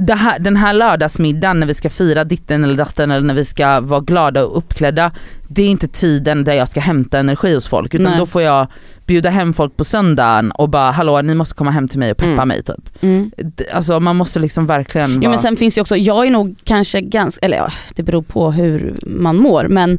här, 0.08 0.38
den 0.38 0.56
här 0.56 0.72
lördagsmiddagen 0.72 1.60
när 1.60 1.66
vi 1.66 1.74
ska 1.74 1.90
fira 1.90 2.24
ditten 2.24 2.64
eller 2.64 2.76
datten 2.76 3.10
eller 3.10 3.26
när 3.26 3.34
vi 3.34 3.44
ska 3.44 3.80
vara 3.80 4.00
glada 4.00 4.44
och 4.44 4.58
uppklädda. 4.58 5.12
Det 5.48 5.62
är 5.62 5.68
inte 5.68 5.88
tiden 5.88 6.44
där 6.44 6.52
jag 6.52 6.68
ska 6.68 6.80
hämta 6.80 7.18
energi 7.18 7.54
hos 7.54 7.68
folk 7.68 7.94
utan 7.94 8.10
Nej. 8.10 8.18
då 8.18 8.26
får 8.26 8.42
jag 8.42 8.66
bjuda 9.06 9.30
hem 9.30 9.54
folk 9.54 9.76
på 9.76 9.84
söndagen 9.84 10.50
och 10.50 10.68
bara 10.68 10.90
hallå 10.90 11.22
ni 11.22 11.34
måste 11.34 11.54
komma 11.54 11.70
hem 11.70 11.88
till 11.88 11.98
mig 11.98 12.10
och 12.10 12.16
peppa 12.16 12.30
Mm. 12.32 12.48
mig 12.48 12.62
typ. 12.62 13.02
Mm. 13.02 13.30
Alltså 13.72 14.00
man 14.00 14.16
måste 14.16 14.38
liksom 14.38 14.66
verkligen 14.66 15.12
Jo 15.14 15.20
vara... 15.20 15.30
men 15.30 15.38
sen 15.38 15.56
finns 15.56 15.74
det 15.74 15.80
också, 15.80 15.96
jag 15.96 16.26
är 16.26 16.30
nog 16.30 16.56
kanske 16.64 17.00
ganska, 17.00 17.46
eller 17.46 17.56
ja 17.56 17.68
det 17.94 18.02
beror 18.02 18.22
på 18.22 18.50
hur 18.52 18.94
man 19.06 19.36
mår 19.36 19.68
men 19.68 19.98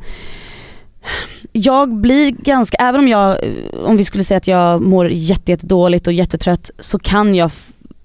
jag 1.52 1.96
blir 1.96 2.32
ganska, 2.32 2.78
även 2.78 3.00
om 3.00 3.08
jag, 3.08 3.38
om 3.86 3.98
vi 3.98 4.06
skulle 4.06 4.24
säga 4.24 4.38
att 4.38 4.48
jag 4.48 4.82
mår 4.82 5.10
jätte, 5.10 5.52
jätte 5.52 5.68
dåligt 5.68 6.08
och 6.08 6.14
jättetrött 6.14 6.72
så 6.80 7.00
kan 7.00 7.36
jag 7.36 7.52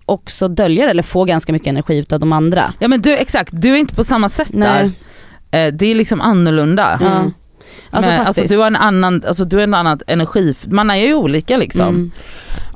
också 0.07 0.48
dölja 0.48 0.84
det 0.84 0.90
eller 0.90 1.02
få 1.02 1.24
ganska 1.24 1.52
mycket 1.52 1.68
energi 1.68 1.98
utav 1.98 2.20
de 2.20 2.32
andra. 2.32 2.72
Ja 2.78 2.88
men 2.88 3.00
du 3.00 3.16
exakt, 3.16 3.48
du 3.52 3.72
är 3.72 3.76
inte 3.76 3.94
på 3.94 4.04
samma 4.04 4.28
sätt 4.28 4.48
där. 4.52 4.92
Nej. 5.50 5.66
Eh, 5.66 5.72
Det 5.74 5.86
är 5.86 5.94
liksom 5.94 6.20
annorlunda. 6.20 6.98
Mm. 7.02 7.32
Alltså 7.90 8.11
men, 8.11 8.26
alltså, 8.26 8.42
du 8.42 8.59
har 8.59 8.66
en 8.66 8.76
annan, 8.76 9.22
alltså, 9.26 9.44
du 9.44 9.57
har 9.57 9.62
en 9.64 9.74
annan 9.74 10.00
energi, 10.07 10.54
man 10.64 10.90
är 10.90 10.96
ju 10.96 11.14
olika 11.14 11.57
liksom. 11.57 11.88
Mm. 11.88 12.11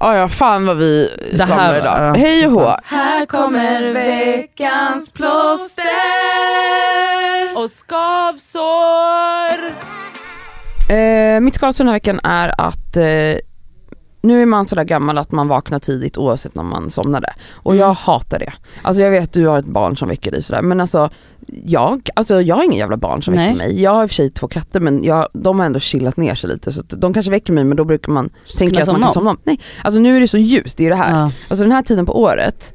Ja, 0.01 0.16
ja 0.16 0.28
fan 0.28 0.66
vad 0.66 0.76
vi 0.76 1.09
Det 1.37 1.45
här 1.45 1.78
idag. 1.78 1.99
ja. 1.99 2.14
Hej 2.14 2.47
och 2.47 2.53
hå. 2.53 2.76
Här 2.85 3.26
kommer 3.26 3.93
veckans 3.93 5.12
plåster 5.12 5.85
och 7.57 7.70
skavsår. 7.70 9.66
Eh, 10.95 11.41
mitt 11.41 11.55
skavsår 11.55 11.85
den 11.85 11.89
här 11.89 11.95
veckan 11.97 12.20
är 12.24 12.61
att 12.61 12.97
eh, 12.97 13.03
nu 14.23 14.43
är 14.43 14.47
man 14.47 14.66
sådär 14.66 14.85
gammal 14.85 15.18
att 15.18 15.33
man 15.33 15.49
vaknar 15.49 15.79
tidigt 15.79 16.18
oavsett 16.18 16.55
när 16.55 16.62
man 16.62 16.91
somnade. 16.91 17.33
Och 17.55 17.73
Mm. 17.73 17.81
jag 17.87 17.95
hatar 17.95 18.39
det. 18.39 18.53
Alltså 18.83 19.03
jag 19.03 19.11
vet 19.11 19.25
att 19.25 19.33
du 19.33 19.47
har 19.47 19.59
ett 19.59 19.66
barn 19.66 19.97
som 19.97 20.09
väcker 20.09 20.31
dig 20.31 20.43
sådär 20.43 20.62
men 20.62 20.81
alltså 20.81 21.11
jag, 21.64 22.09
alltså 22.16 22.41
jag 22.43 22.57
har 22.57 22.64
ingen 22.64 22.79
jävla 22.79 22.97
barn 22.97 23.23
som 23.23 23.35
Nej. 23.35 23.45
väcker 23.45 23.59
mig. 23.59 23.83
Jag 23.83 23.91
har 23.95 24.03
i 24.03 24.07
och 24.07 24.11
för 24.11 24.14
sig 24.14 24.31
två 24.31 24.49
katter 24.49 24.81
men 24.81 25.05
jag, 25.05 25.29
de 25.33 25.59
har 25.59 25.66
ändå 25.66 25.81
chillat 25.81 26.16
ner 26.16 26.35
sig 26.35 26.51
lite 26.51 26.73
så 26.73 26.81
att 26.81 26.91
de 27.01 27.12
kanske 27.14 27.31
väcker 27.31 27.53
mig 27.53 27.64
men 27.64 27.77
då 27.77 27.85
brukar 27.85 28.12
man 28.12 28.31
tänka 28.59 28.81
att 28.81 28.87
man 28.87 28.97
kan 28.97 29.05
om. 29.05 29.12
somna 29.14 29.31
om. 29.31 29.39
Nej, 29.45 29.61
alltså 29.85 30.01
nu 30.01 30.16
är 30.16 30.21
det 30.21 30.29
så 30.29 30.39
ljust, 30.39 30.77
det 30.77 30.83
är 30.83 30.85
ju 30.85 30.91
det 30.91 30.97
här. 30.97 31.21
Ja. 31.21 31.33
Alltså 31.49 31.64
den 31.64 31.73
här 31.73 31.83
tiden 31.83 32.07
på 32.07 32.21
året 32.23 32.75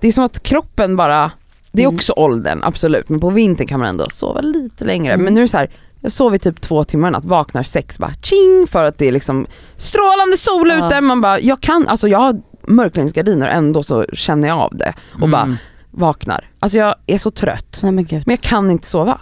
det 0.00 0.08
är 0.08 0.12
som 0.12 0.24
att 0.24 0.42
kroppen 0.42 0.96
bara, 0.96 1.30
det 1.72 1.82
är 1.82 1.86
Mm. 1.86 1.94
också 1.96 2.12
åldern 2.16 2.60
absolut, 2.62 3.08
men 3.08 3.20
på 3.20 3.30
vintern 3.30 3.66
kan 3.66 3.80
man 3.80 3.88
ändå 3.88 4.06
sova 4.10 4.40
lite 4.40 4.84
längre. 4.84 5.12
Mm. 5.12 5.24
Men 5.24 5.34
nu 5.34 5.40
är 5.40 5.44
det 5.44 5.48
så 5.48 5.56
här, 5.56 5.70
jag 6.00 6.12
sover 6.12 6.38
typ 6.38 6.60
två 6.60 6.84
timmar 6.84 7.08
i 7.08 7.10
natt, 7.10 7.24
vaknar 7.24 7.62
sex 7.62 7.98
bara 7.98 8.12
tjing 8.22 8.66
för 8.70 8.84
att 8.84 8.98
det 8.98 9.08
är 9.08 9.12
liksom 9.12 9.46
strålande 9.76 10.36
sol 10.36 10.68
Ja. 10.68 10.86
ute. 10.86 11.00
Man 11.00 11.20
bara, 11.20 11.40
jag 11.40 11.60
kan, 11.60 11.88
alltså 11.88 12.08
jag 12.08 12.18
har 12.18 12.40
mörkläggningsgardiner 12.66 13.46
ändå 13.46 13.82
så 13.82 14.04
känner 14.12 14.48
jag 14.48 14.58
av 14.58 14.76
det 14.76 14.92
och 15.22 15.28
bara 15.28 15.42
Mm. 15.42 15.56
vaknar. 15.90 16.48
Alltså 16.58 16.78
jag 16.78 16.94
är 17.06 17.18
så 17.18 17.30
trött. 17.30 17.80
Nej 17.82 17.92
men. 17.92 18.06
Men 18.10 18.22
jag 18.26 18.40
kan 18.40 18.70
inte 18.70 18.86
sova. 18.86 19.18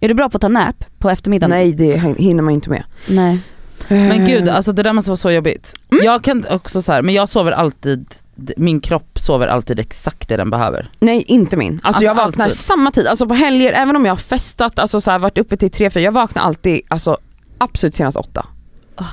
Är 0.00 0.08
du 0.08 0.14
bra 0.14 0.28
på 0.30 0.36
att 0.36 0.40
ta 0.42 0.48
nap 0.48 0.84
på 0.98 1.10
eftermiddagen? 1.10 1.50
Nej 1.50 1.72
det 1.72 1.96
hinner 2.18 2.42
man 2.42 2.54
inte 2.54 2.70
med. 2.70 2.84
Nej. 3.08 3.38
Men 3.88 4.26
gud, 4.26 4.48
Eh, 4.48 4.56
alltså 4.56 4.72
det 4.72 4.82
där 4.82 4.92
måste 4.92 5.10
vara 5.10 5.16
så 5.16 5.30
jobbigt. 5.30 5.74
Mm. 5.92 6.04
Jag 6.04 6.24
kan 6.24 6.44
också 6.50 6.82
så 6.82 6.92
här, 6.92 7.02
men 7.02 7.14
jag 7.14 7.28
sover 7.28 7.52
alltid, 7.52 8.06
min 8.56 8.80
kropp 8.80 9.18
sover 9.20 9.46
alltid 9.46 9.78
exakt 9.80 10.28
det 10.28 10.36
den 10.36 10.50
behöver. 10.50 10.90
Nej 11.00 11.22
inte 11.22 11.56
min. 11.56 11.72
Alltså, 11.72 11.86
Alltså, 11.86 12.02
jag 12.02 12.14
vaknar 12.14 12.44
alltid. 12.44 12.58
samma 12.58 12.90
tid, 12.90 13.06
alltså 13.06 13.26
på 13.28 13.34
helger, 13.34 13.72
även 13.72 13.96
om 13.96 14.04
jag 14.04 14.12
har 14.12 14.16
festat, 14.16 14.78
alltså 14.78 15.00
så 15.00 15.10
här, 15.10 15.18
varit 15.18 15.38
uppe 15.38 15.56
till 15.56 15.70
tre, 15.70 15.90
fyra, 15.90 16.02
jag 16.02 16.12
vaknar 16.12 16.42
alltid 16.42 16.80
alltså, 16.88 17.16
absolut 17.58 17.94
senast 17.94 18.16
åtta. 18.16 18.46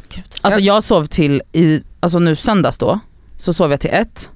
Gud. 0.09 0.23
Alltså 0.41 0.59
jag 0.59 0.83
sov 0.83 1.05
till, 1.05 1.41
i, 1.51 1.81
alltså 1.99 2.19
nu 2.19 2.35
söndags 2.35 2.77
då, 2.77 2.99
så 3.37 3.53
sov 3.53 3.71
jag 3.71 3.81
till 3.81 3.89
ett. 3.93 4.29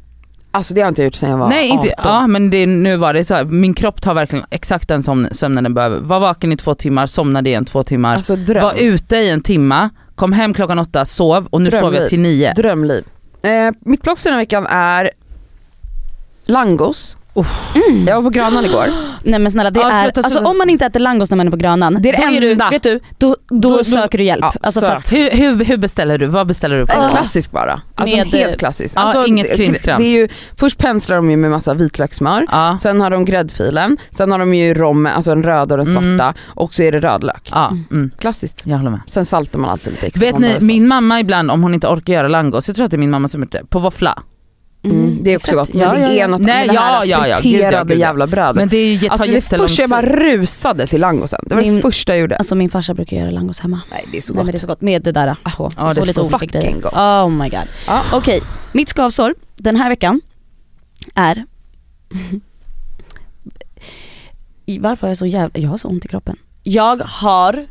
Alltså 0.52 0.74
det 0.74 0.82
har 0.82 0.86
jag 0.86 0.92
inte 0.92 1.04
gjort 1.04 1.16
sedan 1.16 1.30
jag 1.30 1.38
var 1.38 1.50
Nej 1.50 1.68
inte, 1.70 1.94
18. 1.98 2.12
ja 2.12 2.28
men 2.28 2.50
det, 2.50 2.66
nu 2.66 2.98
var 2.98 3.14
det 3.14 3.26
så 3.26 3.36
här, 3.36 3.44
min 3.46 3.74
kropp 3.74 4.02
tar 4.02 4.14
verkligen 4.14 4.46
exakt 4.50 4.88
den 4.88 5.04
som, 5.04 5.28
sömnen 5.32 5.64
den 5.64 5.74
behöver. 5.74 6.00
Var 6.00 6.20
vaken 6.20 6.52
i 6.52 6.58
två 6.58 6.74
timmar, 6.74 7.08
somnade 7.08 7.50
igen 7.50 7.66
två 7.66 7.84
timmar. 7.84 8.16
Alltså 8.16 8.36
dröm. 8.36 8.64
var 8.64 8.74
ute 8.78 9.16
i 9.16 9.30
en 9.30 9.42
timma, 9.42 9.90
kom 10.16 10.34
hem 10.34 10.54
klockan 10.54 10.80
åtta, 10.80 11.06
sov 11.06 11.48
och 11.50 11.62
nu 11.62 11.72
sov 11.72 11.80
Drömliv. 11.80 12.02
jag 12.02 12.10
till 12.10 12.20
nio. 12.20 12.54
Drömliv. 12.54 13.04
Eh, 13.44 13.72
mitt 13.80 14.02
plåster 14.02 14.30
den 14.30 14.34
här 14.38 14.42
veckan 14.42 14.66
är 14.70 15.12
langos. 16.46 17.18
Mm. 17.36 18.08
Jag 18.08 18.16
var 18.16 18.24
på 18.24 18.30
Grönan 18.30 18.66
igår. 18.66 18.90
Nej 19.24 19.40
men 19.40 19.52
snälla 19.52 19.72
det 19.72 19.80
Ja, 19.80 19.92
är, 19.92 20.04
sluta, 20.04 20.22
alltså 20.22 20.40
om 20.46 20.58
man 20.58 20.70
inte 20.70 20.86
äter 20.86 21.00
langos 21.00 21.30
när 21.30 21.38
man 21.38 21.48
är 21.48 21.52
på 21.52 21.58
Grönan, 21.58 21.98
Det 22.02 22.10
är 22.10 22.14
det 22.18 22.28
då 22.28 22.34
är 22.38 22.42
du, 22.42 22.52
enda. 22.52 22.70
vet 22.70 22.84
du, 22.84 23.00
då, 23.18 23.36
då, 23.50 23.78
Då- 23.78 23.84
söker 23.84 24.18
du 24.18 24.24
hjälp. 24.24 24.42
ja, 24.42 24.54
alltså 24.62 24.80
för 24.80 24.88
sök. 24.88 24.98
att, 24.98 25.14
Hur, 25.14 25.32
hur, 25.32 25.66
hur 25.66 25.78
beställer 25.78 26.18
du? 26.18 26.26
Vad 26.26 26.48
beställer 26.48 26.78
du 26.78 26.86
på? 26.86 27.02
En 27.02 27.10
klassisk 27.10 27.52
bara. 27.52 27.82
Alltså 27.96 28.18
Med- 28.18 28.28
helt 28.28 28.60
klassisk. 28.60 28.94
Ja, 28.98 29.02
Alltså, 29.02 29.26
inget 29.26 29.50
det- 29.50 29.56
krimskrams. 29.56 30.04
Det 30.04 30.10
är 30.10 30.20
ju, 30.22 30.28
först 30.60 30.78
penslar 30.78 31.16
de 31.16 31.32
ju 31.32 31.38
med 31.38 31.52
massa 31.52 31.74
vitlökssmör, 31.74 32.46
Ja. 32.52 32.78
sen 32.82 33.02
har 33.02 33.10
de 33.10 33.26
gräddfilen, 33.26 33.98
sen 34.12 34.32
har 34.32 34.40
de 34.40 34.54
ju 34.54 34.74
rom, 34.74 35.06
alltså 35.06 35.32
en 35.32 35.44
röd 35.44 35.72
och 35.72 35.80
en 35.80 35.86
svarta 35.86 36.04
Mm. 36.08 36.34
och 36.48 36.74
så 36.74 36.84
är 36.84 36.92
det 36.92 37.00
rödlök. 37.00 37.50
Ja, 37.52 37.68
mm, 37.92 38.12
Klassiskt. 38.20 38.62
jag 38.66 38.78
håller 38.78 38.92
med. 38.92 39.02
Sen 39.08 39.26
saltar 39.26 39.60
man 39.60 39.70
alltid 39.70 39.94
lite 39.94 40.08
extra. 40.08 40.26
Vet 40.32 40.40
ni, 40.40 40.58
min 40.62 40.88
mamma 40.88 41.20
ibland 41.20 41.52
om 41.52 41.64
hon 41.64 41.74
inte 41.74 41.88
orkar 41.88 42.14
göra 42.14 42.28
langos, 42.28 42.68
jag 42.68 42.76
tror 42.76 42.86
att 42.86 42.92
det 42.92 42.98
är 42.98 43.00
min 43.00 43.12
mamma 43.12 43.28
som 43.28 43.42
gjort 43.42 43.52
det, 43.52 43.66
på 43.70 43.80
våffla. 43.80 44.20
Mm, 44.84 45.24
det 45.24 45.32
är 45.32 45.36
också 45.36 45.52
exakt. 45.52 45.72
gott, 45.72 45.80
men 45.80 46.02
Ja, 46.02 46.08
det 46.08 46.14
är 46.14 46.18
ja. 46.20 46.28
något 46.28 46.42
Nej, 46.42 46.68
med 46.68 46.76
det 46.76 46.80
här 46.80 47.06
ja, 47.06 47.22
gud, 47.22 47.32
ja, 47.32 47.36
friterade 47.36 47.94
gud, 47.94 48.00
jävla 48.00 48.28
brödet. 48.28 48.56
Men 48.56 48.68
det 48.68 48.78
är- 48.78 49.10
alltså 49.10 49.32
det 49.32 49.42
första 49.42 49.82
jag 49.84 49.90
bara 49.90 50.02
rusade 50.02 50.88
till 50.88 51.02
langosen, 51.02 51.40
det 51.46 51.56
var 51.56 51.62
Min- 51.62 51.76
det 51.76 51.82
första 51.82 52.14
jag 52.14 52.20
gjorde. 52.22 52.36
Alltså 52.36 52.56
min 52.56 52.70
farsa 52.70 52.94
brukar 52.94 53.18
göra 53.18 53.30
langos 53.30 53.60
hemma. 53.60 53.82
Nej 53.92 54.06
det 54.12 54.18
är 54.18 54.22
så 54.22 54.34
Nej 54.34 54.38
gott. 54.38 54.46
men 54.46 54.52
det 54.52 54.58
är 54.58 54.60
så 54.60 54.68
gott 54.68 54.82
med 54.82 55.02
det 55.04 55.12
där 55.12 55.36
på. 55.58 55.72
Ja, 55.78 55.88
det 55.88 55.96
så 55.96 56.06
lite 56.06 56.22
olika 56.22 56.46
grejer. 56.46 56.82
gott. 56.82 56.94
Oh 56.94 57.30
my 57.30 57.50
god. 57.50 57.60
Ja. 57.88 58.02
Okej, 58.14 58.42
mitt 58.72 58.90
skavsår 58.90 59.36
den 59.56 59.76
här 59.76 59.90
veckan 59.90 60.22
är 61.16 61.44
Varför 64.80 65.08
har 65.08 65.12
jag 65.12 65.18
så 65.18 65.26
jävla, 65.26 65.60
jag 65.60 65.70
har 65.70 65.78
så 65.78 65.88
ont 65.88 66.06
i 66.06 66.08
kroppen. 66.08 66.36
Jag 66.64 67.02
har 67.02 67.66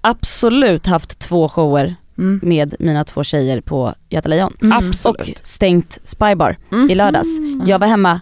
absolut 0.00 0.86
haft 0.86 1.18
två 1.18 1.48
shower 1.48 1.94
Mm. 2.18 2.40
med 2.42 2.74
mina 2.78 3.04
två 3.04 3.24
tjejer 3.24 3.60
på 3.60 3.94
Göta 4.08 4.28
Lejon. 4.28 4.52
Mm. 4.62 4.88
Absolut. 4.88 5.20
Och 5.40 5.46
stängt 5.48 5.98
Spybar 6.04 6.56
Mm. 6.72 6.90
i 6.90 6.94
lördags. 6.94 7.28
Jag 7.66 7.78
var 7.78 7.86
hemma 7.86 8.20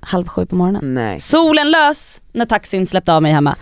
halv 0.00 0.28
sju 0.28 0.46
på 0.46 0.56
morgonen. 0.56 0.94
Nej. 0.94 1.20
Solen 1.20 1.70
lös 1.70 2.22
när 2.32 2.44
taxin 2.44 2.86
släppte 2.86 3.12
av 3.12 3.22
mig 3.22 3.32
hemma. 3.32 3.56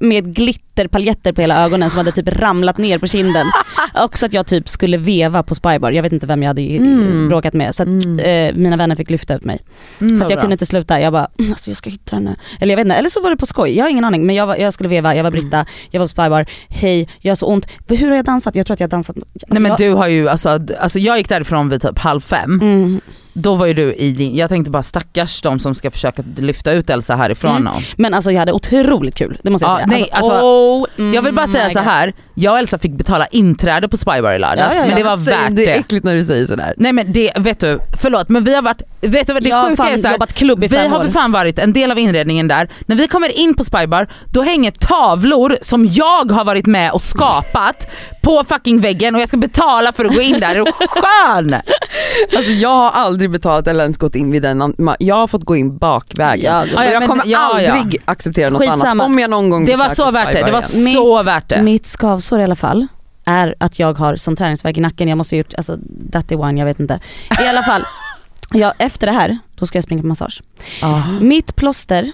Med 0.00 0.34
glitterpaljetter 0.34 1.32
på 1.32 1.40
hela 1.40 1.64
ögonen 1.64 1.90
som 1.90 1.98
hade 1.98 2.12
typ 2.12 2.28
ramlat 2.28 2.78
ner 2.78 2.98
på 2.98 3.06
kinden. 3.06 3.46
Också 3.94 4.26
att 4.26 4.32
jag 4.32 4.46
typ 4.46 4.68
skulle 4.68 4.96
veva 4.96 5.42
på 5.42 5.54
Spybar, 5.54 5.90
jag 5.90 6.02
vet 6.02 6.12
inte 6.12 6.26
vem 6.26 6.42
jag 6.42 6.48
hade 6.50 6.62
Mm. 6.62 7.28
bråkat 7.28 7.54
med. 7.54 7.74
Så 7.74 7.82
att 7.82 7.88
Mm. 7.88 8.18
eh, 8.18 8.54
mina 8.56 8.76
vänner 8.76 8.94
fick 8.94 9.10
lyfta 9.10 9.34
ut 9.34 9.44
mig. 9.44 9.58
Mm, 10.00 10.18
För 10.18 10.24
att 10.24 10.30
jag 10.30 10.36
bra. 10.36 10.40
kunde 10.42 10.54
inte 10.54 10.66
sluta, 10.66 11.00
jag 11.00 11.12
bara 11.12 11.28
"Mm, 11.38 11.50
alltså 11.52 11.70
jag 11.70 11.76
ska 11.76 11.90
hitta 11.90 12.16
henne. 12.16 12.36
Eller 12.60 12.72
jag 12.72 12.76
vet 12.76 12.84
inte, 12.84 12.94
eller 12.96 13.08
så 13.10 13.20
var 13.20 13.30
det 13.30 13.36
på 13.36 13.46
skoj, 13.46 13.76
jag 13.76 13.84
har 13.84 13.90
ingen 13.90 14.04
aning. 14.04 14.26
Men 14.26 14.36
jag, 14.36 14.46
var, 14.46 14.56
jag 14.56 14.72
skulle 14.72 14.88
veva, 14.88 15.14
jag 15.16 15.24
var 15.24 15.30
Britta, 15.30 15.66
jag 15.90 16.00
var 16.00 16.04
på 16.04 16.08
Spybar, 16.08 16.46
hej 16.68 17.08
jag 17.20 17.30
har 17.30 17.36
så 17.36 17.46
ont. 17.46 17.66
Hur 17.88 18.08
har 18.08 18.16
jag 18.16 18.24
dansat? 18.24 18.56
Jag 18.56 18.66
tror 18.66 18.74
att 18.74 18.80
jag 18.80 18.86
har 18.86 18.90
dansat. 18.90 19.16
Alltså, 19.16 19.46
Nej 19.48 19.62
men 19.62 19.68
jag, 19.70 19.78
du 19.78 19.92
har 19.92 20.08
ju, 20.08 20.28
alltså, 20.28 20.60
alltså 20.80 20.98
jag 20.98 21.18
gick 21.18 21.28
därifrån 21.28 21.68
vid 21.68 21.82
typ 21.82 21.98
halv 21.98 22.20
fem, 22.20 22.60
Mm. 22.62 23.00
då 23.32 23.54
var 23.54 23.66
ju 23.66 23.74
du 23.74 23.94
i 23.94 24.12
din, 24.12 24.36
jag 24.36 24.48
tänkte 24.48 24.70
bara 24.70 24.82
stackars 24.82 25.42
de 25.42 25.58
som 25.58 25.74
ska 25.74 25.90
försöka 25.90 26.22
lyfta 26.36 26.72
ut 26.72 26.90
Elsa 26.90 27.16
härifrån. 27.16 27.56
Mm. 27.56 27.72
och- 27.72 27.82
Men 27.96 28.14
alltså 28.14 28.30
jag 28.32 28.38
hade 28.38 28.52
otroligt 28.52 29.14
kul, 29.14 29.38
det 29.42 29.50
måste 29.50 29.64
jag 29.66 29.72
Ja, 29.72 29.76
säga. 29.76 29.86
nej, 29.86 30.08
alltså, 30.12 30.32
oh 30.32 30.86
Jag 31.14 31.22
vill 31.22 31.34
bara 31.34 31.46
säga 31.48 31.70
så 31.70 31.78
God. 31.78 31.84
här. 31.88 32.12
jag 32.34 32.52
och 32.52 32.58
Elsa 32.58 32.78
fick 32.78 32.92
betala 32.92 33.26
inträde 33.26 33.77
på 33.88 33.96
Spybar 33.96 34.32
i 34.32 34.38
lördags 34.38 34.58
Ja, 34.74 34.74
ja, 34.74 34.80
ja. 34.80 34.86
men 34.86 34.96
det 34.96 35.02
var 35.02 35.16
värt 35.16 35.56
det. 35.56 35.70
äckligt 35.78 36.04
när 36.04 36.14
du 36.14 36.24
säger 36.24 36.46
sådär. 36.46 36.74
Nej 36.76 36.92
men 36.92 37.12
det, 37.12 37.32
vet 37.36 37.60
du, 37.60 37.80
förlåt 38.02 38.28
men 38.28 38.44
vi 38.44 38.54
har 38.54 38.62
varit, 38.62 38.82
vet 39.00 39.26
du 39.26 39.32
vad 39.32 39.42
det 39.42 39.48
jag 39.48 39.68
sjuka 39.68 39.82
är 39.82 39.86
fan 39.90 39.98
så 40.02 40.06
här, 40.06 40.14
jobbat 40.14 40.32
klubb 40.32 40.64
i 40.64 40.66
Vi 40.66 40.76
fem 40.76 40.92
har 40.92 40.98
år. 41.00 41.04
för 41.04 41.10
fan 41.10 41.32
varit 41.32 41.58
en 41.58 41.72
del 41.72 41.90
av 41.90 41.98
inredningen 41.98 42.48
där. 42.48 42.68
När 42.86 42.96
vi 42.96 43.08
kommer 43.08 43.38
in 43.38 43.54
på 43.54 43.64
Spybar, 43.64 44.08
då 44.32 44.42
hänger 44.42 44.70
tavlor 44.70 45.56
som 45.60 45.86
jag 45.86 46.30
har 46.30 46.44
varit 46.44 46.66
med 46.66 46.92
och 46.92 47.02
skapat 47.02 47.86
på 48.22 48.44
fucking 48.44 48.80
väggen 48.80 49.14
och 49.14 49.20
jag 49.20 49.28
ska 49.28 49.36
betala 49.36 49.92
för 49.92 50.04
att 50.04 50.14
gå 50.14 50.20
in 50.20 50.40
där. 50.40 50.54
Är 50.54 50.64
du 50.64 50.64
skön? 50.72 51.54
Alltså 52.36 52.52
jag 52.52 52.68
har 52.68 52.90
aldrig 52.90 53.30
betalat 53.30 53.66
eller 53.66 53.82
ens 53.84 53.98
gått 53.98 54.14
in 54.14 54.30
vid 54.30 54.42
den, 54.42 54.74
jag 54.98 55.14
har 55.14 55.26
fått 55.26 55.44
gå 55.44 55.56
in 55.56 55.78
bakvägen. 55.78 56.44
Ja, 56.44 56.60
och 56.76 56.84
jag 56.84 56.98
men- 56.98 57.08
kommer 57.08 57.24
ja, 57.26 57.60
ja. 57.60 57.72
aldrig 57.72 58.02
acceptera 58.04 58.50
något 58.50 58.60
Skitsamma. 58.60 58.90
annat 58.90 59.06
om 59.06 59.18
jag 59.18 59.30
någon 59.30 59.50
gång 59.50 59.64
Det 59.64 59.76
var 59.76 59.88
besöker 59.88 60.04
så 60.04 60.10
värt 60.10 60.32
det, 60.32 60.42
det 60.42 60.52
var 60.52 60.62
Spybar 60.62 60.80
igen. 60.88 60.94
så 60.94 61.22
värt 61.22 61.48
det. 61.48 61.62
Mitt 61.62 61.86
skavsår 61.86 62.40
i 62.40 62.44
alla 62.44 62.56
fall 62.56 62.86
är 63.28 63.54
att 63.58 63.78
jag 63.78 63.98
har 63.98 64.16
som 64.16 64.36
träningsvärk 64.36 64.76
i 64.76 64.80
nacken, 64.80 65.08
jag 65.08 65.18
måste 65.18 65.34
ha 65.36 65.38
gjort, 65.38 65.54
alltså 65.54 65.78
that 66.12 66.32
one, 66.32 66.58
jag 66.58 66.66
vet 66.66 66.80
inte. 66.80 67.00
I 67.40 67.46
alla 67.46 67.62
fall, 67.62 67.82
ja, 68.52 68.74
efter 68.78 69.06
det 69.06 69.12
här, 69.12 69.38
då 69.54 69.66
ska 69.66 69.78
jag 69.78 69.84
springa 69.84 70.02
på 70.02 70.08
massage. 70.08 70.42
Ah. 70.82 71.02
Mitt 71.20 71.56
plåster 71.56 72.12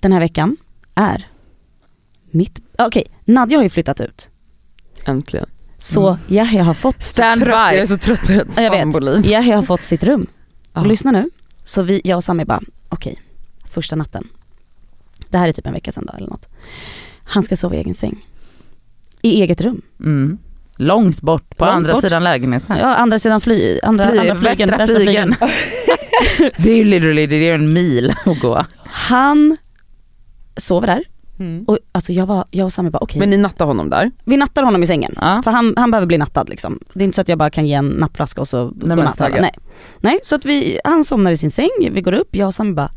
den 0.00 0.12
här 0.12 0.20
veckan 0.20 0.56
är 0.94 1.26
mitt, 2.30 2.60
okej 2.78 3.04
Nadja 3.24 3.58
har 3.58 3.62
ju 3.62 3.70
flyttat 3.70 4.00
ut. 4.00 4.30
Äntligen. 5.04 5.46
Så 5.78 6.08
Mm. 6.08 6.20
Yahya 6.28 6.62
har 6.62 6.74
fått, 6.74 7.02
Stand 7.02 7.40
Trött, 7.40 7.54
jag 7.54 7.74
är 7.74 7.80
by. 7.80 7.86
så 7.86 7.96
trött 7.96 8.20
på 8.26 8.32
ett 8.32 8.48
Ja, 8.56 8.62
jag 8.62 8.80
samboliv. 8.80 9.54
Har 9.54 9.62
fått 9.62 9.82
sitt 9.82 10.04
rum. 10.04 10.26
Ja. 10.72 10.80
Och 10.80 10.86
lyssna 10.86 11.10
nu, 11.10 11.30
så 11.64 11.82
vi, 11.82 12.00
jag 12.04 12.16
och 12.16 12.24
Sami 12.24 12.44
bara, 12.44 12.60
okej, 12.88 13.22
första 13.70 13.96
natten. 13.96 14.28
Det 15.28 15.38
här 15.38 15.48
är 15.48 15.52
typ 15.52 15.66
en 15.66 15.72
vecka 15.72 15.92
sedan 15.92 16.06
då 16.06 16.16
eller 16.16 16.28
något. 16.28 16.48
Han 17.24 17.42
ska 17.42 17.56
sova 17.56 17.74
i 17.74 17.78
egen 17.78 17.94
säng. 17.94 18.26
I 19.26 19.42
eget 19.42 19.60
rum. 19.60 19.82
Mm. 20.00 20.38
Långt 20.76 21.20
bort, 21.20 21.56
på 21.56 21.64
Långt 21.64 21.76
andra 21.76 21.92
bort. 21.92 22.02
sidan 22.02 22.24
lägenheten. 22.24 22.76
Ja, 22.78 22.94
andra 22.94 23.18
sidan 23.18 23.40
fly, 23.40 23.80
andra, 23.82 24.08
Fly- 24.10 24.18
andra 24.18 24.34
flygen, 24.36 24.68
västra 24.70 24.76
västra 24.86 25.00
flygen. 25.00 25.34
flygen. 25.34 25.54
Det 26.58 26.70
är 26.70 26.76
ju 26.76 26.84
literally, 26.84 27.26
det 27.26 27.48
är 27.48 27.54
en 27.54 27.72
mil 27.72 28.12
att 28.26 28.40
gå. 28.40 28.64
Han 28.84 29.56
sover 30.56 30.86
där 30.86 31.02
Mm. 31.38 31.64
och 31.64 31.78
alltså 31.92 32.12
jag, 32.12 32.26
var, 32.26 32.44
jag 32.50 32.64
och 32.64 32.72
Sami 32.72 32.90
bara 32.90 32.98
okej, 32.98 33.18
Men 33.20 33.30
ni 33.30 33.36
nattade 33.36 33.68
honom 33.70 33.90
där? 33.90 34.10
vi 34.24 34.36
nattar 34.36 34.62
honom 34.62 34.82
i 34.82 34.86
sängen. 34.86 35.14
Ja. 35.16 35.40
För 35.44 35.50
han, 35.50 35.74
han 35.76 35.90
behöver 35.90 36.06
bli 36.06 36.18
nattad 36.18 36.48
liksom. 36.48 36.78
Det 36.94 37.00
är 37.00 37.04
inte 37.04 37.14
så 37.14 37.20
att 37.20 37.28
jag 37.28 37.38
bara 37.38 37.50
kan 37.50 37.66
ge 37.66 37.74
en 37.74 37.88
nappflaska 37.88 38.40
och 38.40 38.48
så 38.48 38.72
men 38.76 38.96
godnatt. 38.96 39.14
stagga. 39.14 39.40
Nej. 39.40 39.54
Nej, 40.00 40.18
så 40.22 40.34
att 40.34 40.44
vi, 40.44 40.80
han 40.84 41.04
somnar 41.04 41.30
i 41.30 41.36
sin 41.36 41.50
säng, 41.50 41.68
vi 41.90 42.00
går 42.00 42.12
upp, 42.12 42.36
jag 42.36 42.46
och 42.46 42.54
Sami 42.54 42.72
bara, 42.72 42.90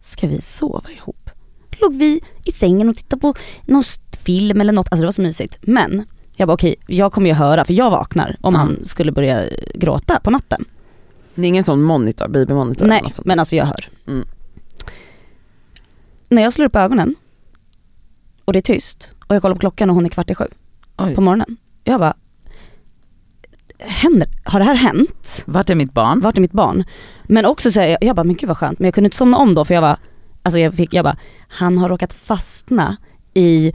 ska 0.00 0.26
vi 0.26 0.40
sova 0.42 0.90
ihop? 0.96 1.30
Låg 1.80 1.94
vi 1.94 2.20
i 2.44 2.52
sängen 2.52 2.88
och 2.88 2.96
tittade 2.96 3.20
på 3.20 3.34
någon 3.66 3.82
film 4.24 4.60
eller 4.60 4.72
något, 4.72 4.86
alltså 4.90 5.00
det 5.02 5.06
var 5.06 5.12
så 5.12 5.22
mysigt. 5.22 5.58
Men 5.60 6.06
jag 6.36 6.48
bara 6.48 6.54
okej, 6.54 6.74
jag 6.86 7.12
kommer 7.12 7.28
ju 7.28 7.34
höra 7.34 7.64
för 7.64 7.72
jag 7.74 7.90
vaknar 7.90 8.36
om 8.40 8.54
Mm. 8.54 8.66
han 8.66 8.84
skulle 8.84 9.12
börja 9.12 9.44
gråta 9.74 10.20
på 10.20 10.30
natten. 10.30 10.64
Det 11.34 11.42
är 11.42 11.46
ingen 11.46 11.64
sån 11.64 11.82
monitor, 11.82 12.28
babymonitor 12.28 12.86
Nej, 12.86 12.98
eller 12.98 13.08
något 13.08 13.14
sånt. 13.14 13.26
men 13.26 13.38
alltså 13.38 13.56
jag 13.56 13.64
hör. 13.66 13.88
Mm. 14.06 14.26
När 16.28 16.42
jag 16.42 16.52
slår 16.52 16.66
upp 16.66 16.76
ögonen 16.76 17.14
och 18.44 18.52
det 18.52 18.58
är 18.58 18.74
tyst 18.74 19.14
och 19.26 19.34
jag 19.34 19.42
kollar 19.42 19.54
på 19.54 19.60
klockan 19.60 19.90
och 19.90 19.96
hon 19.96 20.04
är 20.04 20.08
kvart 20.08 20.30
i 20.30 20.34
sju 20.34 20.44
Oj. 20.98 21.14
på 21.14 21.20
morgonen. 21.20 21.56
Jag 21.84 22.00
bara, 22.00 22.14
händer, 23.78 24.28
har 24.44 24.58
det 24.60 24.64
här 24.66 24.74
hänt? 24.74 25.42
Vart 25.46 25.70
är 25.70 25.74
mitt 25.74 25.92
barn? 25.92 26.20
Vart 26.20 26.36
är 26.36 26.40
mitt 26.40 26.52
barn? 26.52 26.84
Men 27.24 27.44
också 27.46 27.70
så 27.70 27.80
här, 27.80 27.86
jag, 27.88 27.98
jag 28.04 28.16
bara, 28.16 28.24
men 28.24 28.36
gud 28.36 28.48
vad 28.48 28.56
skönt. 28.56 28.78
Men 28.78 28.84
jag 28.84 28.94
kunde 28.94 29.06
inte 29.06 29.16
somna 29.16 29.36
om 29.36 29.54
då 29.54 29.64
för 29.64 29.74
jag 29.74 29.80
var, 29.82 29.96
alltså 30.42 30.58
jag 30.58 30.74
fick, 30.74 30.94
jag 30.94 31.04
bara, 31.04 31.16
han 31.48 31.78
har 31.78 31.88
råkat 31.88 32.12
fastna 32.12 32.96
i, 33.34 33.72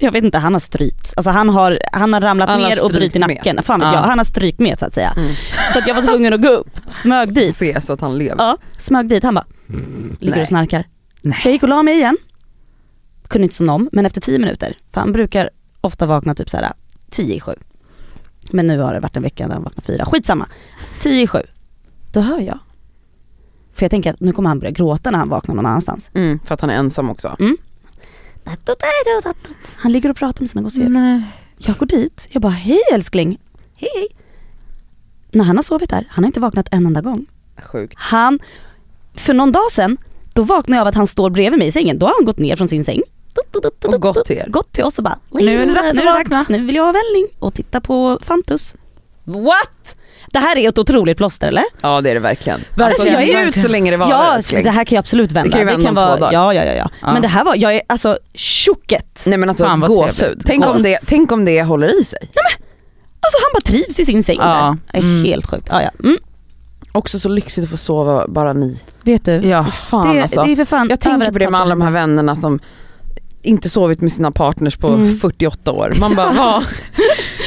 jag 0.00 0.12
vet 0.12 0.24
inte, 0.24 0.38
han 0.38 0.52
har 0.52 0.60
strypt. 0.60 1.14
Alltså 1.16 1.30
han 1.30 1.48
har, 1.48 1.78
han 1.92 2.12
har 2.12 2.20
ramlat 2.20 2.48
Han 2.48 2.62
har 2.62 2.68
ner 2.70 2.84
och 2.84 2.90
brutit 2.90 3.20
nacken. 3.20 3.62
Fan 3.62 3.80
vet 3.80 3.86
Ja. 3.86 3.94
jag, 3.94 4.00
han 4.02 4.18
har 4.18 4.24
strykt 4.24 4.58
med 4.58 4.78
så 4.78 4.86
att 4.86 4.94
säga. 4.94 5.12
Mm. 5.16 5.32
Så 5.72 5.78
att 5.78 5.86
jag 5.86 5.94
var 5.94 6.02
tvungen 6.02 6.32
att 6.32 6.42
gå 6.42 6.48
upp, 6.48 6.70
smög 6.86 7.34
dit. 7.34 7.56
Se 7.56 7.80
så 7.80 7.92
att 7.92 8.00
han 8.00 8.18
lever. 8.18 8.36
Ja, 8.38 8.56
smög 8.78 9.08
dit, 9.08 9.22
han 9.24 9.34
bara, 9.34 9.44
ligger 10.20 10.34
Nej. 10.34 10.42
och 10.42 10.48
snarkar. 10.48 10.84
Nej. 11.22 11.38
Så 11.40 11.48
jag 11.48 11.52
gick 11.52 11.62
och 11.62 11.68
la 11.68 11.82
mig 11.82 11.94
igen. 11.94 12.16
Kunde 13.28 13.42
inte 13.44 13.54
somna 13.56 13.72
om, 13.72 13.88
men 13.92 14.06
efter 14.06 14.20
tio 14.20 14.38
minuter, 14.38 14.78
för 14.92 15.00
han 15.00 15.12
brukar 15.12 15.50
ofta 15.80 16.06
vakna 16.06 16.34
typ 16.34 16.50
såhär 16.50 16.72
tio 17.10 17.34
i 17.34 17.40
sju. 17.40 17.52
Men 18.50 18.66
nu 18.66 18.78
har 18.78 18.94
det 18.94 19.00
varit 19.00 19.16
en 19.16 19.22
vecka 19.22 19.46
där 19.46 19.54
han 19.54 19.62
vaknar 19.62 19.82
fyra, 19.82 20.04
skitsamma. 20.06 20.48
Tio 21.00 21.22
i 21.22 21.26
sju. 21.26 21.42
Då 22.12 22.20
hör 22.20 22.40
jag. 22.40 22.58
För 23.74 23.84
jag 23.84 23.90
tänker 23.90 24.10
att 24.12 24.20
nu 24.20 24.32
kommer 24.32 24.48
han 24.48 24.58
börja 24.58 24.70
gråta 24.70 25.10
när 25.10 25.18
han 25.18 25.28
vaknar 25.28 25.54
någon 25.54 25.66
annanstans. 25.66 26.10
Mm, 26.14 26.38
för 26.44 26.54
att 26.54 26.60
han 26.60 26.70
är 26.70 26.74
ensam 26.74 27.10
också. 27.10 27.36
Han 29.76 29.92
ligger 29.92 30.10
och 30.10 30.16
pratar 30.16 30.42
med 30.42 30.50
sina 30.50 30.62
gosedjur. 30.62 30.88
Nej. 30.88 31.22
Jag 31.58 31.76
går 31.76 31.86
dit, 31.86 32.28
jag 32.30 32.42
bara 32.42 32.52
hej 32.52 32.80
älskling, 32.92 33.38
hej 33.74 33.90
hej. 33.94 34.08
När 35.30 35.44
han 35.44 35.56
har 35.56 35.62
sovit 35.62 35.90
där, 35.90 36.06
han 36.10 36.24
har 36.24 36.26
inte 36.26 36.40
vaknat 36.40 36.68
en 36.70 36.86
enda 36.86 37.00
gång. 37.00 37.26
Sjukt. 37.62 37.94
Han, 37.96 38.38
för 39.14 39.34
någon 39.34 39.52
dag 39.52 39.72
sedan, 39.72 39.96
då 40.32 40.42
vaknade 40.42 40.76
jag 40.76 40.80
av 40.80 40.88
att 40.88 40.94
han 40.94 41.06
står 41.06 41.30
bredvid 41.30 41.58
mig 41.58 41.68
i 41.68 41.72
sängen. 41.72 41.98
Då 41.98 42.06
har 42.06 42.14
han 42.18 42.24
gått 42.24 42.38
ner 42.38 42.56
från 42.56 42.68
sin 42.68 42.84
säng. 42.84 43.02
Och 43.86 44.00
gått 44.00 44.26
till 44.26 44.36
er. 44.36 44.48
Gått 44.48 44.72
till 44.72 44.84
oss 44.84 44.98
och 44.98 45.04
bara 45.04 45.18
Nu 45.30 45.62
är 45.62 45.66
det 45.66 45.74
dags 45.74 45.94
nu, 45.96 46.08
att 46.08 46.16
vakna." 46.16 46.44
nu 46.48 46.64
vill 46.64 46.74
jag 46.74 46.84
ha 46.84 46.92
välling 46.92 47.28
och 47.38 47.54
titta 47.54 47.80
på 47.80 48.18
Fantus. 48.22 48.74
What? 49.24 49.96
Det 50.32 50.38
här 50.38 50.56
är 50.58 50.68
ett 50.68 50.78
otroligt 50.78 51.16
plåster 51.16 51.48
eller? 51.48 51.64
Ja 51.82 52.00
det 52.00 52.10
är 52.10 52.14
det 52.14 52.20
verkligen. 52.20 52.58
Verkligen, 52.76 52.86
Alltså, 52.86 53.08
jag 53.08 53.42
är 53.42 53.48
ut 53.48 53.58
så 53.58 53.68
länge 53.68 53.90
det 53.90 53.96
varar 53.96 54.10
Ja, 54.10 54.34
älskling. 54.36 54.64
det 54.64 54.70
här 54.70 54.84
kan 54.84 54.96
ju 54.96 54.98
absolut 55.00 55.32
vända. 55.32 55.48
Det 55.48 55.50
kan 55.50 55.60
ju 55.60 55.66
vända 55.66 55.88
om 55.88 55.96
två 55.96 56.02
vara, 56.02 56.16
dagar. 56.16 56.32
ja, 56.32 56.54
ja, 56.54 56.64
ja, 56.64 56.72
ja. 56.72 56.90
Ja. 57.00 57.12
Men 57.12 57.22
det 57.22 57.28
här 57.28 57.44
var, 57.44 57.54
jag 57.56 57.74
är 57.74 57.82
alltså 57.86 58.18
tjocket. 58.34 59.24
Nej 59.26 59.38
men 59.38 59.48
alltså 59.48 59.76
gåshud. 59.86 60.42
Tänk 60.46 60.66
om, 60.66 60.72
Gås. 60.72 60.82
det, 60.82 60.98
tänk 61.08 61.32
om 61.32 61.44
det 61.44 61.62
håller 61.62 62.00
i 62.00 62.04
sig. 62.04 62.18
Alltså 63.20 63.38
han 63.42 63.50
bara 63.54 63.60
trivs 63.60 64.00
i 64.00 64.04
sin 64.04 64.22
säng 64.22 64.38
Ja. 64.40 64.44
där. 64.46 64.76
Det 64.92 64.98
är 64.98 65.02
Mm. 65.12 65.24
helt 65.24 65.46
sjukt. 65.50 65.68
Ja, 65.70 65.82
ja. 65.82 65.90
Mm. 66.04 66.16
Också 66.92 67.18
så 67.18 67.28
lyxigt 67.28 67.64
att 67.64 67.70
få 67.70 67.76
sova 67.76 68.24
bara 68.28 68.52
ni. 68.52 68.78
Vet 69.02 69.24
du? 69.24 69.32
Ja. 69.32 69.64
Fan 69.64 70.16
det, 70.16 70.22
alltså. 70.22 70.42
det 70.44 70.52
är 70.52 70.56
för 70.56 70.64
fan 70.64 70.88
Jag 70.90 71.00
tänker 71.00 71.30
på 71.30 71.38
det 71.38 71.50
med 71.50 71.60
alla 71.60 71.70
de 71.70 71.80
här 71.82 71.90
vännerna 71.90 72.36
som 72.36 72.58
inte 73.44 73.68
sovit 73.70 74.00
med 74.00 74.12
sina 74.12 74.30
partners 74.30 74.76
på 74.76 74.88
Mm. 74.88 75.16
48 75.18 75.72
år. 75.72 75.94
Man 76.00 76.14
bara, 76.14 76.30
vad? 76.38 76.62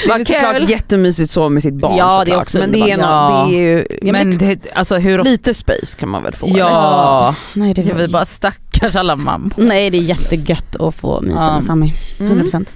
Det 0.07 0.13
är 0.13 0.25
såklart 0.25 0.69
jättemysigt 0.69 1.23
att 1.23 1.29
sova 1.31 1.49
med 1.49 1.63
sitt 1.63 1.73
barn 1.73 1.97
Ja, 1.97 2.05
det 2.05 2.21
är 2.21 2.25
såklart. 2.25 2.41
också 2.41 2.57
Men 2.59 2.71
det 2.71 2.79
är, 2.91 2.97
nå- 2.97 3.47
det 3.49 3.55
är 3.55 3.59
ju 3.59 3.87
Ja, 4.01 4.13
men 4.13 4.37
det, 4.37 4.59
alltså 4.75 4.97
hur... 4.97 5.23
lite 5.23 5.53
space 5.53 5.97
kan 5.99 6.09
man 6.09 6.23
väl 6.23 6.33
få? 6.33 6.45
eller? 6.47 6.59
Ja, 6.59 7.35
Nej 7.53 7.73
det 7.73 7.81
jag 7.81 7.95
vill 7.95 8.11
bara 8.11 8.25
stackars 8.25 8.95
alla 8.95 9.15
mammor. 9.15 9.51
Nej 9.57 9.89
det 9.89 9.97
är 9.97 10.01
jättegött 10.01 10.75
att 10.75 10.95
få 10.95 11.21
mysa 11.21 11.43
Ja. 11.47 11.53
med 11.53 11.63
Sami. 11.63 11.93
Mm. 12.19 12.37
100%. 12.39 12.73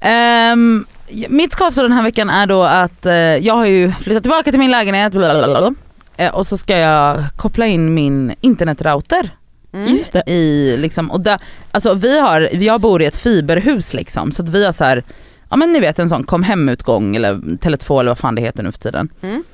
Ehm, 0.00 0.86
mitt 1.28 1.52
skavsår 1.52 1.82
den 1.82 1.92
här 1.92 2.02
veckan 2.02 2.30
är 2.30 2.46
då 2.46 2.62
att 2.62 3.06
eh, 3.06 3.14
jag 3.14 3.54
har 3.54 3.66
ju 3.66 3.92
flyttat 3.92 4.22
tillbaka 4.22 4.50
till 4.50 4.60
min 4.60 4.70
lägenhet 4.70 5.12
blablabla, 5.12 5.74
eh, 6.16 6.34
och 6.34 6.46
så 6.46 6.56
ska 6.56 6.78
jag 6.78 7.24
koppla 7.36 7.66
in 7.66 7.94
min 7.94 8.34
internetrouter 8.40 9.30
Mm. 9.74 9.96
I 10.26 10.76
liksom, 10.76 11.10
och 11.10 11.20
där, 11.20 11.40
alltså 11.70 11.94
vi 11.94 12.20
har, 12.20 12.48
jag 12.52 12.80
bor 12.80 13.02
i 13.02 13.06
ett 13.06 13.16
fiberhus 13.16 13.94
liksom 13.94 14.32
så 14.32 14.42
att 14.42 14.48
vi 14.48 14.64
har 14.64 14.72
så 14.72 14.84
här, 14.84 15.04
ja 15.50 15.56
men 15.56 15.72
ni 15.72 15.80
vet 15.80 15.98
en 15.98 16.08
sån 16.08 16.24
kom 16.24 16.42
hem-utgång 16.42 17.16
eller 17.16 17.34
Tele2 17.34 18.00
eller 18.00 18.10
vad 18.10 18.18
fan 18.18 18.34
det 18.34 18.42
heter 18.42 18.62
nu 18.62 18.72
för 18.72 18.78
tiden. 18.78 19.08
Mm. 19.22 19.44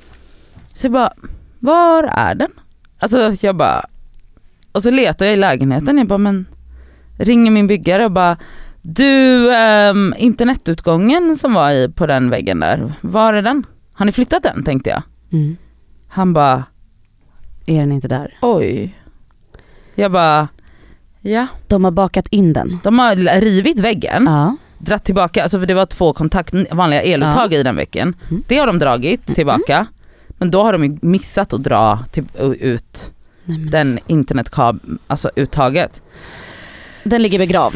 Så 0.73 0.85
jag 0.85 0.91
bara, 0.91 1.13
var 1.59 2.03
är 2.03 2.35
den? 2.35 2.51
Alltså 2.99 3.33
jag 3.41 3.55
bara, 3.55 3.85
och 4.71 4.83
så 4.83 4.91
letar 4.91 5.25
jag 5.25 5.33
i 5.33 5.37
lägenheten, 5.37 5.97
jag 5.97 6.07
bara 6.07 6.17
men 6.17 6.45
ringer 7.17 7.51
min 7.51 7.67
byggare 7.67 8.05
och 8.05 8.11
bara 8.11 8.37
du 8.81 9.53
ehm, 9.55 10.13
internetutgången 10.17 11.35
som 11.35 11.53
var 11.53 11.71
i, 11.71 11.89
på 11.89 12.07
den 12.07 12.29
väggen 12.29 12.59
där, 12.59 12.93
var 13.01 13.33
är 13.33 13.41
den? 13.41 13.65
Har 13.93 14.05
ni 14.05 14.11
flyttat 14.11 14.43
den 14.43 14.63
tänkte 14.63 14.89
jag. 14.89 15.01
Mm. 15.31 15.57
Han 16.07 16.33
bara 16.33 16.63
Är 17.65 17.79
den 17.79 17.91
inte 17.91 18.07
där? 18.07 18.37
oj. 18.41 18.95
Jag 19.95 20.11
bara 20.11 20.47
ja. 21.21 21.47
De 21.67 21.83
har 21.83 21.91
bakat 21.91 22.27
in 22.27 22.53
den. 22.53 22.79
De 22.83 22.99
har 22.99 23.41
rivit 23.41 23.79
väggen, 23.79 24.23
Ja. 24.25 24.55
dratt 24.77 25.03
tillbaka, 25.05 25.43
alltså 25.43 25.59
för 25.59 25.65
det 25.65 25.73
var 25.73 25.85
två 25.85 26.13
kontakt, 26.13 26.53
vanliga 26.71 27.01
eluttag 27.01 27.53
i 27.53 27.63
den 27.63 27.75
väggen. 27.75 28.15
Mm. 28.29 28.43
Det 28.47 28.57
har 28.57 28.67
de 28.67 28.79
dragit 28.79 29.35
tillbaka. 29.35 29.85
Men 30.27 30.51
då 30.51 30.63
har 30.63 30.73
de 30.73 30.83
ju 30.83 30.97
missat 31.01 31.53
att 31.53 31.63
dra 31.63 31.99
till, 32.11 32.23
ut 32.59 33.11
Nej, 33.45 33.57
den 33.57 33.91
alltså. 33.91 34.05
internetkabeln, 34.07 34.99
alltså 35.07 35.31
uttaget. 35.35 36.01
den 37.03 37.21
ligger 37.21 37.39
begravd. 37.39 37.75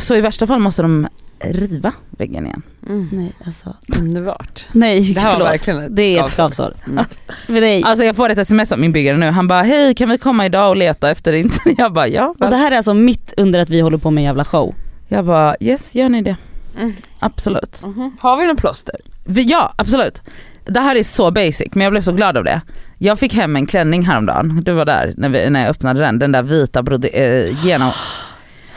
Så 0.00 0.14
i 0.16 0.20
värsta 0.20 0.46
fall 0.46 0.58
måste 0.60 0.82
de 0.82 1.06
riva 1.44 1.92
väggen 2.10 2.46
igen. 2.46 2.62
Mm. 2.88 3.08
Nej 3.12 3.32
alltså. 3.46 3.76
Underbart. 4.00 4.64
Nej 4.72 5.12
Det 5.14 5.20
här 5.20 5.26
var 5.28 5.34
förlåt. 5.34 5.48
verkligen 5.52 5.80
ett 5.82 5.96
Det 5.96 6.02
är 6.18 6.24
ett 6.24 6.30
skavsår. 6.30 6.74
Mm. 6.86 7.84
Alltså 7.84 8.04
jag 8.04 8.16
får 8.16 8.28
ett 8.30 8.38
sms 8.38 8.72
av 8.72 8.78
min 8.78 8.92
byggare 8.92 9.16
nu, 9.16 9.30
han 9.30 9.48
bara 9.48 9.62
hej 9.62 9.94
kan 9.94 10.08
vi 10.08 10.18
komma 10.18 10.46
idag 10.46 10.68
och 10.70 10.76
leta 10.76 11.10
efter 11.10 11.32
internet? 11.32 11.74
Jag 11.78 11.92
bara 11.92 12.08
ja. 12.08 12.34
Och 12.40 12.50
det 12.50 12.56
här 12.56 12.70
är 12.72 12.76
alltså 12.76 12.94
mitt 12.94 13.34
under 13.36 13.58
att 13.58 13.70
vi 13.70 13.80
håller 13.80 13.98
på 13.98 14.10
med 14.10 14.20
en 14.22 14.24
jävla 14.26 14.44
show. 14.44 14.74
Jag 15.08 15.24
bara 15.24 15.56
yes 15.60 15.94
gör 15.94 16.08
ni 16.08 16.22
det. 16.22 16.36
Mm. 16.78 16.92
Absolut. 17.18 17.82
Mhm. 17.84 18.16
Har 18.20 18.36
vi 18.36 18.46
någon 18.46 18.56
plåster? 18.56 18.94
Vi- 19.24 19.42
Ja 19.42 19.72
absolut. 19.76 20.20
Det 20.64 20.80
här 20.80 20.96
är 20.96 21.02
så 21.02 21.30
basic 21.30 21.68
men 21.72 21.82
jag 21.84 21.92
blev 21.92 22.02
så 22.02 22.12
glad 22.12 22.36
av 22.36 22.44
det. 22.44 22.60
Jag 22.98 23.18
fick 23.18 23.34
hem 23.34 23.56
en 23.56 23.66
klänning 23.66 24.02
häromdagen, 24.06 24.60
du 24.64 24.72
var 24.72 24.84
där 24.84 25.14
när, 25.16 25.28
vi, 25.28 25.50
när 25.50 25.60
jag 25.60 25.68
öppnade 25.70 26.00
den, 26.00 26.18
den 26.18 26.32
där 26.32 26.42
vita 26.42 26.82
brode, 26.82 27.08
eh, 27.08 27.64
genom... 27.66 27.90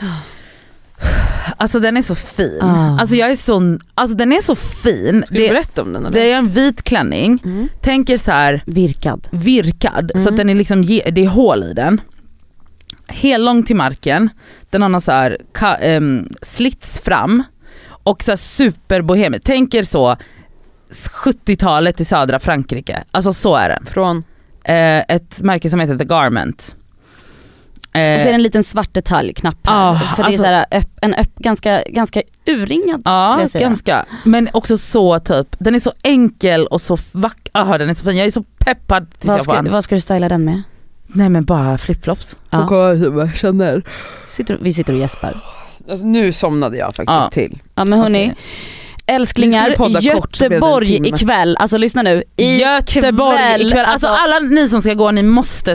Alltså 1.58 1.80
den 1.80 1.96
är 1.96 2.02
så 2.02 2.14
fin. 2.14 2.58
Ah. 2.62 3.00
Alltså 3.00 3.16
jag 3.16 3.30
är 3.30 3.34
så, 3.34 3.78
alltså 3.94 4.16
den 4.16 4.32
är 4.32 4.40
så 4.40 4.54
fin. 4.54 5.22
Ska 5.26 5.34
du 5.34 5.40
Det, 5.42 5.48
berätta 5.48 5.82
om 5.82 5.92
den 5.92 6.06
eller? 6.06 6.12
det 6.18 6.32
är 6.32 6.36
en 6.38 6.48
vit 6.48 6.82
klänning, 6.82 7.38
Mm. 7.44 7.68
tänker 7.82 8.16
så 8.16 8.30
här 8.30 8.62
Virkad. 8.66 9.28
virkad 9.30 10.10
så 10.14 10.20
Mm. 10.20 10.32
att 10.34 10.36
den 10.36 10.50
är 10.50 10.54
liksom, 10.54 10.82
det 10.86 11.18
är 11.24 11.28
hål 11.28 11.62
i 11.64 11.72
den. 11.72 12.00
Hellång 13.08 13.62
till 13.62 13.76
marken, 13.76 14.30
den 14.70 14.82
har 14.82 14.88
någon 14.88 15.00
så 15.00 15.12
här 15.12 15.36
ka, 15.52 15.74
ehm, 15.76 16.28
slits 16.42 16.98
fram 17.00 17.42
och 17.88 18.22
så 18.22 18.36
superbohemisk. 18.36 19.44
Tänker 19.44 19.82
så 19.82 20.16
70-talet 21.24 22.00
i 22.00 22.04
södra 22.04 22.38
Frankrike, 22.38 23.04
alltså 23.10 23.32
så 23.32 23.56
är 23.56 23.68
den. 23.68 23.86
Från? 23.86 24.24
Eh, 24.64 24.98
ett 25.08 25.42
märke 25.42 25.70
som 25.70 25.80
heter 25.80 25.98
The 25.98 26.04
Garment. 26.04 26.76
Eh, 27.96 28.16
Och 28.16 28.20
så 28.22 28.28
är 28.28 28.32
det 28.32 28.34
en 28.34 28.42
liten 28.42 28.62
svart 28.64 28.94
detaljknapp 28.94 29.56
här. 29.64 29.90
Ah, 29.90 29.94
för 29.98 30.22
alltså- 30.22 30.42
det 30.42 30.48
är 30.48 30.50
så 30.50 30.54
här, 30.54 30.66
öpp, 30.70 30.98
en 31.02 31.14
öpp, 31.14 31.34
ganska, 31.38 31.82
ganska 31.86 32.22
urringad 32.46 33.02
Ja, 33.04 33.40
jag 33.40 33.50
säga. 33.50 33.68
ganska. 33.68 34.06
Men 34.24 34.48
också 34.52 34.78
så 34.78 35.18
typ, 35.20 35.46
den 35.58 35.74
är 35.74 35.78
så 35.78 35.92
enkel 36.02 36.66
och 36.66 36.80
så 36.80 36.98
vacker. 37.12 37.50
Aha, 37.54 37.78
den 37.78 37.90
är 37.90 37.94
så 37.94 38.04
fin. 38.04 38.16
Jag 38.16 38.26
är 38.26 38.30
så 38.30 38.42
peppad 38.58 39.10
tills 39.10 39.26
Vad 39.28 39.36
jag 39.36 39.44
ska, 39.44 39.62
vad 39.62 39.84
ska 39.84 39.94
du 39.94 40.00
styla 40.00 40.28
den 40.28 40.44
med? 40.44 40.62
Nej 41.06 41.28
men 41.28 41.44
bara 41.44 41.78
flipflops. 41.78 42.36
Ja. 42.50 42.68
Chanel. 43.34 43.82
Sitter, 44.28 44.58
vi 44.60 44.72
sitter 44.72 44.92
och 44.92 44.98
gäspar. 44.98 45.36
Alltså, 45.90 46.06
nu 46.06 46.32
somnade 46.32 46.76
jag 46.76 46.86
faktiskt 46.86 47.06
Ja. 47.08 47.28
till. 47.32 47.58
Ja 47.74 47.84
men 47.84 47.98
hörni, 47.98 48.24
Okej. 48.24 48.36
älsklingar, 49.06 49.74
kort, 49.74 50.02
Göteborg 50.40 51.08
ikväll, 51.08 51.56
alltså 51.60 51.76
lyssna 51.78 52.02
nu. 52.02 52.22
I 52.36 52.56
Göteborg 52.60 53.36
kväll, 53.38 53.66
ikväll. 53.66 53.84
Alltså, 53.86 54.08
alla 54.08 54.38
ni 54.38 54.68
som 54.68 54.80
ska 54.82 54.94
gå, 54.94 55.10
ni 55.10 55.22
måste 55.22 55.74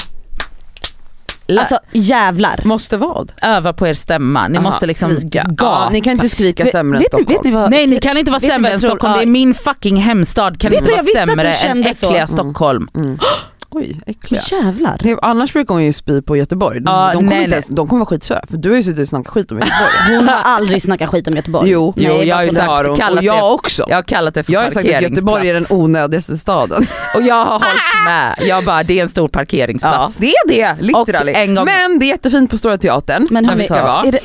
Alltså 1.60 1.80
jävlar. 1.92 2.62
Måste 2.66 2.98
vad? 2.98 3.34
öva 3.42 3.74
på 3.74 3.88
er 3.88 3.94
stämma. 3.94 4.48
Ni 4.48 4.58
Aha, 4.58 4.68
måste 4.68 4.86
liksom 4.88 5.16
skrika. 5.16 5.44
Ja, 5.58 5.90
ni 5.92 6.02
kan 6.02 6.14
inte 6.14 6.30
skrika 6.30 6.66
sämre 6.66 6.98
än 6.98 7.02
ni, 7.02 7.06
Stockholm. 7.08 7.28
vet 7.28 7.44
ni 7.44 7.52
vad? 7.52 7.72
Nej 7.72 7.88
ni 7.88 7.98
kan 8.00 8.18
inte 8.18 8.32
vara 8.32 8.40
sämre 8.40 8.72
än? 8.72 8.80
Stockholm, 8.80 9.14
det 9.14 9.24
är 9.24 9.26
min 9.28 9.54
fucking 9.54 9.98
hemstad 9.98 10.60
kan 10.60 10.72
Vet 10.72 10.80
inte 10.82 10.92
vara 10.92 11.04
sämre 11.04 11.48
än 11.48 11.54
kände 11.56 11.94
så. 11.94 12.06
äckliga 12.06 12.22
Mm. 12.24 12.28
Stockholm. 12.28 12.88
Mm. 12.96 13.18
Oj, 13.74 14.02
äckliga. 14.08 14.42
Jävlar. 14.52 15.00
Det- 15.04 15.20
Annars 15.22 15.54
brukar 15.54 15.74
hon 15.74 15.84
ju 15.84 15.94
spy 15.94 16.22
på 16.22 16.38
Göteborg. 16.38 16.80
De, 16.80 16.92
Ja, 16.92 17.08
de, 17.08 17.14
kommer, 17.16 17.30
nej, 17.30 17.38
inte 17.38 17.48
nej. 17.50 17.54
ens, 17.54 17.68
de 17.68 17.88
kommer 17.88 18.00
vara 18.00 18.06
skitsura 18.06 18.42
för 18.50 18.58
du 18.58 18.70
har 18.70 18.76
ju 18.76 18.84
suttit 18.84 19.00
och 19.00 19.08
snackat 19.08 19.28
skit 19.28 19.52
om 19.52 19.58
Göteborg. 19.58 19.92
Hon 20.18 20.28
har 20.30 20.38
aldrig 20.44 20.82
snackat 20.82 21.10
skit 21.10 21.28
om 21.28 21.36
Göteborg. 21.36 21.70
Jo, 21.70 21.94
Nej, 21.96 22.06
jo, 22.08 22.24
jag 22.24 22.36
har 22.36 22.44
ju 22.44 22.50
sagt- 22.50 22.68
har 22.68 22.84
hon. 22.86 22.96
kallat 22.96 23.18
Och 23.20 23.24
jag 23.24 23.38
det- 23.38 23.42
också. 23.54 23.86
Jag 23.88 23.96
har 23.98 24.04
kallat 24.04 24.34
det 24.34 24.44
för 24.44 24.54
Jag 24.54 24.60
har 24.62 24.72
sagt 24.72 24.86
att 24.94 25.02
Göteborg 25.02 25.50
är 25.50 25.54
den 25.54 25.66
onödigaste 25.70 26.38
staden. 26.38 26.88
Och 27.16 27.22
jag 27.22 27.36
har 27.46 27.52
hållit 27.52 28.06
med. 28.06 28.36
Jag 28.48 28.66
bara, 28.66 28.84
det 28.84 29.00
är 29.00 29.04
en 29.04 29.10
stor 29.10 29.24
Ja, 29.26 29.30
parkeringsplats. 29.40 30.18
det 30.18 30.28
är 30.28 30.48
det, 30.48 30.76
literally. 30.82 31.34
Gång- 31.56 31.66
Men 31.66 32.00
det 32.00 32.06
är 32.06 32.08
jättefint 32.08 32.50
på 32.52 32.58
Stora 32.58 32.78
Teatern. 32.78 33.28
Men 33.32 33.46
hörni, 33.46 33.62
vi 33.62 33.68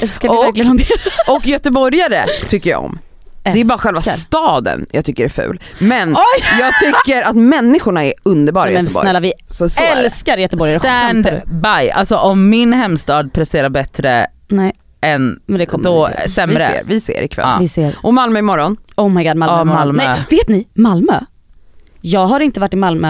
ska 0.08 0.30
vi 0.32 0.36
verkligen 0.36 0.66
ha 0.68 0.74
mer? 0.74 0.86
Och 1.28 1.46
göteborgare 1.46 2.24
tycker 2.48 2.70
jag 2.70 2.84
om. 2.84 2.98
Det 3.54 3.60
är 3.60 3.64
bara 3.64 3.78
själva 3.78 4.00
staden 4.00 4.86
jag 4.90 5.04
tycker 5.04 5.24
är 5.24 5.28
ful. 5.28 5.60
Men 5.78 6.16
jag 6.60 6.74
tycker 6.80 7.22
att 7.22 7.36
människorna 7.36 8.04
är 8.04 8.14
underbara 8.22 8.70
i 8.70 8.74
Men 8.74 8.84
Göteborg. 8.84 9.04
snälla 9.04 9.20
vi 9.20 9.32
så, 9.48 9.68
så 9.68 9.82
älskar 9.84 10.38
Göteborg. 10.38 10.78
Stand 10.78 11.26
Skämtar 11.26 11.42
by. 11.82 11.90
Alltså 11.90 12.16
om 12.16 12.48
min 12.50 12.72
hemstad 12.72 13.32
presterar 13.32 13.68
bättre 13.68 14.26
Nej 14.48 14.72
än 15.00 15.40
men 15.46 15.58
det 15.58 15.66
kommer 15.66 15.84
då 15.84 16.06
vi 16.06 16.12
till. 16.12 16.22
Vi 16.26 16.30
sämre. 16.30 16.56
ser, 16.66 16.84
vi 16.84 17.00
ser 17.00 17.22
ikväll. 17.22 17.46
Ja. 17.48 17.56
Vi 17.60 17.68
ser. 17.68 17.94
Och 18.02 18.14
Malmö 18.14 18.38
imorgon. 18.38 18.76
Oh 18.96 19.08
my 19.08 19.24
god 19.24 19.36
Malmö. 19.36 19.56
Ja. 19.58 19.64
Malmö. 19.64 20.04
Nej, 20.08 20.18
vet 20.30 20.48
ni, 20.48 20.68
Malmö. 20.74 21.20
Jag 22.00 22.26
har 22.26 22.40
inte 22.40 22.60
varit 22.60 22.74
i 22.74 22.76
Malmö 22.76 23.08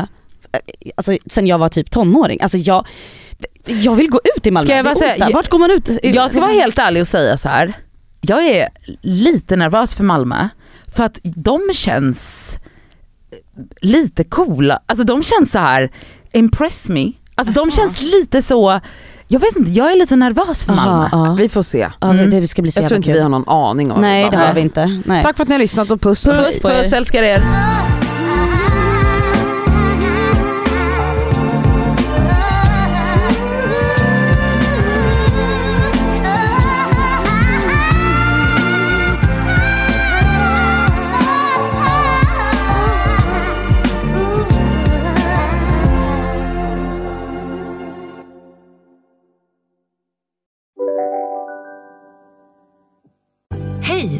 eh, 0.52 0.58
alltså, 0.96 1.16
sen 1.26 1.46
jag 1.46 1.58
var 1.58 1.68
typ 1.68 1.90
tonåring. 1.90 2.40
Alltså 2.42 2.58
jag, 2.58 2.86
jag 3.66 3.94
vill 3.94 4.10
gå 4.10 4.20
ut 4.36 4.46
i 4.46 4.50
Malmö. 4.50 4.66
Ska 4.66 4.76
jag 4.76 4.84
Det 4.84 4.90
är 4.90 4.94
bara 4.94 4.98
säga- 5.00 5.10
onsdag. 5.12 5.30
Vart 5.34 5.48
går 5.48 5.58
man 5.58 5.70
ut? 5.70 5.88
Jag 6.02 6.30
ska 6.30 6.40
vara 6.40 6.52
helt 6.52 6.78
ärlig 6.78 7.00
och 7.02 7.08
säga 7.08 7.36
så 7.36 7.48
här. 7.48 7.72
Jag 8.28 8.46
är 8.46 8.68
lite 9.00 9.56
nervös 9.56 9.94
för 9.94 10.04
Malmö 10.04 10.48
för 10.96 11.04
att 11.04 11.20
de 11.22 11.60
känns 11.72 12.56
lite 13.80 14.24
coola, 14.24 14.80
alltså 14.86 15.04
de 15.04 15.22
känns 15.22 15.52
så 15.52 15.58
här 15.58 15.90
impress 16.32 16.88
me. 16.88 17.12
Alltså 17.34 17.54
de 17.54 17.70
känns 17.70 18.02
lite 18.02 18.42
så, 18.42 18.80
jag 19.28 19.40
vet 19.40 19.56
inte, 19.56 19.70
jag 19.70 19.92
är 19.92 19.96
lite 19.96 20.16
nervös 20.16 20.64
för 20.64 20.72
Malmö. 20.72 21.08
Aha, 21.12 21.26
ja. 21.26 21.34
Vi 21.38 21.48
får 21.48 21.62
se. 21.62 21.88
Mm. 22.00 22.30
det, 22.30 22.40
det 22.40 22.48
ska 22.48 22.62
bli 22.62 22.70
så 22.70 22.80
Jag 22.80 22.88
tror 22.88 22.96
inte 22.96 23.06
kul. 23.06 23.14
vi 23.14 23.20
har 23.20 23.28
någon 23.28 23.48
aning 23.48 23.92
om 23.92 24.00
Nej 24.00 24.30
det 24.30 24.36
har 24.36 24.54
vi 24.54 24.60
inte. 24.60 25.02
Nej. 25.04 25.22
Tack 25.22 25.36
för 25.36 25.42
att 25.42 25.48
ni 25.48 25.54
har 25.54 25.60
lyssnat 25.60 25.90
och 25.90 26.00
puss. 26.00 26.24
Puss 26.24 26.60
på 26.60 26.70
er. 26.70 26.82
puss, 26.82 26.92
älskar 26.92 27.22
er. 27.22 27.42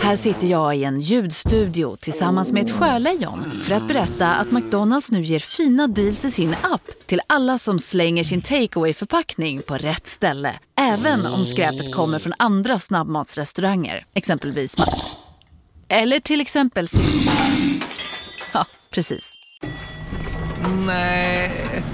Här 0.00 0.16
sitter 0.16 0.46
jag 0.46 0.76
i 0.76 0.84
en 0.84 1.00
ljudstudio 1.00 1.96
tillsammans 1.96 2.52
med 2.52 2.62
ett 2.64 2.70
sjölejon 2.70 3.60
för 3.62 3.74
att 3.74 3.88
berätta 3.88 4.34
att 4.34 4.50
McDonalds 4.50 5.10
nu 5.10 5.22
ger 5.22 5.38
fina 5.38 5.86
deals 5.86 6.24
i 6.24 6.30
sin 6.30 6.54
app 6.62 6.82
till 7.06 7.20
alla 7.26 7.58
som 7.58 7.78
slänger 7.78 8.24
sin 8.24 8.42
takeaway 8.42 8.94
förpackning 8.94 9.62
på 9.62 9.74
rätt 9.74 10.06
ställe. 10.06 10.58
Även 10.80 11.26
om 11.26 11.46
skräpet 11.46 11.94
kommer 11.94 12.18
från 12.18 12.32
andra 12.38 12.78
snabbmatsrestauranger, 12.78 14.04
exempelvis 14.14 14.76
Eller 15.88 16.20
till 16.20 16.40
exempel 16.40 16.88
Ja, 18.52 18.66
precis. 18.94 19.32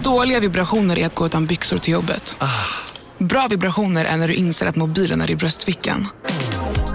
Dåliga 0.02 0.40
vibrationer 0.40 0.98
är 0.98 1.06
att 1.06 1.14
gå 1.14 1.26
utan 1.26 1.46
byxor 1.46 1.78
till 1.78 1.92
jobbet. 1.92 2.36
Bra 3.18 3.46
vibrationer 3.50 4.04
är 4.04 4.16
när 4.16 4.28
du 4.28 4.34
inser 4.34 4.66
att 4.66 4.76
mobilen 4.76 5.20
är 5.20 5.30
i 5.30 5.36
bröstfickan. 5.36 6.06